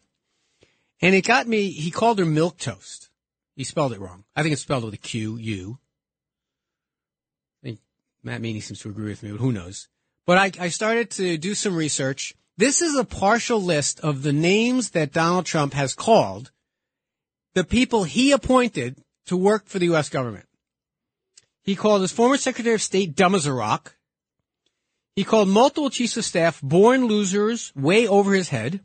And 1.02 1.14
it 1.14 1.26
got 1.26 1.46
me, 1.46 1.72
he 1.72 1.92
called 1.92 2.20
her 2.20 2.26
milk 2.26 2.58
toast. 2.58 3.10
He 3.58 3.66
spelled 3.66 3.92
it 3.92 4.00
wrong. 4.00 4.24
I 4.34 4.44
think 4.44 4.54
it's 4.54 4.62
spelled 4.62 4.86
with 4.86 4.94
a 4.94 4.98
Q, 4.98 5.36
U. 5.36 5.80
I 7.62 7.68
think 7.68 7.80
Matt 8.24 8.40
Meany 8.40 8.62
seems 8.62 8.80
to 8.80 8.90
agree 8.90 9.10
with 9.10 9.24
me, 9.24 9.32
but 9.32 9.42
who 9.42 9.52
knows? 9.52 9.90
But 10.26 10.38
I, 10.38 10.66
I 10.66 10.68
started 10.70 11.10
to 11.12 11.38
do 11.38 11.54
some 11.54 11.76
research. 11.76 12.34
This 12.58 12.82
is 12.82 12.96
a 12.96 13.04
partial 13.04 13.62
list 13.62 14.00
of 14.00 14.22
the 14.24 14.34
names 14.34 14.92
that 14.92 15.12
Donald 15.12 15.46
Trump 15.46 15.74
has 15.74 15.94
called 15.94 16.52
the 17.54 17.64
people 17.64 18.04
he 18.04 18.32
appointed 18.32 19.04
to 19.26 19.38
work 19.38 19.68
for 19.68 19.80
the 19.80 19.86
U.S. 19.86 20.10
government. 20.10 20.46
He 21.64 21.76
called 21.76 22.02
his 22.02 22.12
former 22.12 22.38
Secretary 22.38 22.76
of 22.76 22.82
State 22.82 23.16
dumb 23.16 23.36
as 23.36 23.46
a 23.46 23.54
rock. 23.54 23.96
He 25.16 25.24
called 25.24 25.48
multiple 25.48 25.90
chiefs 25.90 26.18
of 26.18 26.26
staff 26.26 26.62
born 26.62 27.06
losers 27.06 27.72
way 27.76 28.08
over 28.08 28.34
his 28.34 28.50
head. 28.50 28.82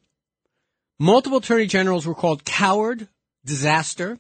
Multiple 0.99 1.39
attorney 1.39 1.67
generals 1.67 2.07
were 2.07 2.15
called 2.15 2.45
coward, 2.45 3.09
disaster. 3.45 4.19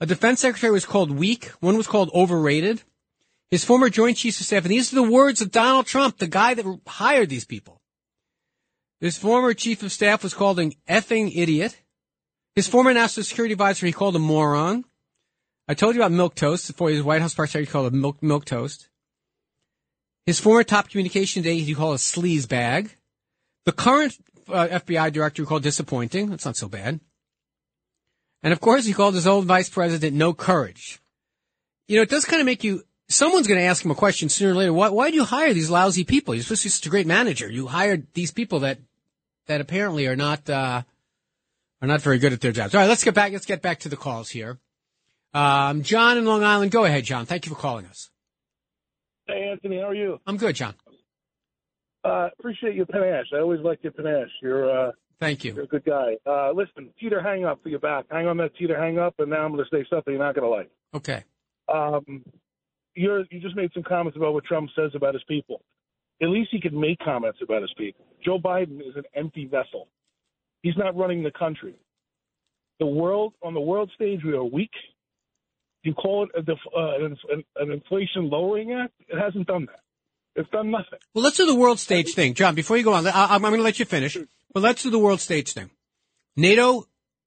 A 0.00 0.06
defense 0.06 0.40
secretary 0.40 0.72
was 0.72 0.86
called 0.86 1.10
weak. 1.10 1.46
One 1.60 1.76
was 1.76 1.86
called 1.86 2.10
overrated. 2.14 2.82
His 3.50 3.64
former 3.64 3.90
Joint 3.90 4.16
Chiefs 4.16 4.40
of 4.40 4.46
Staff, 4.46 4.64
and 4.64 4.72
these 4.72 4.92
are 4.92 4.96
the 4.96 5.10
words 5.10 5.40
of 5.40 5.50
Donald 5.50 5.86
Trump, 5.86 6.18
the 6.18 6.28
guy 6.28 6.54
that 6.54 6.80
hired 6.86 7.28
these 7.28 7.44
people. 7.44 7.80
His 9.00 9.18
former 9.18 9.54
Chief 9.54 9.82
of 9.82 9.90
Staff 9.90 10.22
was 10.22 10.34
called 10.34 10.60
an 10.60 10.72
effing 10.88 11.32
idiot. 11.34 11.80
His 12.54 12.68
former 12.68 12.92
National 12.92 13.24
Security 13.24 13.52
Advisor, 13.52 13.86
he 13.86 13.92
called 13.92 14.14
a 14.14 14.20
moron. 14.20 14.84
I 15.66 15.74
told 15.74 15.94
you 15.94 16.00
about 16.00 16.12
milk 16.12 16.34
toast. 16.34 16.72
For 16.74 16.90
his 16.90 17.02
White 17.02 17.22
House 17.22 17.34
press 17.34 17.50
secretary, 17.50 17.66
called 17.66 17.92
a 17.92 17.96
milk, 17.96 18.22
milk 18.22 18.44
toast. 18.44 18.88
His 20.26 20.38
former 20.38 20.62
top 20.62 20.90
communications 20.90 21.46
aide, 21.46 21.60
he 21.60 21.74
called 21.74 21.94
a 21.94 21.98
sleaze 21.98 22.48
bag. 22.48 22.96
The 23.64 23.72
current 23.72 24.14
uh, 24.48 24.68
FBI 24.68 25.12
director, 25.12 25.42
he 25.42 25.46
called 25.46 25.62
disappointing. 25.62 26.28
That's 26.30 26.44
not 26.44 26.56
so 26.56 26.68
bad. 26.68 27.00
And 28.42 28.52
of 28.52 28.60
course, 28.60 28.84
he 28.84 28.92
called 28.92 29.14
his 29.14 29.26
old 29.26 29.46
vice 29.46 29.68
president 29.68 30.14
no 30.14 30.34
courage. 30.34 31.00
You 31.88 31.96
know, 31.96 32.02
it 32.02 32.10
does 32.10 32.24
kind 32.24 32.40
of 32.40 32.46
make 32.46 32.64
you 32.64 32.82
someone's 33.10 33.46
going 33.46 33.60
to 33.60 33.66
ask 33.66 33.84
him 33.84 33.90
a 33.90 33.94
question 33.94 34.28
sooner 34.28 34.52
or 34.52 34.54
later. 34.54 34.72
Why, 34.72 34.88
why 34.88 35.10
do 35.10 35.16
you 35.16 35.24
hire 35.24 35.52
these 35.52 35.68
lousy 35.68 36.04
people? 36.04 36.34
You're 36.34 36.44
supposed 36.44 36.62
to 36.62 36.66
be 36.66 36.70
such 36.70 36.86
a 36.86 36.90
great 36.90 37.06
manager. 37.06 37.50
You 37.50 37.66
hired 37.66 38.06
these 38.14 38.30
people 38.30 38.60
that 38.60 38.78
that 39.46 39.60
apparently 39.60 40.06
are 40.06 40.16
not 40.16 40.48
uh, 40.48 40.82
are 41.82 41.88
not 41.88 42.00
very 42.00 42.18
good 42.18 42.32
at 42.32 42.40
their 42.40 42.52
jobs. 42.52 42.74
All 42.74 42.80
right, 42.80 42.88
let's 42.88 43.04
get 43.04 43.14
back. 43.14 43.32
Let's 43.32 43.46
get 43.46 43.62
back 43.62 43.80
to 43.80 43.88
the 43.88 43.96
calls 43.96 44.30
here. 44.30 44.58
Um, 45.34 45.82
John 45.82 46.18
in 46.18 46.24
Long 46.24 46.42
Island, 46.42 46.72
go 46.72 46.84
ahead, 46.84 47.04
John. 47.04 47.26
Thank 47.26 47.46
you 47.46 47.50
for 47.54 47.60
calling 47.60 47.86
us. 47.86 48.10
Hey, 49.26 49.48
Anthony, 49.50 49.78
how 49.78 49.88
are 49.88 49.94
you? 49.94 50.18
I'm 50.26 50.36
good, 50.36 50.56
John. 50.56 50.74
Uh, 52.04 52.28
appreciate 52.38 52.74
your 52.74 52.86
panache. 52.86 53.26
I 53.34 53.38
always 53.40 53.60
like 53.60 53.78
your 53.82 53.92
panache. 53.92 54.30
You're 54.42 54.88
uh, 54.88 54.92
thank 55.18 55.44
you. 55.44 55.54
You're 55.54 55.64
a 55.64 55.68
good 55.68 55.84
guy. 55.84 56.16
Uh, 56.26 56.50
listen, 56.52 56.90
Teeter, 57.00 57.22
hang 57.22 57.44
up 57.44 57.62
for 57.62 57.68
your 57.68 57.78
back. 57.80 58.06
Hang 58.10 58.26
on 58.26 58.36
that 58.38 58.56
Teeter, 58.56 58.80
hang 58.80 58.98
up, 58.98 59.14
and 59.18 59.30
now 59.30 59.44
I'm 59.44 59.52
going 59.52 59.64
to 59.64 59.76
say 59.76 59.86
something 59.90 60.14
you're 60.14 60.22
not 60.22 60.34
going 60.34 60.44
to 60.44 60.50
like. 60.50 60.70
Okay. 60.94 61.24
Um, 61.72 62.24
you're, 62.94 63.24
you 63.30 63.40
just 63.40 63.56
made 63.56 63.70
some 63.72 63.82
comments 63.82 64.16
about 64.16 64.34
what 64.34 64.44
Trump 64.44 64.70
says 64.76 64.90
about 64.94 65.14
his 65.14 65.22
people. 65.28 65.62
At 66.22 66.28
least 66.28 66.50
he 66.52 66.60
could 66.60 66.74
make 66.74 66.98
comments 66.98 67.38
about 67.42 67.62
his 67.62 67.72
people. 67.78 68.04
Joe 68.24 68.38
Biden 68.38 68.80
is 68.80 68.96
an 68.96 69.04
empty 69.14 69.46
vessel. 69.46 69.88
He's 70.62 70.76
not 70.76 70.96
running 70.96 71.22
the 71.22 71.30
country. 71.30 71.74
The 72.78 72.86
world 72.86 73.34
on 73.42 73.54
the 73.54 73.60
world 73.60 73.90
stage, 73.94 74.20
we 74.24 74.32
are 74.32 74.44
weak. 74.44 74.70
You 75.82 75.94
call 75.94 76.26
it 76.34 76.48
a 76.48 76.52
uh, 76.52 77.06
an, 77.06 77.44
an 77.56 77.70
inflation 77.70 78.28
lowering 78.28 78.72
act? 78.72 78.92
It 79.08 79.18
hasn't 79.18 79.46
done 79.46 79.66
that. 79.66 79.80
It's 80.36 80.50
done 80.50 80.70
nothing. 80.70 80.98
Well, 81.14 81.24
let's 81.24 81.38
do 81.38 81.46
the 81.46 81.54
world 81.54 81.78
stage 81.78 82.12
thing, 82.14 82.34
John. 82.34 82.54
Before 82.54 82.76
you 82.76 82.84
go 82.84 82.92
on, 82.92 83.06
I, 83.06 83.34
I'm 83.34 83.40
going 83.40 83.54
to 83.54 83.62
let 83.62 83.78
you 83.78 83.84
finish, 83.84 84.16
but 84.52 84.62
let's 84.62 84.82
do 84.82 84.90
the 84.90 84.98
world 84.98 85.20
stage 85.20 85.52
thing. 85.52 85.70
NATO 86.36 86.84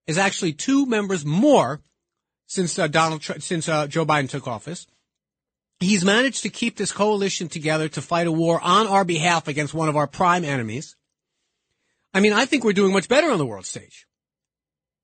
is 0.07 0.17
actually 0.17 0.53
two 0.53 0.85
members 0.85 1.25
more 1.25 1.81
since 2.45 2.77
uh, 2.77 2.87
Donald 2.87 3.23
since 3.23 3.67
uh, 3.67 3.87
Joe 3.87 4.05
Biden 4.05 4.29
took 4.29 4.47
office. 4.47 4.87
He's 5.83 6.05
managed 6.05 6.43
to 6.43 6.49
keep 6.49 6.77
this 6.77 6.91
coalition 6.91 7.49
together 7.49 7.89
to 7.89 8.01
fight 8.01 8.27
a 8.27 8.31
war 8.31 8.59
on 8.61 8.87
our 8.87 9.03
behalf 9.03 9.47
against 9.47 9.73
one 9.73 9.89
of 9.89 9.95
our 9.95 10.07
prime 10.07 10.43
enemies. 10.43 10.95
I 12.13 12.19
mean, 12.19 12.33
I 12.33 12.45
think 12.45 12.63
we're 12.63 12.73
doing 12.73 12.93
much 12.93 13.09
better 13.09 13.31
on 13.31 13.37
the 13.37 13.45
world 13.45 13.65
stage. 13.65 14.07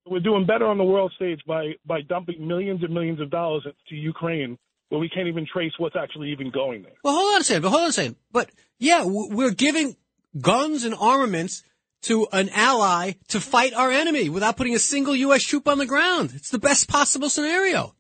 We're 0.05 0.19
doing 0.19 0.45
better 0.45 0.65
on 0.65 0.77
the 0.77 0.84
world 0.84 1.11
stage 1.15 1.41
by 1.45 1.73
by 1.86 2.01
dumping 2.01 2.47
millions 2.47 2.82
and 2.84 2.93
millions 2.93 3.19
of 3.19 3.30
dollars 3.30 3.67
to 3.89 3.95
Ukraine, 3.95 4.57
where 4.89 4.99
we 4.99 5.09
can't 5.09 5.27
even 5.27 5.45
trace 5.51 5.73
what's 5.77 5.95
actually 5.95 6.32
even 6.32 6.49
going 6.49 6.84
there. 6.84 6.93
Well, 7.03 7.13
hold 7.13 7.36
on 7.36 7.41
a 7.41 7.43
second. 7.43 7.61
But 7.63 7.69
hold 7.69 7.84
on 7.84 7.89
a 7.89 7.93
second. 7.93 8.15
But 8.32 8.49
yeah, 8.80 9.03
we're 9.05 9.51
giving 9.51 9.97
guns 10.39 10.84
and 10.84 10.95
armaments 10.95 11.63
to 12.03 12.27
an 12.32 12.49
ally 12.49 13.13
to 13.27 13.39
fight 13.39 13.73
our 13.73 13.91
enemy 13.91 14.30
without 14.30 14.57
putting 14.57 14.75
a 14.75 14.80
single 14.80 15.15
U.S. 15.15 15.43
troop 15.43 15.67
on 15.67 15.77
the 15.77 15.86
ground. 15.86 16.32
It's 16.34 16.49
the 16.49 16.59
best 16.59 16.88
possible 16.88 17.30
scenario. 17.30 17.93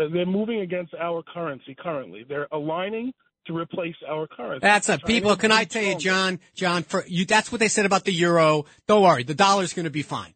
Uh, 0.00 0.08
They're 0.12 0.26
moving 0.26 0.60
against 0.60 0.94
our 0.94 1.22
currency 1.22 1.74
currently. 1.78 2.24
They're 2.28 2.48
aligning 2.52 3.12
to 3.46 3.56
replace 3.56 3.96
our 4.08 4.26
currency. 4.26 4.60
That's 4.62 4.88
a 4.88 4.98
people. 4.98 5.36
Can 5.36 5.52
I 5.52 5.64
tell 5.64 5.82
you. 5.82 5.96
John? 5.96 6.40
John, 6.54 6.82
for 6.82 7.04
you, 7.06 7.24
that's 7.26 7.50
what 7.52 7.58
they 7.60 7.68
said 7.68 7.86
about 7.86 8.04
the 8.04 8.12
euro. 8.12 8.64
Don't 8.86 9.02
worry, 9.02 9.22
the 9.24 9.34
dollar's 9.34 9.72
going 9.72 9.84
to 9.84 9.90
be 9.90 10.02
fine. 10.02 10.34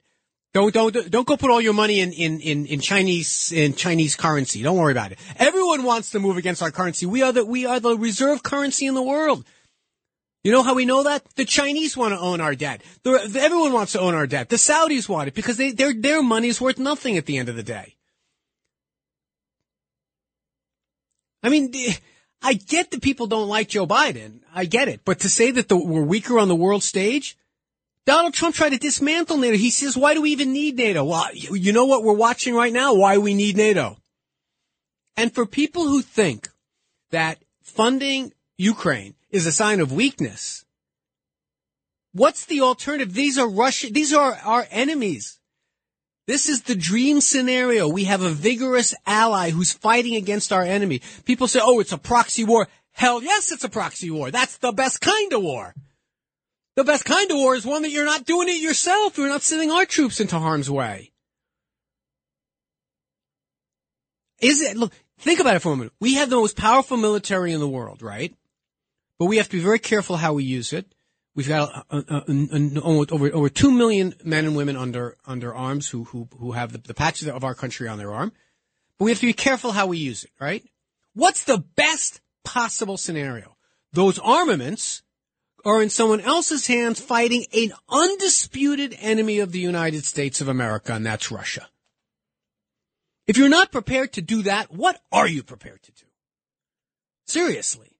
Don't 0.52 0.72
don't 0.72 1.10
don't 1.10 1.26
go 1.26 1.36
put 1.36 1.50
all 1.50 1.60
your 1.60 1.74
money 1.74 1.98
in, 1.98 2.12
in, 2.12 2.40
in, 2.40 2.66
in 2.66 2.80
Chinese 2.80 3.50
in 3.50 3.74
Chinese 3.74 4.14
currency. 4.14 4.62
Don't 4.62 4.76
worry 4.76 4.92
about 4.92 5.10
it. 5.10 5.18
Everyone 5.36 5.82
wants 5.82 6.10
to 6.10 6.20
move 6.20 6.36
against 6.36 6.62
our 6.62 6.70
currency. 6.70 7.06
We 7.06 7.22
are 7.22 7.32
the 7.32 7.44
we 7.44 7.66
are 7.66 7.80
the 7.80 7.96
reserve 7.98 8.42
currency 8.44 8.86
in 8.86 8.94
the 8.94 9.02
world. 9.02 9.44
You 10.44 10.52
know 10.52 10.62
how 10.62 10.74
we 10.74 10.84
know 10.84 11.02
that? 11.04 11.24
The 11.36 11.44
Chinese 11.44 11.96
want 11.96 12.12
to 12.12 12.20
own 12.20 12.40
our 12.40 12.54
debt. 12.54 12.82
The, 13.02 13.26
the- 13.26 13.40
everyone 13.40 13.72
wants 13.72 13.92
to 13.92 14.00
own 14.00 14.14
our 14.14 14.26
debt. 14.28 14.48
The 14.50 14.56
Saudis 14.56 15.08
want 15.08 15.26
it 15.28 15.34
because 15.34 15.56
they, 15.56 15.72
their 15.72 15.92
their 15.92 16.22
money 16.22 16.48
is 16.48 16.60
worth 16.60 16.78
nothing 16.78 17.16
at 17.16 17.26
the 17.26 17.36
end 17.38 17.48
of 17.48 17.56
the 17.56 17.62
day. 17.64 17.93
I 21.44 21.50
mean, 21.50 21.72
I 22.42 22.54
get 22.54 22.90
that 22.90 23.02
people 23.02 23.26
don't 23.26 23.48
like 23.48 23.68
Joe 23.68 23.86
Biden. 23.86 24.40
I 24.54 24.64
get 24.64 24.88
it. 24.88 25.02
But 25.04 25.20
to 25.20 25.28
say 25.28 25.50
that 25.50 25.68
the, 25.68 25.76
we're 25.76 26.02
weaker 26.02 26.38
on 26.38 26.48
the 26.48 26.56
world 26.56 26.82
stage, 26.82 27.36
Donald 28.06 28.32
Trump 28.32 28.54
tried 28.54 28.70
to 28.70 28.78
dismantle 28.78 29.36
NATO. 29.36 29.56
He 29.56 29.70
says, 29.70 29.96
why 29.96 30.14
do 30.14 30.22
we 30.22 30.30
even 30.30 30.54
need 30.54 30.76
NATO? 30.76 31.04
Well, 31.04 31.28
you 31.34 31.72
know 31.72 31.84
what 31.84 32.02
we're 32.02 32.14
watching 32.14 32.54
right 32.54 32.72
now? 32.72 32.94
Why 32.94 33.18
we 33.18 33.34
need 33.34 33.56
NATO. 33.58 33.98
And 35.16 35.34
for 35.34 35.44
people 35.44 35.84
who 35.84 36.00
think 36.00 36.48
that 37.10 37.38
funding 37.62 38.32
Ukraine 38.56 39.14
is 39.30 39.46
a 39.46 39.52
sign 39.52 39.80
of 39.80 39.92
weakness, 39.92 40.64
what's 42.12 42.46
the 42.46 42.62
alternative? 42.62 43.12
These 43.12 43.38
are 43.38 43.48
Russia, 43.48 43.88
these 43.90 44.14
are 44.14 44.38
our 44.44 44.66
enemies. 44.70 45.40
This 46.26 46.48
is 46.48 46.62
the 46.62 46.74
dream 46.74 47.20
scenario. 47.20 47.86
We 47.86 48.04
have 48.04 48.22
a 48.22 48.30
vigorous 48.30 48.94
ally 49.06 49.50
who's 49.50 49.72
fighting 49.72 50.14
against 50.14 50.52
our 50.52 50.62
enemy. 50.62 51.02
People 51.24 51.48
say, 51.48 51.60
oh, 51.62 51.80
it's 51.80 51.92
a 51.92 51.98
proxy 51.98 52.44
war. 52.44 52.68
Hell 52.92 53.22
yes, 53.22 53.52
it's 53.52 53.64
a 53.64 53.68
proxy 53.68 54.10
war. 54.10 54.30
That's 54.30 54.56
the 54.58 54.72
best 54.72 55.00
kind 55.00 55.32
of 55.32 55.42
war. 55.42 55.74
The 56.76 56.84
best 56.84 57.04
kind 57.04 57.30
of 57.30 57.36
war 57.36 57.54
is 57.54 57.66
one 57.66 57.82
that 57.82 57.90
you're 57.90 58.04
not 58.04 58.24
doing 58.24 58.48
it 58.48 58.60
yourself. 58.60 59.18
You're 59.18 59.28
not 59.28 59.42
sending 59.42 59.70
our 59.70 59.84
troops 59.84 60.18
into 60.18 60.38
harm's 60.38 60.70
way. 60.70 61.12
Is 64.40 64.60
it, 64.60 64.76
look, 64.76 64.92
think 65.18 65.40
about 65.40 65.56
it 65.56 65.60
for 65.60 65.72
a 65.72 65.76
minute. 65.76 65.92
We 66.00 66.14
have 66.14 66.30
the 66.30 66.36
most 66.36 66.56
powerful 66.56 66.96
military 66.96 67.52
in 67.52 67.60
the 67.60 67.68
world, 67.68 68.02
right? 68.02 68.34
But 69.18 69.26
we 69.26 69.36
have 69.36 69.48
to 69.50 69.56
be 69.56 69.62
very 69.62 69.78
careful 69.78 70.16
how 70.16 70.32
we 70.32 70.44
use 70.44 70.72
it. 70.72 70.86
We've 71.34 71.48
got 71.48 71.86
uh, 71.90 72.02
uh, 72.08 72.20
uh, 72.28 72.80
over 72.84 73.32
over 73.32 73.48
two 73.48 73.72
million 73.72 74.14
men 74.24 74.44
and 74.44 74.56
women 74.56 74.76
under 74.76 75.16
under 75.26 75.52
arms 75.54 75.88
who 75.88 76.04
who 76.04 76.28
who 76.38 76.52
have 76.52 76.72
the, 76.72 76.78
the 76.78 76.94
patches 76.94 77.26
of 77.28 77.42
our 77.42 77.54
country 77.54 77.88
on 77.88 77.98
their 77.98 78.12
arm. 78.12 78.32
But 78.98 79.06
we 79.06 79.10
have 79.10 79.20
to 79.20 79.26
be 79.26 79.32
careful 79.32 79.72
how 79.72 79.86
we 79.86 79.98
use 79.98 80.22
it, 80.22 80.30
right? 80.40 80.64
What's 81.14 81.44
the 81.44 81.58
best 81.58 82.20
possible 82.44 82.96
scenario? 82.96 83.56
Those 83.92 84.18
armaments 84.20 85.02
are 85.64 85.82
in 85.82 85.90
someone 85.90 86.20
else's 86.20 86.66
hands 86.66 87.00
fighting 87.00 87.46
an 87.52 87.72
undisputed 87.88 88.96
enemy 89.00 89.40
of 89.40 89.50
the 89.50 89.60
United 89.60 90.04
States 90.04 90.40
of 90.40 90.48
America, 90.48 90.92
and 90.92 91.04
that's 91.04 91.32
Russia. 91.32 91.68
If 93.26 93.38
you're 93.38 93.48
not 93.48 93.72
prepared 93.72 94.12
to 94.12 94.22
do 94.22 94.42
that, 94.42 94.72
what 94.72 95.00
are 95.10 95.26
you 95.26 95.42
prepared 95.42 95.82
to 95.84 95.92
do? 95.92 96.04
Seriously. 97.26 97.93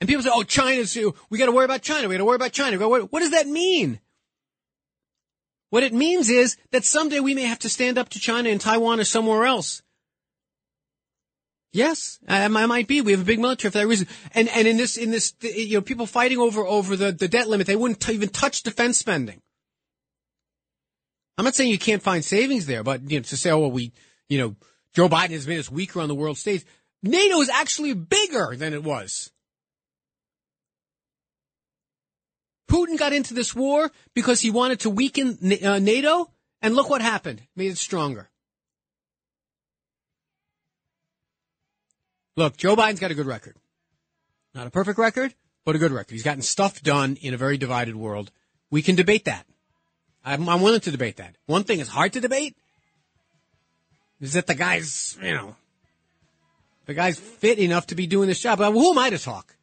And 0.00 0.08
people 0.08 0.22
say, 0.22 0.30
oh, 0.32 0.42
China's, 0.42 0.96
we 1.30 1.38
got 1.38 1.46
to 1.46 1.52
worry 1.52 1.64
about 1.64 1.82
China. 1.82 2.08
We 2.08 2.14
got 2.14 2.18
to 2.18 2.24
worry 2.26 2.36
about 2.36 2.52
China. 2.52 2.88
Worry. 2.88 3.02
What 3.02 3.20
does 3.20 3.30
that 3.30 3.46
mean? 3.46 4.00
What 5.70 5.82
it 5.82 5.92
means 5.92 6.28
is 6.28 6.56
that 6.70 6.84
someday 6.84 7.20
we 7.20 7.34
may 7.34 7.42
have 7.42 7.58
to 7.60 7.68
stand 7.68 7.98
up 7.98 8.10
to 8.10 8.20
China 8.20 8.48
in 8.48 8.58
Taiwan 8.58 9.00
or 9.00 9.04
somewhere 9.04 9.44
else. 9.44 9.82
Yes, 11.72 12.18
I, 12.26 12.44
I 12.44 12.48
might 12.48 12.88
be. 12.88 13.02
We 13.02 13.12
have 13.12 13.20
a 13.20 13.24
big 13.24 13.40
military 13.40 13.70
for 13.70 13.78
that 13.78 13.86
reason. 13.86 14.06
And 14.32 14.48
and 14.48 14.66
in 14.66 14.78
this 14.78 14.96
in 14.96 15.10
this 15.10 15.34
you 15.42 15.74
know 15.74 15.82
people 15.82 16.06
fighting 16.06 16.38
over 16.38 16.64
over 16.64 16.96
the, 16.96 17.12
the 17.12 17.28
debt 17.28 17.48
limit, 17.48 17.66
they 17.66 17.76
wouldn't 17.76 18.00
t- 18.00 18.14
even 18.14 18.30
touch 18.30 18.62
defense 18.62 18.96
spending. 18.96 19.42
I'm 21.36 21.44
not 21.44 21.54
saying 21.54 21.70
you 21.70 21.78
can't 21.78 22.02
find 22.02 22.24
savings 22.24 22.64
there, 22.64 22.82
but 22.82 23.10
you 23.10 23.18
know, 23.18 23.24
to 23.24 23.36
say, 23.36 23.50
oh, 23.50 23.58
well, 23.58 23.70
we 23.70 23.92
you 24.30 24.38
know 24.38 24.56
Joe 24.94 25.10
Biden 25.10 25.32
has 25.32 25.46
made 25.46 25.58
us 25.58 25.70
weaker 25.70 26.00
on 26.00 26.08
the 26.08 26.14
world 26.14 26.38
stage. 26.38 26.64
NATO 27.02 27.42
is 27.42 27.50
actually 27.50 27.92
bigger 27.92 28.56
than 28.56 28.72
it 28.72 28.82
was. 28.82 29.30
Putin 32.68 32.98
got 32.98 33.12
into 33.12 33.34
this 33.34 33.54
war 33.54 33.90
because 34.14 34.40
he 34.40 34.50
wanted 34.50 34.80
to 34.80 34.90
weaken 34.90 35.38
uh, 35.64 35.78
NATO, 35.78 36.30
and 36.62 36.74
look 36.74 36.90
what 36.90 37.00
happened. 37.00 37.42
Made 37.54 37.70
it 37.70 37.78
stronger. 37.78 38.28
Look, 42.36 42.56
Joe 42.56 42.76
Biden's 42.76 43.00
got 43.00 43.10
a 43.10 43.14
good 43.14 43.26
record. 43.26 43.56
Not 44.54 44.66
a 44.66 44.70
perfect 44.70 44.98
record, 44.98 45.34
but 45.64 45.76
a 45.76 45.78
good 45.78 45.92
record. 45.92 46.12
He's 46.12 46.22
gotten 46.22 46.42
stuff 46.42 46.82
done 46.82 47.16
in 47.20 47.34
a 47.34 47.36
very 47.36 47.56
divided 47.56 47.96
world. 47.96 48.30
We 48.70 48.82
can 48.82 48.94
debate 48.94 49.24
that. 49.24 49.46
I'm, 50.24 50.48
I'm 50.48 50.60
willing 50.60 50.80
to 50.80 50.90
debate 50.90 51.16
that. 51.16 51.36
One 51.46 51.64
thing 51.64 51.78
is 51.78 51.88
hard 51.88 52.12
to 52.14 52.20
debate 52.20 52.56
is 54.20 54.32
that 54.32 54.46
the 54.46 54.54
guy's, 54.54 55.16
you 55.22 55.32
know, 55.32 55.56
the 56.86 56.94
guy's 56.94 57.18
fit 57.18 57.58
enough 57.58 57.86
to 57.88 57.94
be 57.94 58.06
doing 58.06 58.28
this 58.28 58.40
job. 58.40 58.58
But 58.58 58.72
who 58.72 58.90
am 58.90 58.98
I 58.98 59.10
to 59.10 59.18
talk? 59.18 59.55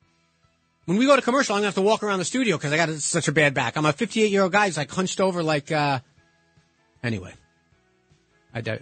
When 0.85 0.97
we 0.97 1.05
go 1.05 1.15
to 1.15 1.21
commercial, 1.21 1.55
I'm 1.55 1.59
gonna 1.59 1.67
have 1.67 1.75
to 1.75 1.81
walk 1.81 2.03
around 2.03 2.19
the 2.19 2.25
studio 2.25 2.57
because 2.57 2.73
I 2.73 2.77
got 2.77 2.89
such 2.99 3.27
a 3.27 3.31
bad 3.31 3.53
back. 3.53 3.77
I'm 3.77 3.85
a 3.85 3.93
58 3.93 4.29
year 4.29 4.43
old 4.43 4.51
guy 4.51 4.65
who's 4.65 4.77
like 4.77 4.91
hunched 4.91 5.21
over, 5.21 5.41
like. 5.43 5.71
uh 5.71 5.99
Anyway, 7.03 7.33
I 8.53 8.61
doubt. 8.61 8.79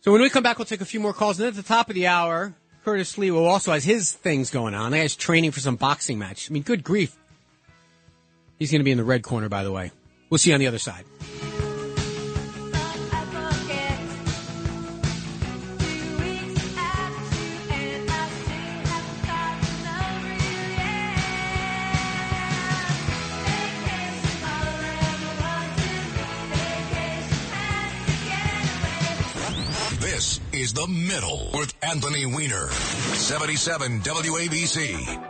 So 0.00 0.12
when 0.12 0.22
we 0.22 0.30
come 0.30 0.42
back, 0.42 0.58
we'll 0.58 0.64
take 0.64 0.80
a 0.80 0.84
few 0.86 1.00
more 1.00 1.12
calls, 1.12 1.38
and 1.38 1.44
then 1.44 1.48
at 1.48 1.56
the 1.56 1.62
top 1.62 1.88
of 1.90 1.94
the 1.94 2.06
hour, 2.06 2.54
Curtis 2.84 3.16
Sliwa 3.16 3.46
also 3.46 3.72
has 3.72 3.84
his 3.84 4.12
things 4.12 4.50
going 4.50 4.74
on. 4.74 4.92
That 4.92 4.98
guy's 4.98 5.16
training 5.16 5.50
for 5.50 5.60
some 5.60 5.76
boxing 5.76 6.18
match. 6.18 6.50
I 6.50 6.52
mean, 6.52 6.62
good 6.62 6.82
grief. 6.82 7.16
He's 8.58 8.70
going 8.70 8.80
to 8.80 8.84
be 8.84 8.92
in 8.92 8.98
the 8.98 9.04
red 9.04 9.22
corner, 9.22 9.48
by 9.48 9.64
the 9.64 9.72
way. 9.72 9.90
We'll 10.30 10.38
see 10.38 10.50
you 10.50 10.54
on 10.54 10.60
the 10.60 10.68
other 10.68 10.78
side. 10.78 11.04
Is 30.60 30.74
The 30.74 30.86
Middle 30.86 31.50
with 31.54 31.72
Anthony 31.82 32.26
Weiner. 32.26 32.68
77 32.68 34.00
WABC. 34.00 35.29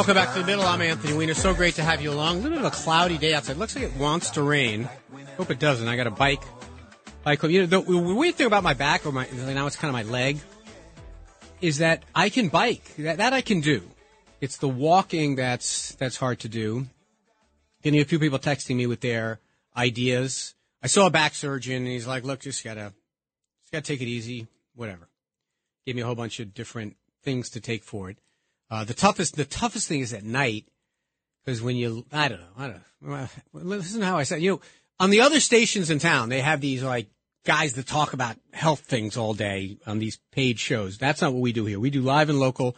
Welcome 0.00 0.14
back 0.14 0.32
to 0.32 0.40
the 0.40 0.46
middle. 0.46 0.64
I'm 0.64 0.80
Anthony 0.80 1.12
Weiner. 1.12 1.34
So 1.34 1.52
great 1.52 1.74
to 1.74 1.82
have 1.82 2.00
you 2.00 2.10
along. 2.10 2.38
A 2.38 2.40
little 2.40 2.56
bit 2.56 2.64
of 2.64 2.72
a 2.72 2.74
cloudy 2.74 3.18
day 3.18 3.34
outside. 3.34 3.58
Looks 3.58 3.74
like 3.74 3.84
it 3.84 3.94
wants 3.96 4.30
to 4.30 4.42
rain. 4.42 4.88
Hope 5.36 5.50
it 5.50 5.58
doesn't. 5.58 5.86
I 5.86 5.94
got 5.94 6.06
a 6.06 6.10
bike. 6.10 6.42
Bike. 7.22 7.42
You 7.42 7.60
know, 7.60 7.66
the, 7.66 7.82
the 7.82 7.98
weird 7.98 8.34
thing 8.34 8.46
about 8.46 8.62
my 8.62 8.72
back, 8.72 9.04
or 9.04 9.12
my 9.12 9.28
now 9.30 9.66
it's 9.66 9.76
kind 9.76 9.90
of 9.90 9.92
my 9.92 10.10
leg. 10.10 10.38
is 11.60 11.78
that 11.78 12.04
I 12.14 12.30
can 12.30 12.48
bike. 12.48 12.96
That, 12.96 13.18
that 13.18 13.34
I 13.34 13.42
can 13.42 13.60
do. 13.60 13.82
It's 14.40 14.56
the 14.56 14.70
walking 14.70 15.34
that's 15.34 15.94
that's 15.96 16.16
hard 16.16 16.40
to 16.40 16.48
do. 16.48 16.86
Getting 17.82 18.00
a 18.00 18.04
few 18.04 18.18
people 18.18 18.38
texting 18.38 18.76
me 18.76 18.86
with 18.86 19.02
their 19.02 19.38
ideas. 19.76 20.54
I 20.82 20.86
saw 20.86 21.08
a 21.08 21.10
back 21.10 21.34
surgeon, 21.34 21.76
and 21.76 21.88
he's 21.88 22.06
like, 22.06 22.24
"Look, 22.24 22.40
just 22.40 22.64
gotta, 22.64 22.94
just 23.60 23.70
gotta 23.70 23.84
take 23.84 24.00
it 24.00 24.08
easy. 24.08 24.46
Whatever." 24.74 25.10
Gave 25.84 25.94
me 25.94 26.00
a 26.00 26.06
whole 26.06 26.14
bunch 26.14 26.40
of 26.40 26.54
different 26.54 26.96
things 27.22 27.50
to 27.50 27.60
take 27.60 27.84
for 27.84 28.08
it. 28.08 28.16
Uh, 28.70 28.84
the 28.84 28.94
toughest, 28.94 29.36
the 29.36 29.44
toughest 29.44 29.88
thing 29.88 30.00
is 30.00 30.12
at 30.12 30.22
night 30.22 30.66
because 31.44 31.60
when 31.60 31.76
you, 31.76 32.06
I 32.12 32.28
don't 32.28 32.40
know, 32.40 32.46
I 32.56 32.66
don't 32.68 32.80
know. 33.02 33.28
Listen 33.52 34.00
to 34.00 34.06
how 34.06 34.18
I 34.18 34.22
said, 34.22 34.42
you 34.42 34.52
know, 34.52 34.60
on 35.00 35.10
the 35.10 35.22
other 35.22 35.40
stations 35.40 35.90
in 35.90 35.98
town, 35.98 36.28
they 36.28 36.40
have 36.40 36.60
these 36.60 36.82
like 36.82 37.08
guys 37.44 37.72
that 37.72 37.86
talk 37.86 38.12
about 38.12 38.36
health 38.52 38.80
things 38.80 39.16
all 39.16 39.34
day 39.34 39.78
on 39.86 39.98
these 39.98 40.18
paid 40.30 40.58
shows. 40.58 40.98
That's 40.98 41.22
not 41.22 41.32
what 41.32 41.40
we 41.40 41.52
do 41.52 41.64
here. 41.64 41.80
We 41.80 41.90
do 41.90 42.02
live 42.02 42.28
and 42.28 42.38
local. 42.38 42.76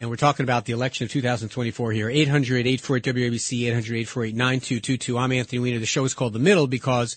And 0.00 0.10
we're 0.10 0.16
talking 0.16 0.42
about 0.42 0.64
the 0.64 0.72
election 0.72 1.04
of 1.04 1.12
2024 1.12 1.92
here. 1.92 2.10
800 2.10 2.66
848 2.66 3.14
WABC, 3.14 3.68
800 3.68 3.96
848 3.98 4.34
9222. 4.34 5.16
I'm 5.16 5.32
Anthony 5.32 5.60
Weiner. 5.60 5.78
The 5.78 5.86
show 5.86 6.04
is 6.04 6.12
called 6.12 6.32
The 6.32 6.40
Middle 6.40 6.66
because 6.66 7.16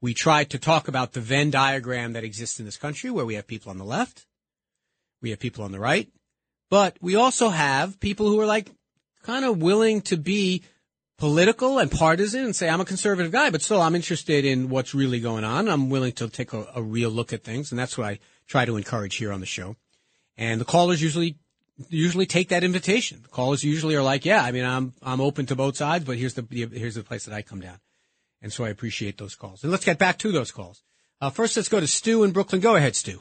we 0.00 0.14
try 0.14 0.44
to 0.44 0.58
talk 0.58 0.88
about 0.88 1.12
the 1.12 1.20
Venn 1.20 1.50
diagram 1.50 2.14
that 2.14 2.24
exists 2.24 2.58
in 2.58 2.64
this 2.64 2.78
country 2.78 3.10
where 3.10 3.26
we 3.26 3.34
have 3.34 3.46
people 3.46 3.70
on 3.70 3.76
the 3.76 3.84
left, 3.84 4.26
we 5.20 5.30
have 5.30 5.38
people 5.38 5.62
on 5.62 5.72
the 5.72 5.78
right, 5.78 6.08
but 6.70 6.96
we 7.00 7.16
also 7.16 7.48
have 7.48 8.00
people 8.00 8.28
who 8.28 8.40
are 8.40 8.46
like 8.46 8.70
kind 9.22 9.44
of 9.44 9.58
willing 9.58 10.00
to 10.02 10.16
be 10.16 10.62
political 11.18 11.78
and 11.78 11.90
partisan 11.90 12.44
and 12.44 12.54
say, 12.54 12.68
I'm 12.68 12.80
a 12.80 12.84
conservative 12.84 13.32
guy, 13.32 13.50
but 13.50 13.62
still 13.62 13.80
I'm 13.80 13.94
interested 13.94 14.44
in 14.44 14.68
what's 14.68 14.94
really 14.94 15.20
going 15.20 15.44
on. 15.44 15.68
I'm 15.68 15.88
willing 15.90 16.12
to 16.12 16.28
take 16.28 16.52
a, 16.52 16.66
a 16.74 16.82
real 16.82 17.10
look 17.10 17.32
at 17.32 17.42
things. 17.42 17.72
And 17.72 17.78
that's 17.78 17.96
what 17.96 18.06
I 18.06 18.18
try 18.46 18.64
to 18.64 18.76
encourage 18.76 19.16
here 19.16 19.32
on 19.32 19.40
the 19.40 19.46
show. 19.46 19.76
And 20.36 20.60
the 20.60 20.64
callers 20.64 21.02
usually 21.02 21.36
usually 21.88 22.26
take 22.26 22.48
that 22.48 22.64
invitation. 22.64 23.20
The 23.22 23.28
callers 23.28 23.62
usually 23.62 23.96
are 23.96 24.02
like, 24.02 24.24
yeah, 24.24 24.42
I 24.42 24.50
mean, 24.50 24.64
I'm, 24.64 24.94
I'm 25.02 25.20
open 25.20 25.44
to 25.46 25.56
both 25.56 25.76
sides, 25.76 26.04
but 26.04 26.16
here's 26.16 26.32
the, 26.32 26.46
here's 26.50 26.94
the 26.94 27.02
place 27.02 27.26
that 27.26 27.34
I 27.34 27.42
come 27.42 27.60
down. 27.60 27.78
And 28.40 28.52
so 28.52 28.64
I 28.64 28.70
appreciate 28.70 29.18
those 29.18 29.34
calls. 29.34 29.62
And 29.62 29.70
let's 29.70 29.84
get 29.84 29.98
back 29.98 30.18
to 30.18 30.32
those 30.32 30.50
calls. 30.50 30.82
Uh, 31.20 31.30
first, 31.30 31.56
let's 31.56 31.68
go 31.68 31.80
to 31.80 31.86
Stu 31.86 32.24
in 32.24 32.32
Brooklyn. 32.32 32.60
Go 32.60 32.76
ahead, 32.76 32.96
Stu. 32.96 33.20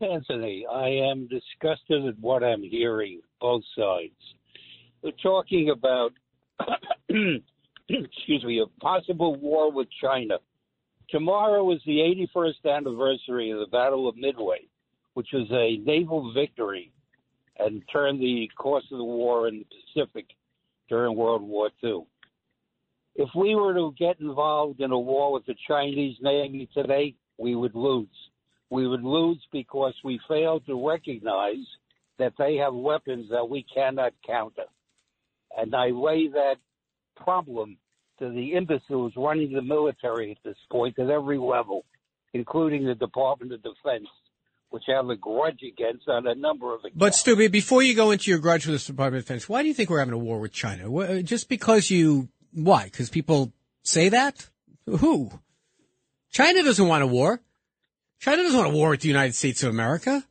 Anthony, 0.00 0.66
I 0.70 0.88
am 0.88 1.28
disgusted 1.28 2.06
at 2.06 2.18
what 2.20 2.42
I'm 2.42 2.62
hearing, 2.62 3.20
both 3.40 3.62
sides. 3.76 4.12
We're 5.02 5.12
talking 5.22 5.70
about, 5.70 6.12
excuse 7.08 8.44
me, 8.44 8.60
a 8.60 8.80
possible 8.80 9.36
war 9.36 9.70
with 9.72 9.88
China. 10.02 10.38
Tomorrow 11.10 11.72
is 11.72 11.80
the 11.86 11.98
81st 12.36 12.76
anniversary 12.76 13.50
of 13.50 13.60
the 13.60 13.66
Battle 13.66 14.08
of 14.08 14.16
Midway, 14.16 14.66
which 15.14 15.28
was 15.32 15.46
a 15.50 15.78
naval 15.84 16.32
victory 16.32 16.92
and 17.58 17.82
turned 17.92 18.20
the 18.20 18.48
course 18.56 18.84
of 18.92 18.98
the 18.98 19.04
war 19.04 19.48
in 19.48 19.58
the 19.58 19.66
Pacific 19.94 20.26
during 20.88 21.16
World 21.16 21.42
War 21.42 21.70
II. 21.82 22.04
If 23.16 23.30
we 23.34 23.54
were 23.54 23.74
to 23.74 23.94
get 23.98 24.20
involved 24.20 24.80
in 24.80 24.92
a 24.92 24.98
war 24.98 25.32
with 25.32 25.44
the 25.46 25.56
Chinese 25.66 26.16
Navy 26.20 26.68
today, 26.72 27.14
we 27.36 27.56
would 27.56 27.74
lose. 27.74 28.06
We 28.70 28.86
would 28.86 29.02
lose 29.02 29.42
because 29.52 29.94
we 30.04 30.20
fail 30.28 30.60
to 30.60 30.88
recognize 30.88 31.66
that 32.18 32.34
they 32.38 32.56
have 32.56 32.74
weapons 32.74 33.30
that 33.30 33.48
we 33.48 33.64
cannot 33.74 34.12
counter. 34.26 34.64
And 35.56 35.74
I 35.74 35.86
lay 35.86 36.28
that 36.28 36.56
problem 37.16 37.78
to 38.18 38.28
the 38.30 38.54
imbeciles 38.54 39.12
running 39.16 39.52
the 39.52 39.62
military 39.62 40.32
at 40.32 40.38
this 40.44 40.56
point 40.70 40.98
at 40.98 41.08
every 41.08 41.38
level, 41.38 41.84
including 42.34 42.84
the 42.84 42.94
Department 42.94 43.52
of 43.52 43.62
Defense, 43.62 44.08
which 44.70 44.82
I 44.88 44.96
have 44.96 45.08
a 45.08 45.16
grudge 45.16 45.60
against 45.62 46.08
on 46.08 46.26
a 46.26 46.34
number 46.34 46.74
of 46.74 46.80
But 46.94 47.14
Stu, 47.14 47.48
before 47.48 47.82
you 47.82 47.94
go 47.94 48.10
into 48.10 48.30
your 48.30 48.40
grudge 48.40 48.66
with 48.66 48.80
the 48.80 48.92
Department 48.92 49.22
of 49.22 49.26
Defense, 49.26 49.48
why 49.48 49.62
do 49.62 49.68
you 49.68 49.74
think 49.74 49.88
we're 49.88 50.00
having 50.00 50.14
a 50.14 50.18
war 50.18 50.40
with 50.40 50.52
China? 50.52 51.22
Just 51.22 51.48
because 51.48 51.90
you, 51.90 52.28
why? 52.52 52.84
Because 52.84 53.08
people 53.08 53.52
say 53.82 54.10
that? 54.10 54.48
Who? 54.86 55.30
China 56.30 56.62
doesn't 56.62 56.86
want 56.86 57.02
a 57.02 57.06
war. 57.06 57.40
China 58.20 58.42
doesn't 58.42 58.58
want 58.58 58.70
a 58.70 58.74
war 58.74 58.90
with 58.90 59.00
the 59.00 59.08
United 59.08 59.34
States 59.34 59.62
of 59.62 59.70
America. 59.70 60.24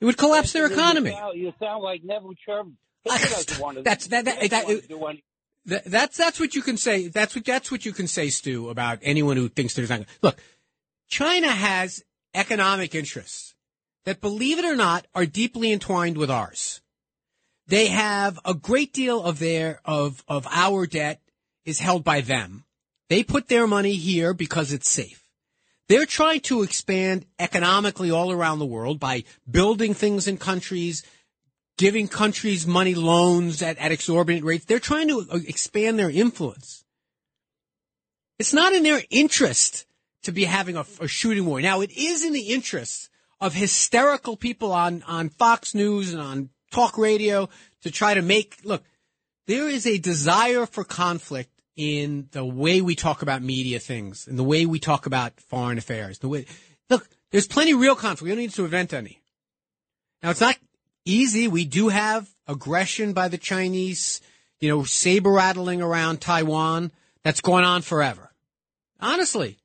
It 0.00 0.04
would 0.04 0.16
collapse 0.16 0.52
their 0.52 0.66
economy. 0.66 1.10
You 1.10 1.16
sound, 1.16 1.38
you 1.38 1.52
sound 1.60 1.82
like 1.82 2.02
Neville 2.04 2.34
Chamberlain. 2.44 2.76
that's 3.04 4.06
that, 4.08 4.24
that, 4.24 4.50
that, 4.50 5.20
that, 5.66 5.84
that's 5.84 6.16
that's 6.16 6.40
what 6.40 6.54
you 6.54 6.62
can 6.62 6.76
say. 6.76 7.08
That's 7.08 7.34
what 7.34 7.44
that's 7.44 7.70
what 7.70 7.84
you 7.84 7.92
can 7.92 8.06
say, 8.06 8.28
Stu, 8.28 8.68
about 8.68 8.98
anyone 9.02 9.36
who 9.36 9.48
thinks 9.48 9.74
there's 9.74 9.90
not. 9.90 10.02
Look, 10.22 10.38
China 11.08 11.48
has 11.48 12.04
economic 12.34 12.94
interests 12.94 13.54
that, 14.04 14.20
believe 14.20 14.58
it 14.58 14.64
or 14.64 14.76
not, 14.76 15.06
are 15.14 15.26
deeply 15.26 15.72
entwined 15.72 16.16
with 16.16 16.30
ours. 16.30 16.80
They 17.66 17.86
have 17.88 18.40
a 18.44 18.54
great 18.54 18.92
deal 18.92 19.22
of 19.22 19.38
their 19.38 19.80
of 19.84 20.24
of 20.26 20.46
our 20.50 20.86
debt 20.86 21.20
is 21.64 21.80
held 21.80 22.02
by 22.02 22.20
them. 22.20 22.64
They 23.08 23.22
put 23.22 23.48
their 23.48 23.66
money 23.66 23.94
here 23.94 24.34
because 24.34 24.72
it's 24.72 24.90
safe. 24.90 25.21
They're 25.88 26.06
trying 26.06 26.40
to 26.42 26.62
expand 26.62 27.26
economically 27.38 28.10
all 28.10 28.32
around 28.32 28.58
the 28.58 28.66
world 28.66 29.00
by 29.00 29.24
building 29.50 29.94
things 29.94 30.26
in 30.28 30.38
countries, 30.38 31.02
giving 31.76 32.08
countries 32.08 32.66
money 32.66 32.94
loans 32.94 33.62
at, 33.62 33.78
at 33.78 33.92
exorbitant 33.92 34.44
rates. 34.44 34.64
They're 34.64 34.78
trying 34.78 35.08
to 35.08 35.26
uh, 35.30 35.38
expand 35.46 35.98
their 35.98 36.10
influence. 36.10 36.84
It's 38.38 38.52
not 38.52 38.72
in 38.72 38.82
their 38.82 39.02
interest 39.10 39.86
to 40.22 40.32
be 40.32 40.44
having 40.44 40.76
a, 40.76 40.86
a 41.00 41.08
shooting 41.08 41.46
war. 41.46 41.60
Now, 41.60 41.80
it 41.80 41.90
is 41.90 42.24
in 42.24 42.32
the 42.32 42.52
interest 42.52 43.10
of 43.40 43.54
hysterical 43.54 44.36
people 44.36 44.72
on, 44.72 45.02
on 45.06 45.28
Fox 45.28 45.74
News 45.74 46.12
and 46.12 46.22
on 46.22 46.50
talk 46.70 46.96
radio 46.96 47.48
to 47.82 47.90
try 47.90 48.14
to 48.14 48.22
make, 48.22 48.58
look, 48.64 48.84
there 49.46 49.68
is 49.68 49.86
a 49.86 49.98
desire 49.98 50.64
for 50.64 50.84
conflict 50.84 51.50
in 51.76 52.28
the 52.32 52.44
way 52.44 52.80
we 52.80 52.94
talk 52.94 53.22
about 53.22 53.42
media 53.42 53.78
things 53.78 54.26
and 54.26 54.38
the 54.38 54.44
way 54.44 54.66
we 54.66 54.78
talk 54.78 55.06
about 55.06 55.40
foreign 55.40 55.78
affairs. 55.78 56.18
The 56.18 56.28
way, 56.28 56.46
look, 56.90 57.08
there's 57.30 57.46
plenty 57.46 57.72
of 57.72 57.80
real 57.80 57.94
conflict. 57.94 58.22
We 58.22 58.28
don't 58.30 58.38
need 58.38 58.52
to 58.52 58.64
invent 58.64 58.92
any. 58.92 59.22
Now, 60.22 60.30
it's 60.30 60.40
not 60.40 60.56
easy. 61.04 61.48
We 61.48 61.64
do 61.64 61.88
have 61.88 62.28
aggression 62.46 63.12
by 63.12 63.28
the 63.28 63.38
Chinese, 63.38 64.20
you 64.60 64.68
know, 64.68 64.84
saber 64.84 65.30
rattling 65.30 65.80
around 65.80 66.20
Taiwan. 66.20 66.92
That's 67.24 67.40
going 67.40 67.64
on 67.64 67.82
forever. 67.82 68.32
Honestly. 69.00 69.58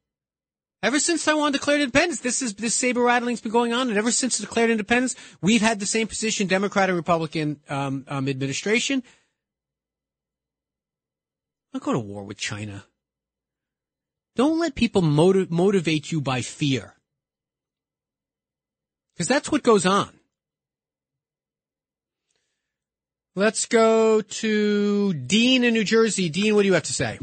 Ever 0.84 1.00
since 1.00 1.26
Taiwan 1.26 1.52
declared 1.52 1.82
independence, 1.82 2.20
this 2.20 2.44
is 2.44 2.54
this 2.54 2.76
saber 2.76 3.02
rattling's 3.02 3.42
been 3.42 3.52
going 3.52 3.74
on, 3.74 3.90
and 3.90 3.98
ever 3.98 4.12
since 4.12 4.40
it 4.40 4.44
declared 4.44 4.70
independence, 4.70 5.16
we've 5.42 5.62
had 5.62 5.80
the 5.80 5.88
same 5.88 6.08
position, 6.08 6.46
Democrat 6.46 6.90
and 6.90 6.96
Republican 6.96 7.60
um, 7.68 8.06
um, 8.08 8.28
administration. 8.28 9.02
Don't 11.78 11.94
go 11.94 11.94
to 11.94 12.00
war 12.00 12.24
with 12.24 12.40
China. 12.40 12.86
Don't 14.36 14.58
let 14.58 14.74
people 14.74 15.04
motiv- 15.04 15.52
motivate 15.52 16.12
you 16.12 16.22
by 16.22 16.42
fear. 16.42 16.96
Because 19.14 19.28
that's 19.28 19.52
what 19.52 19.62
goes 19.62 19.86
on. 19.86 20.10
Let's 23.36 23.68
go 23.68 24.22
to 24.22 25.14
Dean 25.14 25.64
in 25.64 25.76
New 25.76 25.84
Jersey. 25.84 26.30
Dean, 26.30 26.56
what 26.56 26.64
do 26.64 26.68
you 26.68 26.74
have 26.74 26.82
to 26.82 26.94
say? 26.94 27.20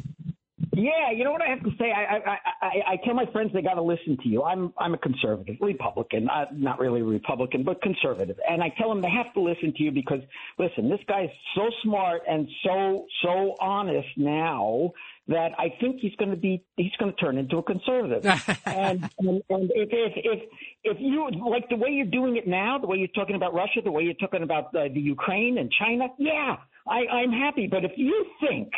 Yeah, 0.77 1.12
you 1.14 1.25
know 1.25 1.31
what 1.31 1.43
I 1.43 1.49
have 1.49 1.62
to 1.62 1.70
say. 1.79 1.93
I 1.93 2.16
I 2.16 2.39
I, 2.61 2.93
I 2.93 2.97
tell 3.05 3.14
my 3.14 3.27
friends 3.33 3.53
they 3.53 3.62
got 3.62 3.75
to 3.75 3.83
listen 3.83 4.16
to 4.22 4.29
you. 4.29 4.43
I'm 4.43 4.72
I'm 4.79 4.95
a 4.95 4.99
conservative, 4.99 5.57
Republican, 5.61 6.29
uh, 6.29 6.47
not 6.53 6.81
really 6.81 7.01
a 7.01 7.05
Republican, 7.05 7.62
but 7.62 7.81
conservative, 7.81 8.39
and 8.49 8.62
I 8.62 8.72
tell 8.77 8.89
them 8.89 9.01
they 9.01 9.11
have 9.11 9.33
to 9.35 9.41
listen 9.41 9.72
to 9.77 9.83
you 9.83 9.93
because 9.93 10.20
listen, 10.59 10.91
this 10.91 11.01
guy's 11.07 11.29
so 11.55 11.70
smart 11.83 12.22
and 12.29 12.49
so 12.64 13.07
so 13.22 13.55
honest 13.61 14.09
now 14.16 14.93
that 15.29 15.53
I 15.59 15.75
think 15.81 16.01
he's 16.01 16.14
going 16.16 16.31
to 16.31 16.37
be 16.37 16.64
he's 16.77 16.93
going 16.99 17.12
to 17.12 17.18
turn 17.18 17.39
into 17.39 17.59
a 17.59 17.62
conservative. 17.62 18.25
and, 18.66 19.09
and 19.20 19.43
and 19.49 19.70
if 19.75 19.89
if 19.93 20.12
if 20.16 20.43
if 20.83 20.97
you 20.99 21.31
like 21.49 21.68
the 21.68 21.77
way 21.77 21.91
you're 21.91 22.07
doing 22.07 22.37
it 22.37 22.49
now, 22.49 22.79
the 22.79 22.89
way 22.89 22.97
you're 22.97 23.09
talking 23.09 23.37
about 23.37 23.55
Russia, 23.55 23.81
the 23.83 23.93
way 23.93 24.03
you're 24.03 24.14
talking 24.14 24.43
about 24.43 24.75
uh, 24.75 24.89
the 24.93 25.01
Ukraine 25.01 25.59
and 25.59 25.70
China, 25.70 26.07
yeah, 26.18 26.57
I 26.89 27.07
I'm 27.07 27.31
happy. 27.31 27.68
But 27.70 27.85
if 27.85 27.93
you 27.97 28.27
think 28.41 28.72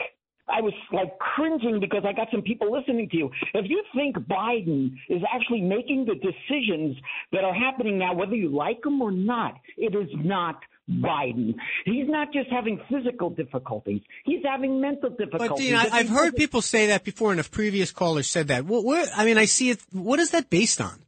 I 0.49 0.61
was 0.61 0.73
like 0.93 1.19
cringing 1.19 1.81
because 1.81 2.05
I 2.07 2.13
got 2.13 2.29
some 2.31 2.43
people 2.43 2.73
listening 2.73 3.09
to 3.11 3.17
you. 3.17 3.31
If 3.55 3.69
you 3.69 3.83
think 3.95 4.17
Biden 4.17 4.93
is 5.09 5.23
actually 5.35 5.63
making 5.63 6.07
the 6.07 6.15
decisions 6.15 6.97
that 7.33 7.43
are 7.43 7.55
happening 7.55 7.99
now, 7.99 8.15
whether 8.15 8.35
you 8.35 8.49
like 8.49 8.85
him 8.85 9.03
or 9.03 9.11
not, 9.11 9.55
it 9.77 9.95
is 9.95 10.09
not 10.15 10.61
Biden. 10.89 11.55
He's 11.85 12.09
not 12.09 12.33
just 12.33 12.49
having 12.51 12.81
physical 12.89 13.31
difficulties; 13.31 14.03
he's 14.25 14.43
having 14.45 14.81
mental 14.81 15.11
difficulties. 15.11 15.49
But 15.49 15.57
Dean, 15.57 15.75
I, 15.75 15.99
have 15.99 16.09
heard 16.09 16.37
people 16.37 16.63
say 16.63 16.87
that 16.87 17.03
before, 17.03 17.33
and 17.33 17.41
a 17.41 17.45
previous 17.45 17.91
caller 17.91 18.23
said 18.23 18.49
that. 18.49 18.65
What, 18.65 18.85
what, 18.85 19.09
I 19.17 19.25
mean, 19.25 19.39
I 19.39 19.47
see 19.47 19.71
it. 19.71 19.81
What 19.91 20.21
is 20.21 20.31
that 20.31 20.49
based 20.49 20.81
on? 20.81 21.03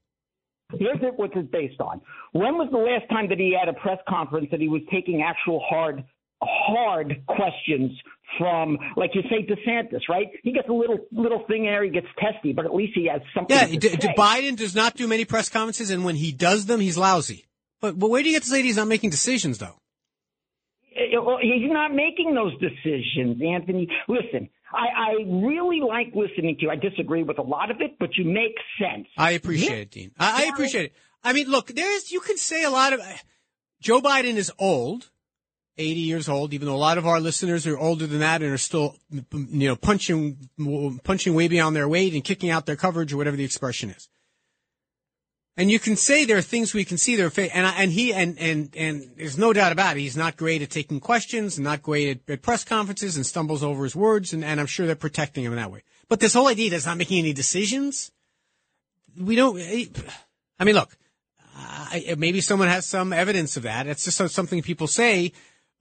Here's 0.77 0.99
what 1.17 1.31
it's 1.35 1.51
based 1.51 1.81
on. 1.81 2.01
When 2.33 2.59
was 2.59 2.69
the 2.71 2.79
last 2.79 3.09
time 3.09 3.29
that 3.31 3.39
he 3.39 3.57
had 3.59 3.69
a 3.69 3.79
press 3.79 3.99
conference 4.07 4.49
that 4.51 4.61
he 4.61 4.69
was 4.69 4.83
taking 4.91 5.23
actual 5.23 5.61
hard 5.67 6.05
hard 6.43 7.23
questions 7.27 7.93
from, 8.39 8.79
like 8.97 9.11
you 9.15 9.23
say, 9.23 9.47
DeSantis, 9.47 10.03
right? 10.09 10.27
He 10.43 10.53
gets 10.53 10.69
a 10.69 10.73
little 10.73 10.99
little 11.11 11.45
thing 11.49 11.65
there, 11.65 11.83
he 11.83 11.91
gets 11.91 12.07
testy, 12.19 12.53
but 12.53 12.65
at 12.65 12.75
least 12.75 12.93
he 12.95 13.09
has 13.11 13.23
something. 13.35 13.57
Yeah, 13.57 13.67
to 13.67 13.77
D- 13.77 13.89
say. 13.89 13.97
D- 13.97 14.09
Biden 14.17 14.57
does 14.57 14.75
not 14.75 14.95
do 14.95 15.09
many 15.09 15.25
press 15.25 15.49
conferences, 15.49 15.91
and 15.91 16.05
when 16.05 16.15
he 16.17 16.33
does 16.33 16.67
them, 16.67 16.81
he's 16.81 16.99
lousy. 16.99 17.47
But 17.81 17.99
but 17.99 18.11
where 18.11 18.23
do 18.23 18.29
you 18.29 18.35
get 18.37 18.43
to 18.43 18.49
say 18.49 18.63
he's 18.63 18.77
not 18.77 18.89
making 18.89 19.11
decisions, 19.11 19.59
though? 19.59 19.77
Uh, 20.97 21.37
he's 21.41 21.71
not 21.71 21.95
making 21.95 22.35
those 22.35 22.53
decisions, 22.61 23.41
Anthony. 23.41 23.89
Listen, 24.09 24.49
I, 24.73 24.87
I 24.87 25.13
really 25.27 25.81
like 25.81 26.09
listening 26.15 26.57
to 26.57 26.63
you. 26.63 26.71
I 26.71 26.77
disagree 26.77 27.23
with 27.23 27.39
a 27.39 27.43
lot 27.43 27.71
of 27.71 27.81
it, 27.81 27.97
but 27.99 28.17
you 28.17 28.25
make 28.25 28.57
sense. 28.81 29.07
I 29.17 29.33
appreciate 29.33 29.79
it, 29.79 29.91
Dean. 29.91 30.11
I, 30.19 30.45
I 30.45 30.49
appreciate 30.49 30.87
it. 30.87 30.93
I 31.23 31.33
mean, 31.33 31.49
look, 31.49 31.69
there's 31.69 32.11
you 32.11 32.21
can 32.21 32.37
say 32.37 32.65
a 32.65 32.71
lot 32.71 32.93
of. 32.93 33.01
Joe 33.81 34.01
Biden 34.01 34.35
is 34.35 34.53
old, 34.59 35.11
eighty 35.79 36.01
years 36.01 36.29
old, 36.29 36.53
even 36.53 36.67
though 36.67 36.75
a 36.75 36.77
lot 36.77 36.99
of 36.99 37.07
our 37.07 37.21
listeners 37.21 37.67
are 37.67 37.79
older 37.79 38.07
than 38.07 38.21
that 38.21 38.43
and 38.43 38.53
are 38.53 38.59
still, 38.59 38.97
you 39.11 39.69
know, 39.69 39.77
punching 39.77 40.51
punching 41.05 41.35
way 41.35 41.49
beyond 41.49 41.75
their 41.75 41.89
weight 41.89 42.13
and 42.13 42.25
kicking 42.25 42.51
out 42.51 42.67
their 42.67 42.77
coverage 42.77 43.13
or 43.13 43.17
whatever 43.17 43.37
the 43.37 43.45
expression 43.45 43.91
is. 43.91 44.09
And 45.57 45.73
you 45.73 45.81
can 45.81 45.97
say 45.97 46.25
there 46.25 46.39
are 46.39 46.43
things 46.43 46.73
we 46.73 46.85
can 46.85 46.99
see 46.99 47.17
there, 47.17 47.33
and 47.37 47.51
and 47.53 47.91
he 47.91 48.15
and 48.15 48.39
and 48.39 48.71
and 48.77 49.11
there's 49.17 49.37
no 49.37 49.53
doubt 49.53 49.73
about 49.73 49.97
it. 49.97 50.01
He's 50.01 50.17
not 50.17 50.37
great 50.37 50.63
at 50.63 50.71
taking 50.71 51.01
questions, 51.01 51.59
and 51.59 51.65
not 51.65 51.83
great 51.83 52.09
at, 52.29 52.33
at 52.33 52.43
press 52.43 52.63
conferences, 52.63 53.17
and 53.17 53.27
stumbles 53.27 53.65
over 53.65 53.83
his 53.83 53.97
words, 53.97 54.33
and, 54.33 54.45
and 54.45 54.61
I'm 54.61 54.67
sure 54.67 54.87
they're 54.87 54.95
protecting 54.95 55.43
him 55.43 55.53
in 55.53 55.57
that 55.57 55.73
way. 55.73 55.83
But 56.09 56.21
this 56.21 56.35
whole 56.35 56.47
idea 56.47 56.71
that 56.71 56.77
he's 56.77 56.87
not 56.87 56.97
making 56.97 57.19
any 57.19 57.33
decisions, 57.33 58.13
we 59.21 59.35
don't. 59.35 59.59
Eh, 59.59 59.87
I 60.61 60.65
mean, 60.65 60.77
look, 60.77 60.97
maybe 62.17 62.41
someone 62.41 62.69
has 62.69 62.87
some 62.87 63.13
evidence 63.13 63.57
of 63.57 63.65
that. 63.65 63.89
It's 63.89 64.05
just 64.05 64.33
something 64.33 64.63
people 64.63 64.87
say. 64.87 65.33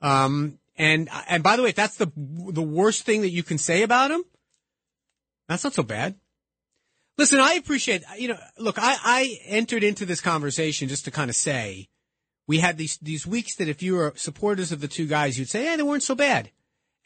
Um, 0.01 0.59
and 0.77 1.09
and 1.27 1.41
by 1.43 1.55
the 1.55 1.63
way, 1.63 1.69
if 1.69 1.75
that's 1.75 1.97
the 1.97 2.11
the 2.15 2.61
worst 2.61 3.03
thing 3.03 3.21
that 3.21 3.31
you 3.31 3.43
can 3.43 3.57
say 3.57 3.83
about 3.83 4.11
him, 4.11 4.23
that's 5.47 5.63
not 5.63 5.73
so 5.73 5.83
bad. 5.83 6.15
Listen, 7.17 7.39
I 7.39 7.53
appreciate, 7.53 8.03
you 8.19 8.27
know, 8.27 8.37
look, 8.59 8.77
I, 8.77 8.95
I 9.03 9.39
entered 9.45 9.83
into 9.83 10.05
this 10.05 10.21
conversation 10.21 10.87
just 10.87 11.05
to 11.05 11.11
kind 11.11 11.31
of 11.31 11.35
say 11.35 11.87
we 12.45 12.59
had 12.59 12.77
these, 12.77 12.97
these 12.97 13.25
weeks 13.25 13.55
that 13.55 13.67
if 13.67 13.81
you 13.81 13.95
were 13.95 14.13
supporters 14.15 14.71
of 14.71 14.81
the 14.81 14.87
two 14.87 15.07
guys, 15.07 15.39
you'd 15.39 15.49
say, 15.49 15.65
hey, 15.65 15.75
they 15.75 15.83
weren't 15.83 16.03
so 16.03 16.13
bad. 16.13 16.51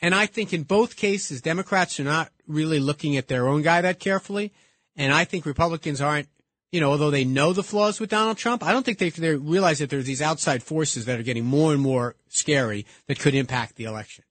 And 0.01 0.13
I 0.13 0.25
think 0.25 0.51
in 0.51 0.63
both 0.63 0.97
cases, 0.97 1.41
Democrats 1.41 1.97
are 1.99 2.03
not 2.03 2.29
really 2.45 2.79
looking 2.79 3.15
at 3.15 3.29
their 3.29 3.47
own 3.47 3.61
guy 3.61 3.79
that 3.81 3.99
carefully. 3.99 4.51
And 4.97 5.13
I 5.13 5.23
think 5.23 5.45
Republicans 5.45 6.01
aren't, 6.01 6.27
you 6.71 6.79
know, 6.79 6.91
although 6.91 7.11
they 7.11 7.25
know 7.25 7.51
the 7.51 7.63
flaws 7.63 7.99
with 7.99 8.09
Donald 8.09 8.37
Trump, 8.37 8.63
I 8.63 8.71
don't 8.71 8.85
think 8.85 8.97
they, 8.97 9.09
they 9.09 9.35
realize 9.35 9.79
that 9.79 9.89
there's 9.89 10.05
these 10.05 10.21
outside 10.21 10.63
forces 10.63 11.05
that 11.05 11.19
are 11.19 11.23
getting 11.23 11.45
more 11.45 11.73
and 11.73 11.81
more 11.81 12.15
scary 12.29 12.85
that 13.07 13.19
could 13.19 13.35
impact 13.35 13.75
the 13.75 13.83
election. 13.83 14.23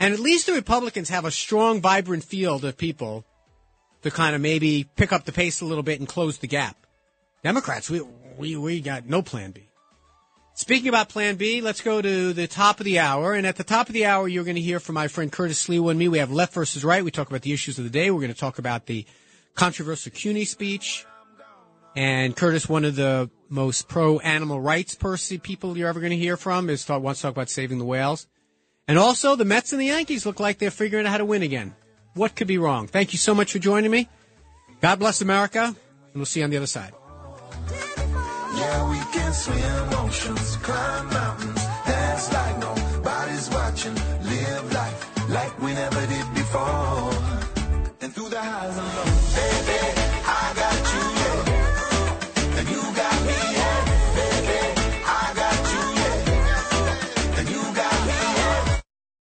And 0.00 0.12
at 0.12 0.18
least 0.18 0.46
the 0.46 0.52
Republicans 0.54 1.08
have 1.10 1.24
a 1.24 1.30
strong, 1.30 1.80
vibrant 1.80 2.24
field 2.24 2.64
of 2.64 2.76
people 2.76 3.24
to 4.02 4.10
kind 4.10 4.34
of 4.34 4.40
maybe 4.40 4.88
pick 4.96 5.12
up 5.12 5.24
the 5.24 5.32
pace 5.32 5.60
a 5.60 5.64
little 5.64 5.84
bit 5.84 6.00
and 6.00 6.08
close 6.08 6.38
the 6.38 6.48
gap. 6.48 6.76
Democrats, 7.44 7.88
we, 7.88 8.02
we, 8.36 8.56
we 8.56 8.80
got 8.80 9.06
no 9.06 9.22
plan 9.22 9.52
B. 9.52 9.68
Speaking 10.56 10.88
about 10.88 11.08
plan 11.08 11.36
B, 11.36 11.60
let's 11.60 11.80
go 11.80 12.00
to 12.00 12.32
the 12.32 12.46
top 12.46 12.80
of 12.80 12.84
the 12.84 12.98
hour. 12.98 13.34
And 13.34 13.46
at 13.46 13.56
the 13.56 13.64
top 13.64 13.88
of 13.88 13.92
the 13.92 14.06
hour, 14.06 14.26
you're 14.26 14.44
going 14.44 14.56
to 14.56 14.62
hear 14.62 14.80
from 14.80 14.94
my 14.94 15.08
friend 15.08 15.30
Curtis 15.30 15.66
Sliwa 15.66 15.90
and 15.90 15.98
me. 15.98 16.08
We 16.08 16.18
have 16.18 16.30
left 16.30 16.54
versus 16.54 16.84
right. 16.84 17.04
We 17.04 17.10
talk 17.10 17.28
about 17.28 17.42
the 17.42 17.52
issues 17.52 17.78
of 17.78 17.84
the 17.84 17.90
day. 17.90 18.10
We're 18.10 18.20
going 18.20 18.32
to 18.32 18.38
talk 18.38 18.58
about 18.58 18.86
the 18.86 19.04
controversial 19.54 20.12
CUNY 20.12 20.44
speech. 20.44 21.06
And 21.96 22.34
Curtis, 22.34 22.68
one 22.68 22.84
of 22.84 22.96
the 22.96 23.30
most 23.48 23.88
pro 23.88 24.18
animal 24.18 24.60
rights 24.60 24.94
person 24.96 25.38
people 25.38 25.78
you're 25.78 25.88
ever 25.88 26.00
going 26.00 26.10
to 26.10 26.16
hear 26.16 26.36
from, 26.36 26.68
is 26.68 26.84
thought 26.84 27.02
wants 27.02 27.20
to 27.20 27.28
talk 27.28 27.32
about 27.34 27.48
saving 27.48 27.78
the 27.78 27.84
whales. 27.84 28.26
And 28.88 28.98
also, 28.98 29.36
the 29.36 29.44
Mets 29.44 29.72
and 29.72 29.80
the 29.80 29.86
Yankees 29.86 30.26
look 30.26 30.40
like 30.40 30.58
they're 30.58 30.70
figuring 30.70 31.06
out 31.06 31.12
how 31.12 31.18
to 31.18 31.24
win 31.24 31.42
again. 31.42 31.74
What 32.14 32.34
could 32.34 32.48
be 32.48 32.58
wrong? 32.58 32.86
Thank 32.86 33.12
you 33.12 33.18
so 33.18 33.34
much 33.34 33.52
for 33.52 33.58
joining 33.58 33.90
me. 33.90 34.08
God 34.80 34.98
bless 34.98 35.22
America, 35.22 35.64
and 35.64 35.76
we'll 36.14 36.26
see 36.26 36.40
you 36.40 36.44
on 36.44 36.50
the 36.50 36.56
other 36.56 36.66
side. 36.66 36.92
Yeah, 38.56 39.04